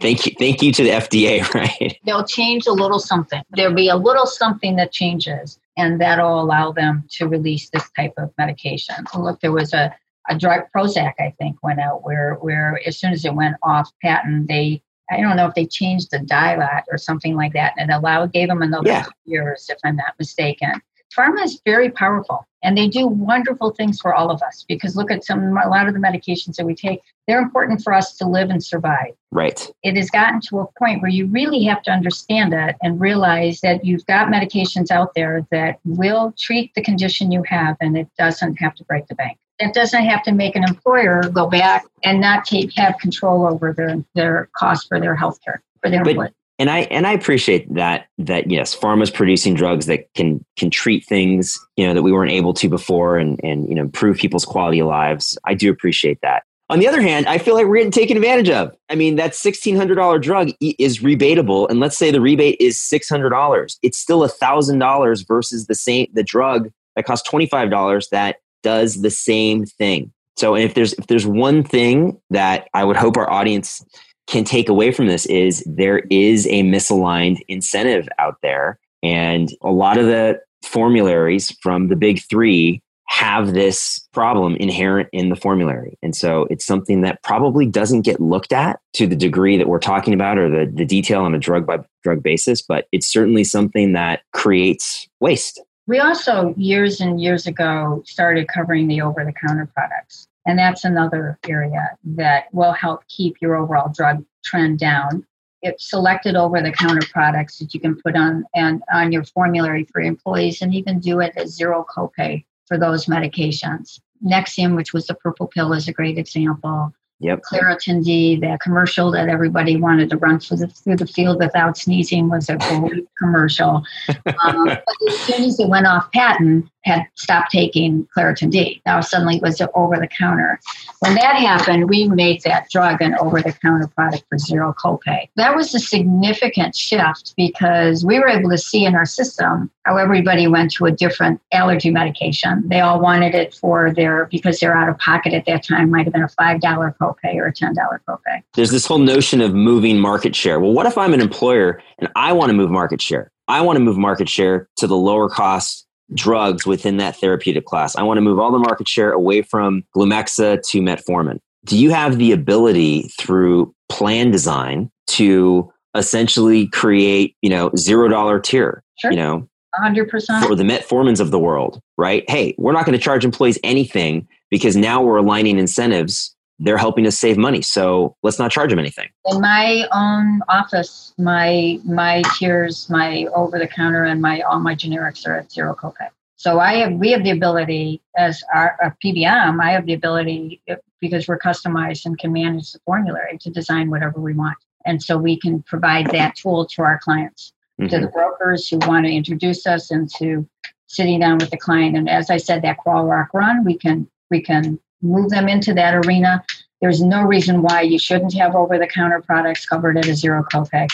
thank 0.00 0.24
you 0.24 0.32
thank 0.38 0.62
you 0.62 0.72
to 0.72 0.82
the 0.82 0.88
fda 0.88 1.46
right 1.54 1.98
they'll 2.06 2.24
change 2.24 2.66
a 2.66 2.72
little 2.72 2.98
something 2.98 3.42
there'll 3.50 3.74
be 3.74 3.88
a 3.88 3.96
little 3.96 4.24
something 4.24 4.76
that 4.76 4.90
changes 4.90 5.60
and 5.76 6.00
that'll 6.00 6.40
allow 6.40 6.72
them 6.72 7.04
to 7.10 7.28
release 7.28 7.68
this 7.70 7.88
type 7.90 8.14
of 8.16 8.32
medication 8.38 8.94
look 9.14 9.38
there 9.40 9.52
was 9.52 9.74
a, 9.74 9.94
a 10.28 10.38
drug 10.38 10.62
prozac 10.74 11.14
i 11.18 11.32
think 11.38 11.56
went 11.62 11.80
out 11.80 12.04
where 12.04 12.34
where 12.34 12.80
as 12.86 12.98
soon 12.98 13.12
as 13.12 13.24
it 13.24 13.34
went 13.34 13.56
off 13.62 13.90
patent 14.02 14.48
they 14.48 14.82
I 15.10 15.20
don't 15.20 15.36
know 15.36 15.46
if 15.46 15.54
they 15.54 15.66
changed 15.66 16.10
the 16.10 16.16
dilat 16.16 16.84
or 16.90 16.96
something 16.96 17.36
like 17.36 17.52
that, 17.52 17.74
and 17.76 17.90
allowed 17.90 18.32
gave 18.32 18.48
them 18.48 18.62
another 18.62 18.88
yeah. 18.88 19.04
years, 19.26 19.66
if 19.68 19.76
I'm 19.84 19.96
not 19.96 20.14
mistaken, 20.18 20.80
pharma 21.14 21.44
is 21.44 21.60
very 21.64 21.90
powerful 21.90 22.46
and 22.62 22.76
they 22.76 22.88
do 22.88 23.06
wonderful 23.06 23.70
things 23.70 24.00
for 24.00 24.14
all 24.14 24.30
of 24.30 24.42
us 24.42 24.64
because 24.68 24.96
look 24.96 25.10
at 25.10 25.24
some 25.24 25.56
a 25.56 25.68
lot 25.68 25.86
of 25.86 25.94
the 25.94 26.00
medications 26.00 26.56
that 26.56 26.66
we 26.66 26.74
take 26.74 27.00
they're 27.26 27.40
important 27.40 27.82
for 27.82 27.94
us 27.94 28.16
to 28.16 28.26
live 28.26 28.50
and 28.50 28.62
survive. 28.62 29.14
Right. 29.30 29.70
It 29.82 29.96
has 29.96 30.10
gotten 30.10 30.40
to 30.48 30.58
a 30.58 30.66
point 30.78 31.00
where 31.00 31.10
you 31.10 31.26
really 31.26 31.64
have 31.64 31.82
to 31.84 31.90
understand 31.90 32.52
that 32.52 32.76
and 32.82 33.00
realize 33.00 33.60
that 33.62 33.84
you've 33.84 34.04
got 34.04 34.28
medications 34.28 34.90
out 34.90 35.14
there 35.14 35.46
that 35.50 35.78
will 35.84 36.34
treat 36.38 36.74
the 36.74 36.82
condition 36.82 37.32
you 37.32 37.42
have 37.46 37.76
and 37.80 37.96
it 37.96 38.08
doesn't 38.18 38.56
have 38.56 38.74
to 38.74 38.84
break 38.84 39.06
the 39.06 39.14
bank 39.14 39.38
it 39.58 39.72
doesn't 39.72 40.04
have 40.04 40.22
to 40.24 40.32
make 40.32 40.56
an 40.56 40.64
employer 40.64 41.22
go 41.30 41.48
back 41.48 41.84
and 42.02 42.20
not 42.20 42.44
take, 42.44 42.72
have 42.76 42.98
control 42.98 43.46
over 43.46 43.72
their, 43.72 44.04
their 44.14 44.48
cost 44.56 44.88
for 44.88 45.00
their 45.00 45.14
health 45.14 45.38
care 45.44 45.62
for 45.80 45.90
their 45.90 46.00
employees 46.00 46.32
and 46.58 46.70
I 46.70 46.80
and 46.82 47.06
I 47.06 47.12
appreciate 47.12 47.72
that 47.74 48.06
that 48.18 48.50
yes, 48.50 48.76
pharma's 48.76 49.10
producing 49.10 49.54
drugs 49.54 49.86
that 49.86 50.12
can 50.14 50.44
can 50.56 50.70
treat 50.70 51.04
things 51.04 51.58
you 51.76 51.86
know 51.86 51.94
that 51.94 52.02
we 52.02 52.12
weren't 52.12 52.30
able 52.30 52.54
to 52.54 52.68
before 52.68 53.18
and 53.18 53.40
and 53.42 53.68
you 53.68 53.74
know 53.74 53.82
improve 53.82 54.18
people's 54.18 54.44
quality 54.44 54.80
of 54.80 54.86
lives. 54.86 55.36
I 55.44 55.54
do 55.54 55.70
appreciate 55.70 56.18
that. 56.22 56.44
On 56.70 56.78
the 56.78 56.88
other 56.88 57.02
hand, 57.02 57.26
I 57.26 57.38
feel 57.38 57.54
like 57.54 57.66
we're 57.66 57.76
getting 57.76 57.90
taken 57.90 58.16
advantage 58.16 58.48
of. 58.48 58.74
I 58.88 58.94
mean, 58.94 59.16
that 59.16 59.34
sixteen 59.34 59.76
hundred 59.76 59.96
dollar 59.96 60.18
drug 60.18 60.50
is 60.60 61.00
rebatable, 61.00 61.68
and 61.68 61.80
let's 61.80 61.96
say 61.96 62.10
the 62.10 62.20
rebate 62.20 62.56
is 62.60 62.80
six 62.80 63.08
hundred 63.08 63.30
dollars. 63.30 63.78
It's 63.82 63.98
still 63.98 64.26
thousand 64.28 64.78
dollars 64.78 65.22
versus 65.22 65.66
the 65.66 65.74
same 65.74 66.06
the 66.12 66.22
drug 66.22 66.70
that 66.94 67.04
costs 67.04 67.28
twenty 67.28 67.46
five 67.46 67.68
dollars 67.68 68.08
that 68.12 68.36
does 68.64 69.02
the 69.02 69.10
same 69.10 69.64
thing. 69.64 70.12
So, 70.36 70.56
if 70.56 70.74
there's 70.74 70.94
if 70.94 71.06
there's 71.06 71.26
one 71.26 71.62
thing 71.62 72.20
that 72.30 72.66
I 72.74 72.82
would 72.84 72.96
hope 72.96 73.16
our 73.16 73.30
audience 73.30 73.84
can 74.26 74.44
take 74.44 74.68
away 74.68 74.90
from 74.90 75.06
this 75.06 75.26
is 75.26 75.62
there 75.66 75.98
is 76.10 76.46
a 76.46 76.62
misaligned 76.62 77.40
incentive 77.48 78.08
out 78.18 78.36
there. 78.42 78.78
And 79.02 79.50
a 79.62 79.70
lot 79.70 79.98
of 79.98 80.06
the 80.06 80.40
formularies 80.62 81.54
from 81.62 81.88
the 81.88 81.96
big 81.96 82.22
three 82.22 82.80
have 83.06 83.52
this 83.52 84.00
problem 84.12 84.56
inherent 84.56 85.08
in 85.12 85.28
the 85.28 85.36
formulary. 85.36 85.98
And 86.02 86.16
so 86.16 86.46
it's 86.50 86.64
something 86.64 87.02
that 87.02 87.22
probably 87.22 87.66
doesn't 87.66 88.02
get 88.02 88.18
looked 88.18 88.52
at 88.52 88.80
to 88.94 89.06
the 89.06 89.14
degree 89.14 89.58
that 89.58 89.68
we're 89.68 89.78
talking 89.78 90.14
about 90.14 90.38
or 90.38 90.48
the, 90.48 90.70
the 90.72 90.86
detail 90.86 91.20
on 91.20 91.34
a 91.34 91.38
drug 91.38 91.66
by 91.66 91.78
drug 92.02 92.22
basis, 92.22 92.62
but 92.62 92.86
it's 92.92 93.06
certainly 93.06 93.44
something 93.44 93.92
that 93.92 94.22
creates 94.32 95.06
waste. 95.20 95.62
We 95.86 95.98
also, 95.98 96.54
years 96.56 97.00
and 97.00 97.20
years 97.20 97.46
ago, 97.46 98.02
started 98.06 98.48
covering 98.48 98.88
the 98.88 99.02
over 99.02 99.24
the 99.24 99.32
counter 99.32 99.68
products. 99.74 100.28
And 100.46 100.58
that's 100.58 100.84
another 100.84 101.38
area 101.46 101.96
that 102.04 102.52
will 102.52 102.72
help 102.72 103.06
keep 103.08 103.36
your 103.40 103.56
overall 103.56 103.92
drug 103.92 104.24
trend 104.44 104.78
down. 104.78 105.26
It's 105.62 105.88
selected 105.88 106.36
over 106.36 106.60
the 106.60 106.72
counter 106.72 107.06
products 107.10 107.58
that 107.58 107.72
you 107.72 107.80
can 107.80 107.96
put 107.96 108.16
on 108.16 108.44
and 108.54 108.82
on 108.92 109.12
your 109.12 109.24
formulary 109.24 109.84
for 109.84 110.00
employees 110.00 110.60
and 110.60 110.74
even 110.74 111.00
do 111.00 111.20
it 111.20 111.32
at 111.36 111.48
zero 111.48 111.84
copay 111.94 112.44
for 112.66 112.78
those 112.78 113.06
medications. 113.06 114.00
Nexium, 114.24 114.76
which 114.76 114.92
was 114.92 115.06
the 115.06 115.14
purple 115.14 115.46
pill, 115.46 115.72
is 115.72 115.88
a 115.88 115.92
great 115.92 116.18
example. 116.18 116.92
Yep. 117.20 117.42
Claritin 117.50 118.04
D, 118.04 118.36
the 118.36 118.58
commercial 118.62 119.10
that 119.12 119.28
everybody 119.28 119.76
wanted 119.76 120.10
to 120.10 120.16
run 120.16 120.40
through 120.40 120.58
the, 120.58 120.66
through 120.66 120.96
the 120.96 121.06
field 121.06 121.38
without 121.38 121.78
sneezing 121.78 122.28
was 122.28 122.48
a 122.48 122.56
great 122.56 123.06
commercial. 123.18 123.82
Um, 124.44 124.64
but 124.66 124.84
as 125.08 125.18
soon 125.20 125.44
as 125.44 125.58
it 125.58 125.68
went 125.68 125.86
off 125.86 126.10
patent, 126.12 126.68
had 126.84 127.06
stopped 127.14 127.50
taking 127.50 128.06
Claritin 128.16 128.50
D. 128.50 128.80
Now 128.86 129.00
suddenly 129.00 129.36
it 129.36 129.42
was 129.42 129.60
over 129.74 129.96
the 129.96 130.06
counter. 130.06 130.60
When 131.00 131.14
that 131.14 131.36
happened, 131.36 131.88
we 131.88 132.08
made 132.08 132.42
that 132.42 132.70
drug 132.70 133.00
an 133.00 133.14
over 133.18 133.40
the 133.42 133.52
counter 133.52 133.88
product 133.88 134.24
for 134.28 134.38
zero 134.38 134.74
copay. 134.74 135.28
That 135.36 135.56
was 135.56 135.74
a 135.74 135.78
significant 135.78 136.76
shift 136.76 137.34
because 137.36 138.04
we 138.04 138.18
were 138.18 138.28
able 138.28 138.50
to 138.50 138.58
see 138.58 138.84
in 138.84 138.94
our 138.94 139.06
system 139.06 139.70
how 139.84 139.96
everybody 139.96 140.46
went 140.46 140.72
to 140.72 140.86
a 140.86 140.90
different 140.90 141.40
allergy 141.52 141.90
medication. 141.90 142.68
They 142.68 142.80
all 142.80 143.00
wanted 143.00 143.34
it 143.34 143.54
for 143.54 143.92
their, 143.92 144.26
because 144.30 144.60
they're 144.60 144.76
out 144.76 144.88
of 144.88 144.98
pocket 144.98 145.34
at 145.34 145.44
that 145.46 145.64
time, 145.64 145.90
might 145.90 146.04
have 146.04 146.12
been 146.12 146.22
a 146.22 146.28
$5 146.28 146.60
copay 146.98 147.34
or 147.34 147.46
a 147.46 147.52
$10 147.52 147.74
copay. 148.08 148.42
There's 148.54 148.70
this 148.70 148.86
whole 148.86 148.98
notion 148.98 149.40
of 149.40 149.54
moving 149.54 149.98
market 149.98 150.34
share. 150.34 150.60
Well, 150.60 150.72
what 150.72 150.86
if 150.86 150.96
I'm 150.96 151.12
an 151.12 151.20
employer 151.20 151.82
and 151.98 152.08
I 152.16 152.32
want 152.32 152.50
to 152.50 152.54
move 152.54 152.70
market 152.70 153.00
share? 153.00 153.30
I 153.46 153.60
want 153.60 153.76
to 153.76 153.80
move 153.80 153.98
market 153.98 154.28
share 154.28 154.68
to 154.76 154.86
the 154.86 154.96
lower 154.96 155.28
cost 155.28 155.86
drugs 156.12 156.66
within 156.66 156.98
that 156.98 157.16
therapeutic 157.16 157.64
class. 157.64 157.96
I 157.96 158.02
want 158.02 158.18
to 158.18 158.22
move 158.22 158.38
all 158.38 158.52
the 158.52 158.58
market 158.58 158.88
share 158.88 159.12
away 159.12 159.42
from 159.42 159.84
Glumetza 159.96 160.60
to 160.70 160.80
metformin. 160.80 161.38
Do 161.64 161.78
you 161.78 161.90
have 161.90 162.18
the 162.18 162.32
ability 162.32 163.10
through 163.18 163.74
plan 163.88 164.30
design 164.30 164.90
to 165.08 165.72
essentially 165.94 166.66
create, 166.68 167.36
you 167.40 167.48
know, 167.48 167.70
zero 167.76 168.08
dollar 168.08 168.38
tier, 168.38 168.82
sure. 168.98 169.12
you 169.12 169.16
know, 169.16 169.48
100% 169.80 170.46
for 170.46 170.54
the 170.54 170.62
metformins 170.62 171.20
of 171.20 171.30
the 171.30 171.38
world, 171.38 171.80
right? 171.96 172.28
Hey, 172.28 172.54
we're 172.58 172.72
not 172.72 172.84
going 172.84 172.96
to 172.96 173.02
charge 173.02 173.24
employees 173.24 173.58
anything 173.64 174.28
because 174.50 174.76
now 174.76 175.02
we're 175.02 175.16
aligning 175.16 175.58
incentives 175.58 176.33
they're 176.58 176.78
helping 176.78 177.06
us 177.06 177.18
save 177.18 177.36
money. 177.36 177.62
So 177.62 178.16
let's 178.22 178.38
not 178.38 178.50
charge 178.50 178.70
them 178.70 178.78
anything. 178.78 179.08
In 179.26 179.40
my 179.40 179.88
own 179.92 180.40
office, 180.48 181.12
my 181.18 181.78
my 181.84 182.22
tiers, 182.38 182.88
my 182.88 183.26
over 183.34 183.58
the 183.58 183.66
counter, 183.66 184.04
and 184.04 184.20
my 184.22 184.40
all 184.42 184.60
my 184.60 184.74
generics 184.74 185.26
are 185.26 185.34
at 185.34 185.50
zero 185.50 185.74
copay. 185.74 186.08
So 186.36 186.60
I 186.60 186.74
have 186.74 186.92
we 186.92 187.10
have 187.10 187.24
the 187.24 187.30
ability 187.30 188.02
as 188.16 188.42
our, 188.52 188.76
our 188.82 188.96
PBM. 189.04 189.62
I 189.62 189.72
have 189.72 189.86
the 189.86 189.94
ability 189.94 190.62
because 191.00 191.26
we're 191.26 191.38
customized 191.38 192.06
and 192.06 192.18
can 192.18 192.32
manage 192.32 192.72
the 192.72 192.80
formulary 192.84 193.38
to 193.38 193.50
design 193.50 193.90
whatever 193.90 194.20
we 194.20 194.34
want, 194.34 194.58
and 194.84 195.02
so 195.02 195.16
we 195.16 195.38
can 195.38 195.62
provide 195.62 196.10
that 196.10 196.36
tool 196.36 196.66
to 196.66 196.82
our 196.82 197.00
clients, 197.02 197.52
mm-hmm. 197.80 197.88
to 197.88 198.00
the 198.00 198.08
brokers 198.08 198.68
who 198.68 198.78
want 198.86 199.06
to 199.06 199.12
introduce 199.12 199.66
us 199.66 199.90
into 199.90 200.48
sitting 200.86 201.18
down 201.18 201.38
with 201.38 201.50
the 201.50 201.56
client. 201.56 201.96
And 201.96 202.08
as 202.08 202.30
I 202.30 202.36
said, 202.36 202.62
that 202.62 202.78
Qual 202.78 203.04
Rock 203.04 203.28
run, 203.34 203.64
we 203.64 203.76
can 203.76 204.08
we 204.30 204.40
can 204.40 204.78
move 205.04 205.30
them 205.30 205.48
into 205.48 205.74
that 205.74 205.94
arena. 206.06 206.44
There's 206.80 207.02
no 207.02 207.22
reason 207.22 207.62
why 207.62 207.82
you 207.82 207.98
shouldn't 207.98 208.34
have 208.34 208.54
over 208.54 208.78
the 208.78 208.86
counter 208.86 209.22
products 209.22 209.64
covered 209.66 209.96
at 209.96 210.06
a 210.06 210.14
zero 210.14 210.44
copay. 210.52 210.88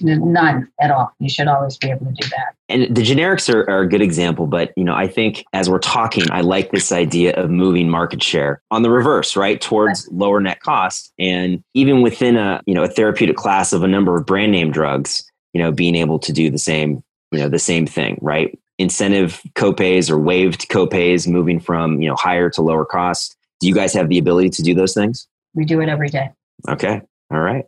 None 0.00 0.68
at 0.80 0.90
all. 0.90 1.12
You 1.20 1.28
should 1.28 1.46
always 1.46 1.76
be 1.76 1.90
able 1.90 2.06
to 2.06 2.12
do 2.12 2.28
that. 2.30 2.54
And 2.68 2.94
the 2.94 3.02
generics 3.02 3.52
are, 3.52 3.68
are, 3.70 3.82
a 3.82 3.88
good 3.88 4.02
example, 4.02 4.46
but 4.46 4.72
you 4.76 4.82
know, 4.82 4.94
I 4.94 5.06
think 5.06 5.44
as 5.52 5.70
we're 5.70 5.78
talking, 5.78 6.24
I 6.30 6.40
like 6.40 6.72
this 6.72 6.90
idea 6.90 7.34
of 7.34 7.50
moving 7.50 7.88
market 7.88 8.22
share 8.22 8.60
on 8.70 8.82
the 8.82 8.90
reverse, 8.90 9.36
right, 9.36 9.60
towards 9.60 10.06
right. 10.06 10.18
lower 10.18 10.40
net 10.40 10.60
cost, 10.60 11.12
and 11.18 11.62
even 11.74 12.02
within 12.02 12.36
a 12.36 12.60
you 12.66 12.74
know 12.74 12.82
a 12.82 12.88
therapeutic 12.88 13.36
class 13.36 13.72
of 13.72 13.82
a 13.82 13.88
number 13.88 14.16
of 14.16 14.26
brand 14.26 14.50
name 14.50 14.72
drugs, 14.72 15.30
you 15.52 15.62
know, 15.62 15.70
being 15.70 15.94
able 15.94 16.18
to 16.18 16.32
do 16.32 16.50
the 16.50 16.58
same, 16.58 17.02
you 17.30 17.38
know, 17.38 17.48
the 17.48 17.58
same 17.58 17.86
thing, 17.86 18.18
right? 18.20 18.58
Incentive 18.78 19.40
copays 19.54 20.10
or 20.10 20.18
waived 20.18 20.68
copays 20.68 21.28
moving 21.28 21.60
from 21.60 22.00
you 22.00 22.08
know 22.08 22.16
higher 22.16 22.50
to 22.50 22.62
lower 22.62 22.84
cost? 22.84 23.36
Do 23.60 23.68
you 23.68 23.74
guys 23.74 23.92
have 23.94 24.08
the 24.08 24.18
ability 24.18 24.50
to 24.50 24.62
do 24.62 24.74
those 24.74 24.94
things? 24.94 25.26
We 25.54 25.64
do 25.64 25.80
it 25.80 25.88
every 25.88 26.08
day. 26.08 26.30
Okay. 26.68 27.00
All 27.32 27.40
right. 27.40 27.64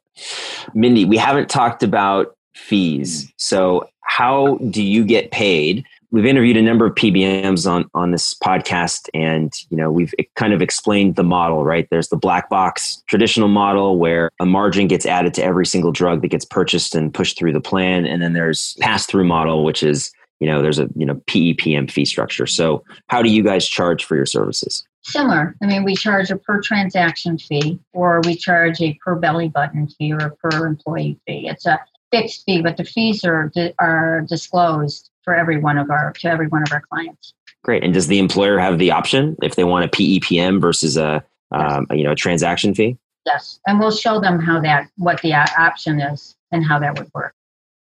Mindy 0.75 1.05
we 1.05 1.17
haven't 1.17 1.49
talked 1.49 1.83
about 1.83 2.37
fees. 2.55 3.27
Mm. 3.27 3.33
So 3.37 3.89
how 4.03 4.57
do 4.71 4.83
you 4.83 5.05
get 5.05 5.31
paid? 5.31 5.85
We've 6.11 6.27
interviewed 6.27 6.57
a 6.57 6.63
number 6.63 6.87
of 6.87 6.95
pbms 6.95 7.69
on 7.69 7.91
on 7.95 8.13
this 8.13 8.35
podcast 8.35 9.09
and 9.15 9.53
you 9.71 9.77
know 9.77 9.91
we've 9.91 10.15
kind 10.37 10.53
of 10.53 10.63
explained 10.63 11.17
the 11.17 11.25
model 11.25 11.65
right? 11.65 11.89
There's 11.91 12.09
the 12.09 12.17
black 12.17 12.49
box 12.49 13.03
traditional 13.09 13.49
model 13.49 13.99
where 13.99 14.31
a 14.39 14.47
margin 14.47 14.87
gets 14.87 15.07
added 15.07 15.35
to 15.35 15.45
every 15.45 15.67
single 15.67 15.91
drug 15.91 16.23
that 16.23 16.29
gets 16.29 16.45
purchased 16.45 16.95
and 16.95 17.13
pushed 17.13 17.39
through 17.39 17.53
the 17.53 17.61
plan. 17.61 18.07
And 18.07 18.23
then 18.23 18.33
there's 18.33 18.77
pass 18.81 19.07
through 19.07 19.25
model 19.25 19.65
which 19.65 19.83
is 19.83 20.13
you 20.45 20.51
know 20.51 20.61
there's 20.61 20.79
a 20.79 20.91
you 20.95 21.07
know 21.07 21.15
PEPM 21.27 21.91
fee 21.91 22.05
structure. 22.05 22.47
So 22.47 22.85
how 23.07 23.23
do 23.23 23.31
you 23.31 23.43
guys 23.43 23.67
charge 23.67 24.05
for 24.05 24.15
your 24.15 24.27
services? 24.27 24.87
Similar. 25.03 25.57
I 25.63 25.67
mean, 25.67 25.85
we 25.85 25.97
charge 25.97 26.31
a 26.31 26.37
per 26.37 26.61
transaction 26.61 27.39
fee, 27.39 27.81
or 27.95 28.21
we 28.27 28.37
charge 28.37 28.79
a 28.83 28.93
per 29.03 29.15
belly 29.15 29.49
button 29.49 29.89
fee, 29.89 30.13
or 30.13 30.19
a 30.19 30.37
per 30.37 30.67
employee 30.67 31.19
fee. 31.27 31.49
It's 31.49 31.65
a 31.65 31.81
fixed 32.13 32.45
fee, 32.45 32.61
but 32.61 32.77
the 32.77 32.85
fees 32.85 33.25
are 33.25 33.51
are 33.79 34.21
disclosed 34.29 35.09
for 35.23 35.35
every 35.35 35.57
one 35.57 35.79
of 35.79 35.91
our 35.91 36.13
to 36.13 36.29
every 36.29 36.49
one 36.49 36.63
of 36.63 36.71
our 36.73 36.83
clients. 36.83 37.33
Great. 37.63 37.83
And 37.83 37.95
does 37.95 38.09
the 38.09 38.19
employer 38.19 38.59
have 38.59 38.79
the 38.79 38.91
option 38.91 39.39
if 39.43 39.57
they 39.57 39.65
want 39.65 39.87
a 39.87 39.89
PEPM 39.89 40.61
versus 40.61 40.99
a 40.99 41.25
um, 41.53 41.87
you 41.91 42.05
know 42.05 42.13
a 42.13 42.17
transaction 42.17 42.75
fee? 42.75 42.99
Yes, 43.25 43.61
and 43.67 43.81
we'll 43.81 43.93
show 43.93 44.21
them 44.21 44.41
how 44.41 44.61
that 44.61 44.91
what 44.99 45.23
the 45.23 45.33
option 45.33 46.03
is 46.03 46.37
and 46.53 46.63
how 46.63 46.79
that 46.81 46.99
would 46.99 47.11
work. 47.15 47.33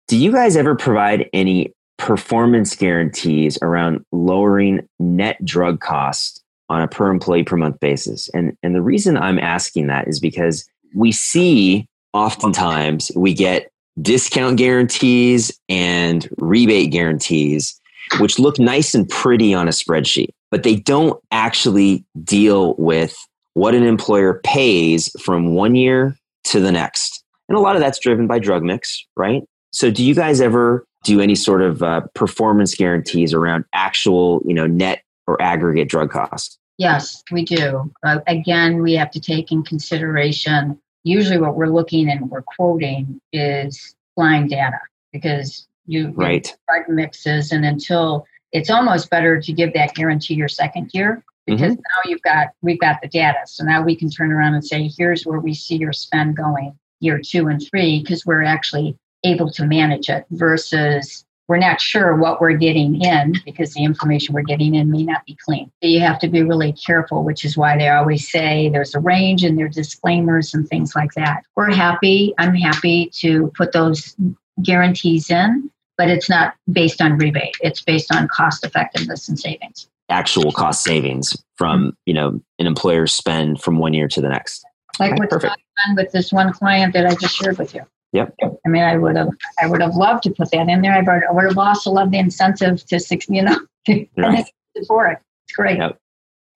Do 0.08 0.16
you 0.16 0.32
guys 0.32 0.56
ever 0.56 0.76
provide 0.76 1.30
any 1.34 1.74
performance 1.98 2.76
guarantees 2.76 3.58
around 3.62 4.06
lowering 4.12 4.88
net 5.00 5.44
drug 5.44 5.80
costs 5.80 6.42
on 6.70 6.82
a 6.82 6.88
per 6.88 7.10
employee 7.10 7.44
per 7.44 7.58
month 7.58 7.80
basis. 7.80 8.30
And, 8.30 8.56
and 8.62 8.76
the 8.76 8.82
reason 8.82 9.18
I'm 9.18 9.40
asking 9.40 9.88
that 9.88 10.08
is 10.08 10.20
because 10.20 10.70
we 10.96 11.12
see 11.12 11.88
oftentimes 12.14 13.12
we 13.16 13.34
get 13.34 13.72
discount 14.02 14.58
guarantees 14.58 15.52
and 15.70 16.30
rebate 16.38 16.92
guarantees, 16.92 17.80
which 18.20 18.40
look 18.40 18.60
nice 18.60 18.94
and 18.94 19.08
pretty 19.10 19.54
on 19.54 19.68
a 19.68 19.72
spreadsheet, 19.72 20.30
but 20.52 20.64
they 20.64 20.76
don't 20.76 21.20
actually 21.32 22.06
deal 22.24 22.76
with 22.76 23.18
what 23.54 23.74
an 23.74 23.84
employer 23.84 24.40
pays 24.44 25.10
from 25.22 25.56
one 25.56 25.76
year 25.76 26.16
to 26.44 26.60
the 26.60 26.72
next. 26.72 27.24
And 27.50 27.58
a 27.58 27.62
lot 27.62 27.76
of 27.76 27.82
that's 27.82 28.00
driven 28.00 28.28
by 28.28 28.40
drug 28.40 28.62
mix, 28.62 29.06
right? 29.16 29.44
So, 29.72 29.90
do 29.90 30.04
you 30.04 30.14
guys 30.14 30.42
ever 30.42 30.86
do 31.08 31.22
any 31.22 31.36
sort 31.36 31.62
of 31.62 31.82
uh, 31.82 32.02
performance 32.14 32.76
guarantees 32.76 33.34
around 33.34 33.64
actual, 33.74 34.42
you 34.46 34.54
know, 34.54 34.68
net 34.68 35.04
or 35.26 35.42
aggregate 35.42 35.88
drug 35.88 36.12
costs? 36.12 36.60
Yes, 36.78 37.24
we 37.32 37.44
do. 37.44 37.92
Uh, 38.04 38.20
again, 38.28 38.82
we 38.84 38.94
have 38.94 39.10
to 39.12 39.20
take 39.20 39.52
in 39.52 39.64
consideration. 39.64 40.80
Usually, 41.04 41.40
what 41.40 41.56
we're 41.56 41.68
looking 41.68 42.10
and 42.10 42.30
we're 42.30 42.44
quoting 42.44 43.20
is 43.32 43.96
blind 44.16 44.50
data 44.50 44.80
because 45.14 45.66
you 45.86 46.12
right 46.16 46.56
drug 46.70 46.90
mixes, 46.90 47.52
and 47.52 47.66
until 47.66 48.28
it's 48.52 48.70
almost 48.70 49.10
better 49.10 49.42
to 49.42 49.54
give 49.54 49.74
that 49.74 49.96
guarantee 49.96 50.34
your 50.34 50.50
second 50.50 50.92
year 50.94 51.24
because 51.46 51.72
mm-hmm. 51.72 51.82
now 51.82 52.10
you've 52.10 52.22
got 52.22 52.50
we've 52.62 52.80
got 52.80 53.02
the 53.02 53.08
data 53.08 53.40
so 53.46 53.64
now 53.64 53.82
we 53.82 53.96
can 53.96 54.10
turn 54.10 54.32
around 54.32 54.54
and 54.54 54.66
say 54.66 54.90
here's 54.98 55.26
where 55.26 55.40
we 55.40 55.54
see 55.54 55.78
your 55.78 55.94
spend 55.94 56.36
going 56.36 56.78
year 57.00 57.20
two 57.24 57.48
and 57.48 57.62
three 57.70 58.02
because 58.02 58.26
we're 58.26 58.44
actually 58.44 58.98
able 59.24 59.50
to 59.52 59.66
manage 59.66 60.10
it 60.10 60.26
versus 60.32 61.26
we're 61.48 61.58
not 61.58 61.80
sure 61.80 62.16
what 62.16 62.42
we're 62.42 62.58
getting 62.58 63.02
in 63.02 63.34
because 63.46 63.74
the 63.74 63.84
information 63.84 64.36
we're 64.36 64.42
getting 64.42 64.76
in 64.76 64.92
may 64.92 65.04
not 65.04 65.26
be 65.26 65.38
clean. 65.46 65.72
So 65.82 65.88
you 65.88 66.02
have 66.02 66.20
to 66.20 66.28
be 66.28 66.44
really 66.44 66.74
careful, 66.74 67.24
which 67.24 67.46
is 67.46 67.56
why 67.56 67.78
they 67.78 67.88
always 67.88 68.30
say 68.30 68.70
there's 68.70 68.94
a 68.96 69.00
range 69.00 69.44
and 69.44 69.58
there's 69.58 69.76
disclaimers 69.76 70.54
and 70.54 70.68
things 70.68 70.96
like 70.96 71.14
that. 71.14 71.44
We're 71.56 71.74
happy. 71.74 72.34
I'm 72.38 72.54
happy 72.54 73.10
to 73.20 73.52
put 73.56 73.72
those 73.72 74.16
guarantees 74.62 75.30
in, 75.30 75.72
but 75.98 76.10
it's 76.10 76.30
not 76.30 76.56
based 76.72 77.02
on 77.02 77.18
rebate. 77.18 77.56
It's 77.62 77.82
based 77.82 78.14
on 78.14 78.28
cost 78.28 78.66
effectiveness 78.66 79.30
and 79.30 79.40
savings. 79.40 79.88
Actual 80.10 80.52
cost 80.52 80.84
savings 80.84 81.36
from, 81.56 81.96
you 82.06 82.14
know, 82.14 82.40
an 82.60 82.68
employer's 82.68 83.14
spend 83.14 83.62
from 83.62 83.78
one 83.78 83.94
year 83.94 84.08
to 84.10 84.22
the 84.22 84.30
next. 84.30 84.66
Like 85.00 85.12
right, 85.12 85.20
what's 85.20 85.34
perfect. 85.34 85.56
done 85.86 85.96
with 85.96 86.12
this 86.12 86.34
one 86.34 86.52
client 86.52 86.94
that 86.94 87.06
I 87.06 87.14
just 87.16 87.36
shared 87.36 87.58
with 87.58 87.74
you. 87.74 87.82
Yep. 88.14 88.36
I 88.42 88.70
mean, 88.70 88.84
I 88.84 88.98
would 88.98 89.16
have, 89.16 89.30
I 89.62 89.68
would 89.68 89.82
have 89.82 89.96
loved 89.96 90.24
to 90.24 90.32
put 90.32 90.52
that 90.52 90.70
in 90.70 90.82
there. 90.82 90.94
I 90.94 91.32
would 91.32 91.46
have 91.46 91.58
also 91.58 91.92
loved 91.92 92.12
the 92.12 92.20
incentive 92.20 92.86
to 92.86 93.00
six, 93.00 93.28
you 93.30 93.44
know, 93.44 93.60
right. 94.18 94.46
for 94.88 95.08
it. 95.08 95.20
It's 95.46 95.56
great. 95.56 95.78
Yep. 95.78 95.98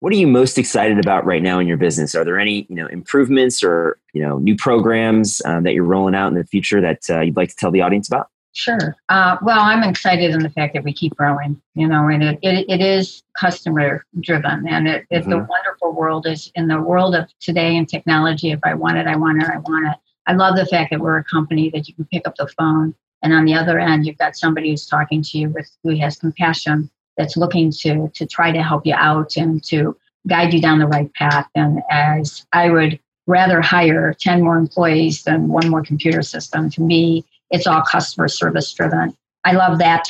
What 0.02 0.14
are 0.14 0.16
you 0.16 0.28
most 0.28 0.58
excited 0.58 0.98
about 0.98 1.26
right 1.26 1.42
now 1.42 1.60
in 1.60 1.68
your 1.68 1.76
business? 1.76 2.16
Are 2.16 2.24
there 2.24 2.40
any, 2.40 2.66
you 2.70 2.76
know, 2.76 2.88
improvements 2.88 3.64
or 3.64 4.00
you 4.14 4.22
know, 4.22 4.40
new 4.40 4.56
programs 4.56 5.42
uh, 5.46 5.60
that 5.62 5.74
you're 5.74 5.84
rolling 5.84 6.16
out 6.16 6.30
in 6.30 6.36
the 6.36 6.46
future 6.46 6.82
that 6.82 7.10
uh, 7.10 7.22
you'd 7.22 7.36
like 7.36 7.50
to 7.50 7.56
tell 7.56 7.72
the 7.72 7.82
audience 7.82 8.08
about? 8.08 8.28
Sure. 8.54 8.96
Uh, 9.10 9.38
well, 9.42 9.60
I'm 9.60 9.84
excited 9.84 10.32
in 10.32 10.40
the 10.42 10.50
fact 10.50 10.74
that 10.74 10.84
we 10.84 10.92
keep 10.92 11.16
growing, 11.16 11.62
you 11.76 11.88
know, 11.88 12.08
and 12.08 12.24
it, 12.24 12.40
it, 12.42 12.66
it 12.68 12.82
is 12.82 13.24
customer 13.40 14.06
driven. 14.20 14.68
And 14.68 14.88
it, 14.88 15.06
mm-hmm. 15.12 15.30
the 15.30 15.38
wonderful 15.38 15.94
world 15.94 16.26
is 16.26 16.52
in 16.56 16.68
the 16.68 16.82
world 16.82 17.16
of 17.16 17.30
today 17.40 17.78
and 17.78 17.88
technology. 17.88 18.52
If 18.52 18.60
I 18.64 18.74
want 18.74 18.98
it, 18.98 19.06
I 19.06 19.16
want 19.16 19.42
it, 19.44 19.50
I 19.50 19.60
want 19.60 19.88
it. 19.88 19.98
I 20.30 20.34
love 20.34 20.56
the 20.56 20.68
fact 20.68 20.92
that 20.92 21.00
we're 21.00 21.18
a 21.18 21.24
company 21.24 21.72
that 21.72 21.88
you 21.88 21.96
can 21.96 22.06
pick 22.06 22.28
up 22.28 22.36
the 22.36 22.48
phone 22.48 22.94
and 23.24 23.34
on 23.34 23.46
the 23.46 23.56
other 23.56 23.80
end 23.80 24.06
you've 24.06 24.20
got 24.20 24.38
somebody 24.38 24.70
who's 24.70 24.86
talking 24.86 25.24
to 25.24 25.38
you 25.40 25.50
with 25.50 25.68
who 25.84 25.98
has 25.98 26.20
compassion 26.20 26.88
that's 27.18 27.36
looking 27.36 27.72
to 27.72 28.10
to 28.14 28.28
try 28.28 28.52
to 28.52 28.62
help 28.62 28.86
you 28.86 28.94
out 28.94 29.38
and 29.38 29.64
to 29.64 29.98
guide 30.28 30.54
you 30.54 30.62
down 30.62 30.78
the 30.78 30.86
right 30.86 31.12
path. 31.16 31.48
And 31.56 31.82
as 31.90 32.46
I 32.54 32.70
would 32.70 33.00
rather 33.26 33.60
hire 33.60 34.14
10 34.14 34.44
more 34.44 34.58
employees 34.58 35.24
than 35.24 35.48
one 35.48 35.68
more 35.68 35.82
computer 35.82 36.22
system, 36.22 36.70
to 36.70 36.82
me, 36.82 37.26
it's 37.50 37.66
all 37.66 37.82
customer 37.82 38.28
service 38.28 38.72
driven. 38.72 39.18
I 39.46 39.54
love 39.54 39.80
that 39.80 40.04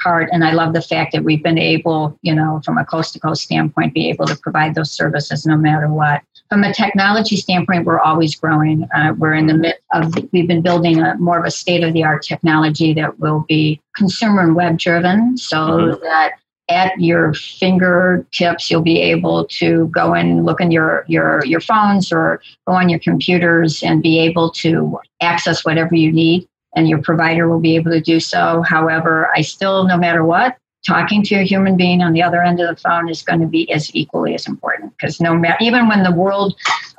part, 0.00 0.28
and 0.32 0.44
I 0.44 0.52
love 0.52 0.72
the 0.72 0.80
fact 0.80 1.12
that 1.12 1.24
we've 1.24 1.42
been 1.42 1.58
able, 1.58 2.16
you 2.22 2.34
know, 2.34 2.60
from 2.64 2.78
a 2.78 2.84
coast 2.84 3.14
to 3.14 3.20
coast 3.20 3.42
standpoint, 3.42 3.94
be 3.94 4.08
able 4.08 4.26
to 4.26 4.36
provide 4.36 4.74
those 4.74 4.92
services 4.92 5.44
no 5.44 5.56
matter 5.56 5.88
what. 5.88 6.22
From 6.48 6.62
a 6.62 6.72
technology 6.72 7.36
standpoint, 7.36 7.84
we're 7.84 7.98
always 7.98 8.36
growing. 8.36 8.88
Uh, 8.94 9.14
we're 9.18 9.34
in 9.34 9.48
the 9.48 9.54
midst 9.54 9.80
of, 9.92 10.14
we've 10.32 10.46
been 10.46 10.62
building 10.62 11.00
a 11.00 11.16
more 11.18 11.38
of 11.38 11.44
a 11.44 11.50
state 11.50 11.82
of 11.82 11.92
the 11.94 12.04
art 12.04 12.22
technology 12.22 12.94
that 12.94 13.18
will 13.18 13.44
be 13.48 13.80
consumer 13.96 14.42
and 14.42 14.54
web 14.54 14.78
driven 14.78 15.36
so 15.36 15.56
mm-hmm. 15.56 16.04
that 16.04 16.34
at 16.68 17.00
your 17.00 17.32
fingertips 17.34 18.70
you'll 18.70 18.82
be 18.82 19.00
able 19.00 19.44
to 19.46 19.88
go 19.88 20.14
and 20.14 20.44
look 20.44 20.60
in 20.60 20.70
your, 20.70 21.04
your, 21.08 21.44
your 21.44 21.60
phones 21.60 22.12
or 22.12 22.40
go 22.66 22.74
on 22.74 22.88
your 22.88 22.98
computers 23.00 23.82
and 23.82 24.02
be 24.02 24.18
able 24.18 24.50
to 24.50 24.98
access 25.20 25.64
whatever 25.64 25.94
you 25.94 26.12
need 26.12 26.46
and 26.74 26.88
your 26.88 27.00
provider 27.00 27.48
will 27.48 27.60
be 27.60 27.76
able 27.76 27.90
to 27.92 28.00
do 28.00 28.20
so. 28.20 28.62
However, 28.62 29.30
I 29.34 29.42
still, 29.42 29.84
no 29.84 29.96
matter 29.96 30.24
what, 30.24 30.56
talking 30.86 31.22
to 31.24 31.34
a 31.36 31.42
human 31.42 31.76
being 31.76 32.00
on 32.00 32.12
the 32.12 32.22
other 32.22 32.42
end 32.42 32.60
of 32.60 32.68
the 32.68 32.80
phone 32.80 33.08
is 33.08 33.22
going 33.22 33.40
to 33.40 33.46
be 33.46 33.70
as 33.72 33.94
equally 33.94 34.34
as 34.34 34.46
important 34.46 34.96
because 34.96 35.20
no 35.20 35.34
matter 35.34 35.56
even 35.60 35.88
when 35.88 36.02
the 36.02 36.12
world 36.12 36.54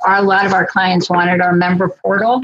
our, 0.06 0.16
a 0.16 0.22
lot 0.22 0.44
of 0.44 0.52
our 0.52 0.66
clients 0.66 1.08
wanted 1.08 1.40
our 1.40 1.52
member 1.52 1.88
portal 1.88 2.42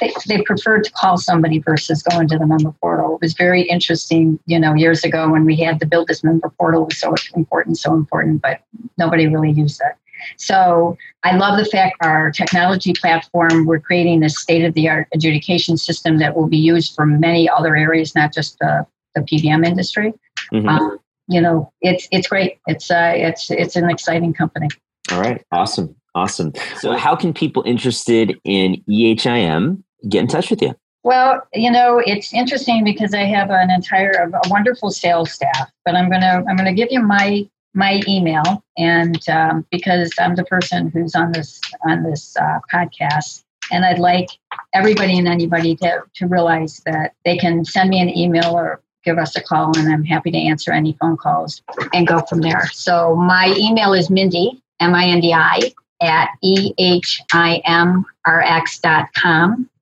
they, 0.00 0.12
they 0.26 0.42
preferred 0.42 0.84
to 0.84 0.90
call 0.92 1.16
somebody 1.16 1.58
versus 1.58 2.02
going 2.02 2.26
to 2.28 2.38
the 2.38 2.46
member 2.46 2.72
portal 2.80 3.14
it 3.14 3.20
was 3.22 3.34
very 3.34 3.62
interesting 3.62 4.38
you 4.46 4.58
know 4.58 4.74
years 4.74 5.04
ago 5.04 5.30
when 5.30 5.44
we 5.44 5.56
had 5.56 5.78
to 5.78 5.86
build 5.86 6.08
this 6.08 6.24
member 6.24 6.50
portal 6.58 6.84
was 6.84 6.98
so 6.98 7.14
important 7.36 7.78
so 7.78 7.94
important 7.94 8.42
but 8.42 8.60
nobody 8.98 9.26
really 9.28 9.52
used 9.52 9.80
it 9.84 9.94
so 10.36 10.96
I 11.22 11.36
love 11.36 11.58
the 11.58 11.64
fact 11.64 11.96
our 12.02 12.30
technology 12.30 12.92
platform, 12.92 13.66
we're 13.66 13.80
creating 13.80 14.22
a 14.22 14.28
state 14.28 14.64
of 14.64 14.74
the 14.74 14.88
art 14.88 15.08
adjudication 15.14 15.76
system 15.76 16.18
that 16.18 16.36
will 16.36 16.48
be 16.48 16.56
used 16.56 16.94
for 16.94 17.06
many 17.06 17.48
other 17.48 17.76
areas, 17.76 18.14
not 18.14 18.32
just 18.32 18.58
the, 18.58 18.86
the 19.14 19.22
PBM 19.22 19.66
industry. 19.66 20.14
Mm-hmm. 20.52 20.68
Um, 20.68 20.98
you 21.28 21.40
know, 21.40 21.72
it's 21.80 22.08
it's 22.10 22.26
great. 22.26 22.58
It's 22.66 22.90
uh, 22.90 23.12
it's 23.14 23.50
it's 23.50 23.76
an 23.76 23.88
exciting 23.88 24.34
company. 24.34 24.68
All 25.12 25.20
right, 25.20 25.44
awesome, 25.52 25.94
awesome. 26.14 26.52
So, 26.78 26.96
how 26.96 27.14
can 27.14 27.32
people 27.32 27.62
interested 27.64 28.38
in 28.44 28.82
EHIM 28.88 29.82
get 30.08 30.20
in 30.22 30.26
touch 30.26 30.50
with 30.50 30.60
you? 30.60 30.74
Well, 31.02 31.40
you 31.54 31.70
know, 31.70 32.02
it's 32.04 32.34
interesting 32.34 32.84
because 32.84 33.14
I 33.14 33.24
have 33.24 33.50
an 33.50 33.70
entire 33.70 34.10
a 34.10 34.48
wonderful 34.48 34.90
sales 34.90 35.30
staff, 35.30 35.70
but 35.84 35.94
I'm 35.94 36.10
gonna 36.10 36.44
I'm 36.48 36.56
gonna 36.56 36.74
give 36.74 36.88
you 36.90 37.00
my 37.00 37.48
my 37.74 38.00
email, 38.08 38.64
and 38.76 39.28
um, 39.28 39.66
because 39.70 40.12
I'm 40.18 40.34
the 40.34 40.44
person 40.44 40.90
who's 40.90 41.14
on 41.14 41.32
this 41.32 41.60
on 41.86 42.02
this 42.02 42.36
uh, 42.36 42.58
podcast, 42.72 43.44
and 43.70 43.84
I'd 43.84 43.98
like 43.98 44.28
everybody 44.74 45.18
and 45.18 45.28
anybody 45.28 45.76
to 45.76 46.02
to 46.14 46.26
realize 46.26 46.82
that 46.86 47.14
they 47.24 47.36
can 47.36 47.64
send 47.64 47.90
me 47.90 48.00
an 48.00 48.16
email 48.16 48.52
or 48.56 48.82
give 49.04 49.18
us 49.18 49.36
a 49.36 49.42
call, 49.42 49.76
and 49.78 49.92
I'm 49.92 50.04
happy 50.04 50.30
to 50.30 50.38
answer 50.38 50.72
any 50.72 50.96
phone 51.00 51.16
calls 51.16 51.62
and 51.92 52.06
go 52.06 52.20
from 52.28 52.40
there. 52.40 52.66
So 52.72 53.14
my 53.16 53.54
email 53.56 53.92
is 53.92 54.10
Mindy 54.10 54.62
M 54.80 54.94
I 54.94 55.06
N 55.06 55.20
D 55.20 55.32
I 55.32 55.72
at 56.00 56.30
ehimrx.com. 56.44 58.04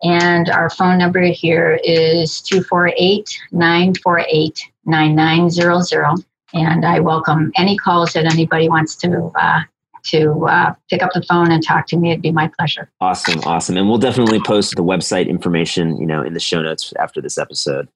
And 0.02 0.48
our 0.50 0.70
phone 0.70 0.98
number 0.98 1.22
here 1.22 1.80
is 1.82 2.40
248 2.42 3.40
948 3.52 4.70
9900 4.84 6.24
and 6.54 6.84
I 6.84 7.00
welcome 7.00 7.52
any 7.56 7.76
calls 7.76 8.12
that 8.12 8.24
anybody 8.24 8.68
wants 8.68 8.96
to 8.96 9.30
uh, 9.34 9.60
to 10.04 10.46
uh, 10.46 10.74
pick 10.88 11.02
up 11.02 11.10
the 11.12 11.22
phone 11.22 11.50
and 11.50 11.62
talk 11.62 11.86
to 11.88 11.96
me. 11.96 12.10
It'd 12.10 12.22
be 12.22 12.32
my 12.32 12.50
pleasure. 12.58 12.90
Awesome, 13.00 13.40
awesome, 13.44 13.76
and 13.76 13.88
we'll 13.88 13.98
definitely 13.98 14.40
post 14.40 14.76
the 14.76 14.84
website 14.84 15.28
information, 15.28 15.96
you 15.98 16.06
know, 16.06 16.22
in 16.22 16.34
the 16.34 16.40
show 16.40 16.62
notes 16.62 16.92
after 16.98 17.20
this 17.20 17.38
episode 17.38 17.88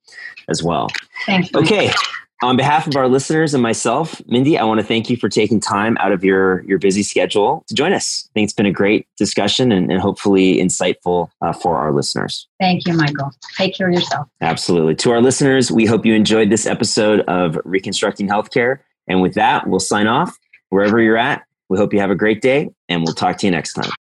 as 0.48 0.62
well. 0.62 0.88
Thanks. 1.26 1.50
Okay. 1.54 1.92
On 2.42 2.56
behalf 2.56 2.88
of 2.88 2.96
our 2.96 3.08
listeners 3.08 3.54
and 3.54 3.62
myself, 3.62 4.20
Mindy, 4.26 4.58
I 4.58 4.64
want 4.64 4.80
to 4.80 4.86
thank 4.86 5.08
you 5.08 5.16
for 5.16 5.28
taking 5.28 5.60
time 5.60 5.96
out 6.00 6.10
of 6.10 6.24
your, 6.24 6.64
your 6.64 6.78
busy 6.78 7.04
schedule 7.04 7.64
to 7.68 7.74
join 7.74 7.92
us. 7.92 8.28
I 8.28 8.32
think 8.34 8.46
it's 8.46 8.52
been 8.52 8.66
a 8.66 8.72
great 8.72 9.06
discussion 9.16 9.70
and, 9.70 9.92
and 9.92 10.00
hopefully 10.00 10.56
insightful 10.56 11.28
uh, 11.40 11.52
for 11.52 11.76
our 11.76 11.92
listeners. 11.92 12.48
Thank 12.58 12.84
you, 12.84 12.94
Michael. 12.94 13.30
Take 13.56 13.76
care 13.76 13.88
of 13.88 13.94
yourself. 13.94 14.26
Absolutely. 14.40 14.96
To 14.96 15.12
our 15.12 15.20
listeners, 15.20 15.70
we 15.70 15.86
hope 15.86 16.04
you 16.04 16.14
enjoyed 16.14 16.50
this 16.50 16.66
episode 16.66 17.20
of 17.20 17.56
Reconstructing 17.64 18.28
Healthcare. 18.28 18.80
And 19.06 19.22
with 19.22 19.34
that, 19.34 19.68
we'll 19.68 19.78
sign 19.78 20.08
off. 20.08 20.36
Wherever 20.70 21.00
you're 21.00 21.18
at, 21.18 21.44
we 21.68 21.78
hope 21.78 21.92
you 21.92 22.00
have 22.00 22.10
a 22.10 22.16
great 22.16 22.42
day, 22.42 22.70
and 22.88 23.04
we'll 23.04 23.14
talk 23.14 23.38
to 23.38 23.46
you 23.46 23.50
next 23.52 23.74
time. 23.74 23.90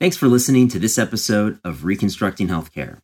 Thanks 0.00 0.16
for 0.16 0.26
listening 0.26 0.68
to 0.68 0.78
this 0.78 0.98
episode 0.98 1.60
of 1.64 1.84
Reconstructing 1.84 2.48
Healthcare. 2.48 2.98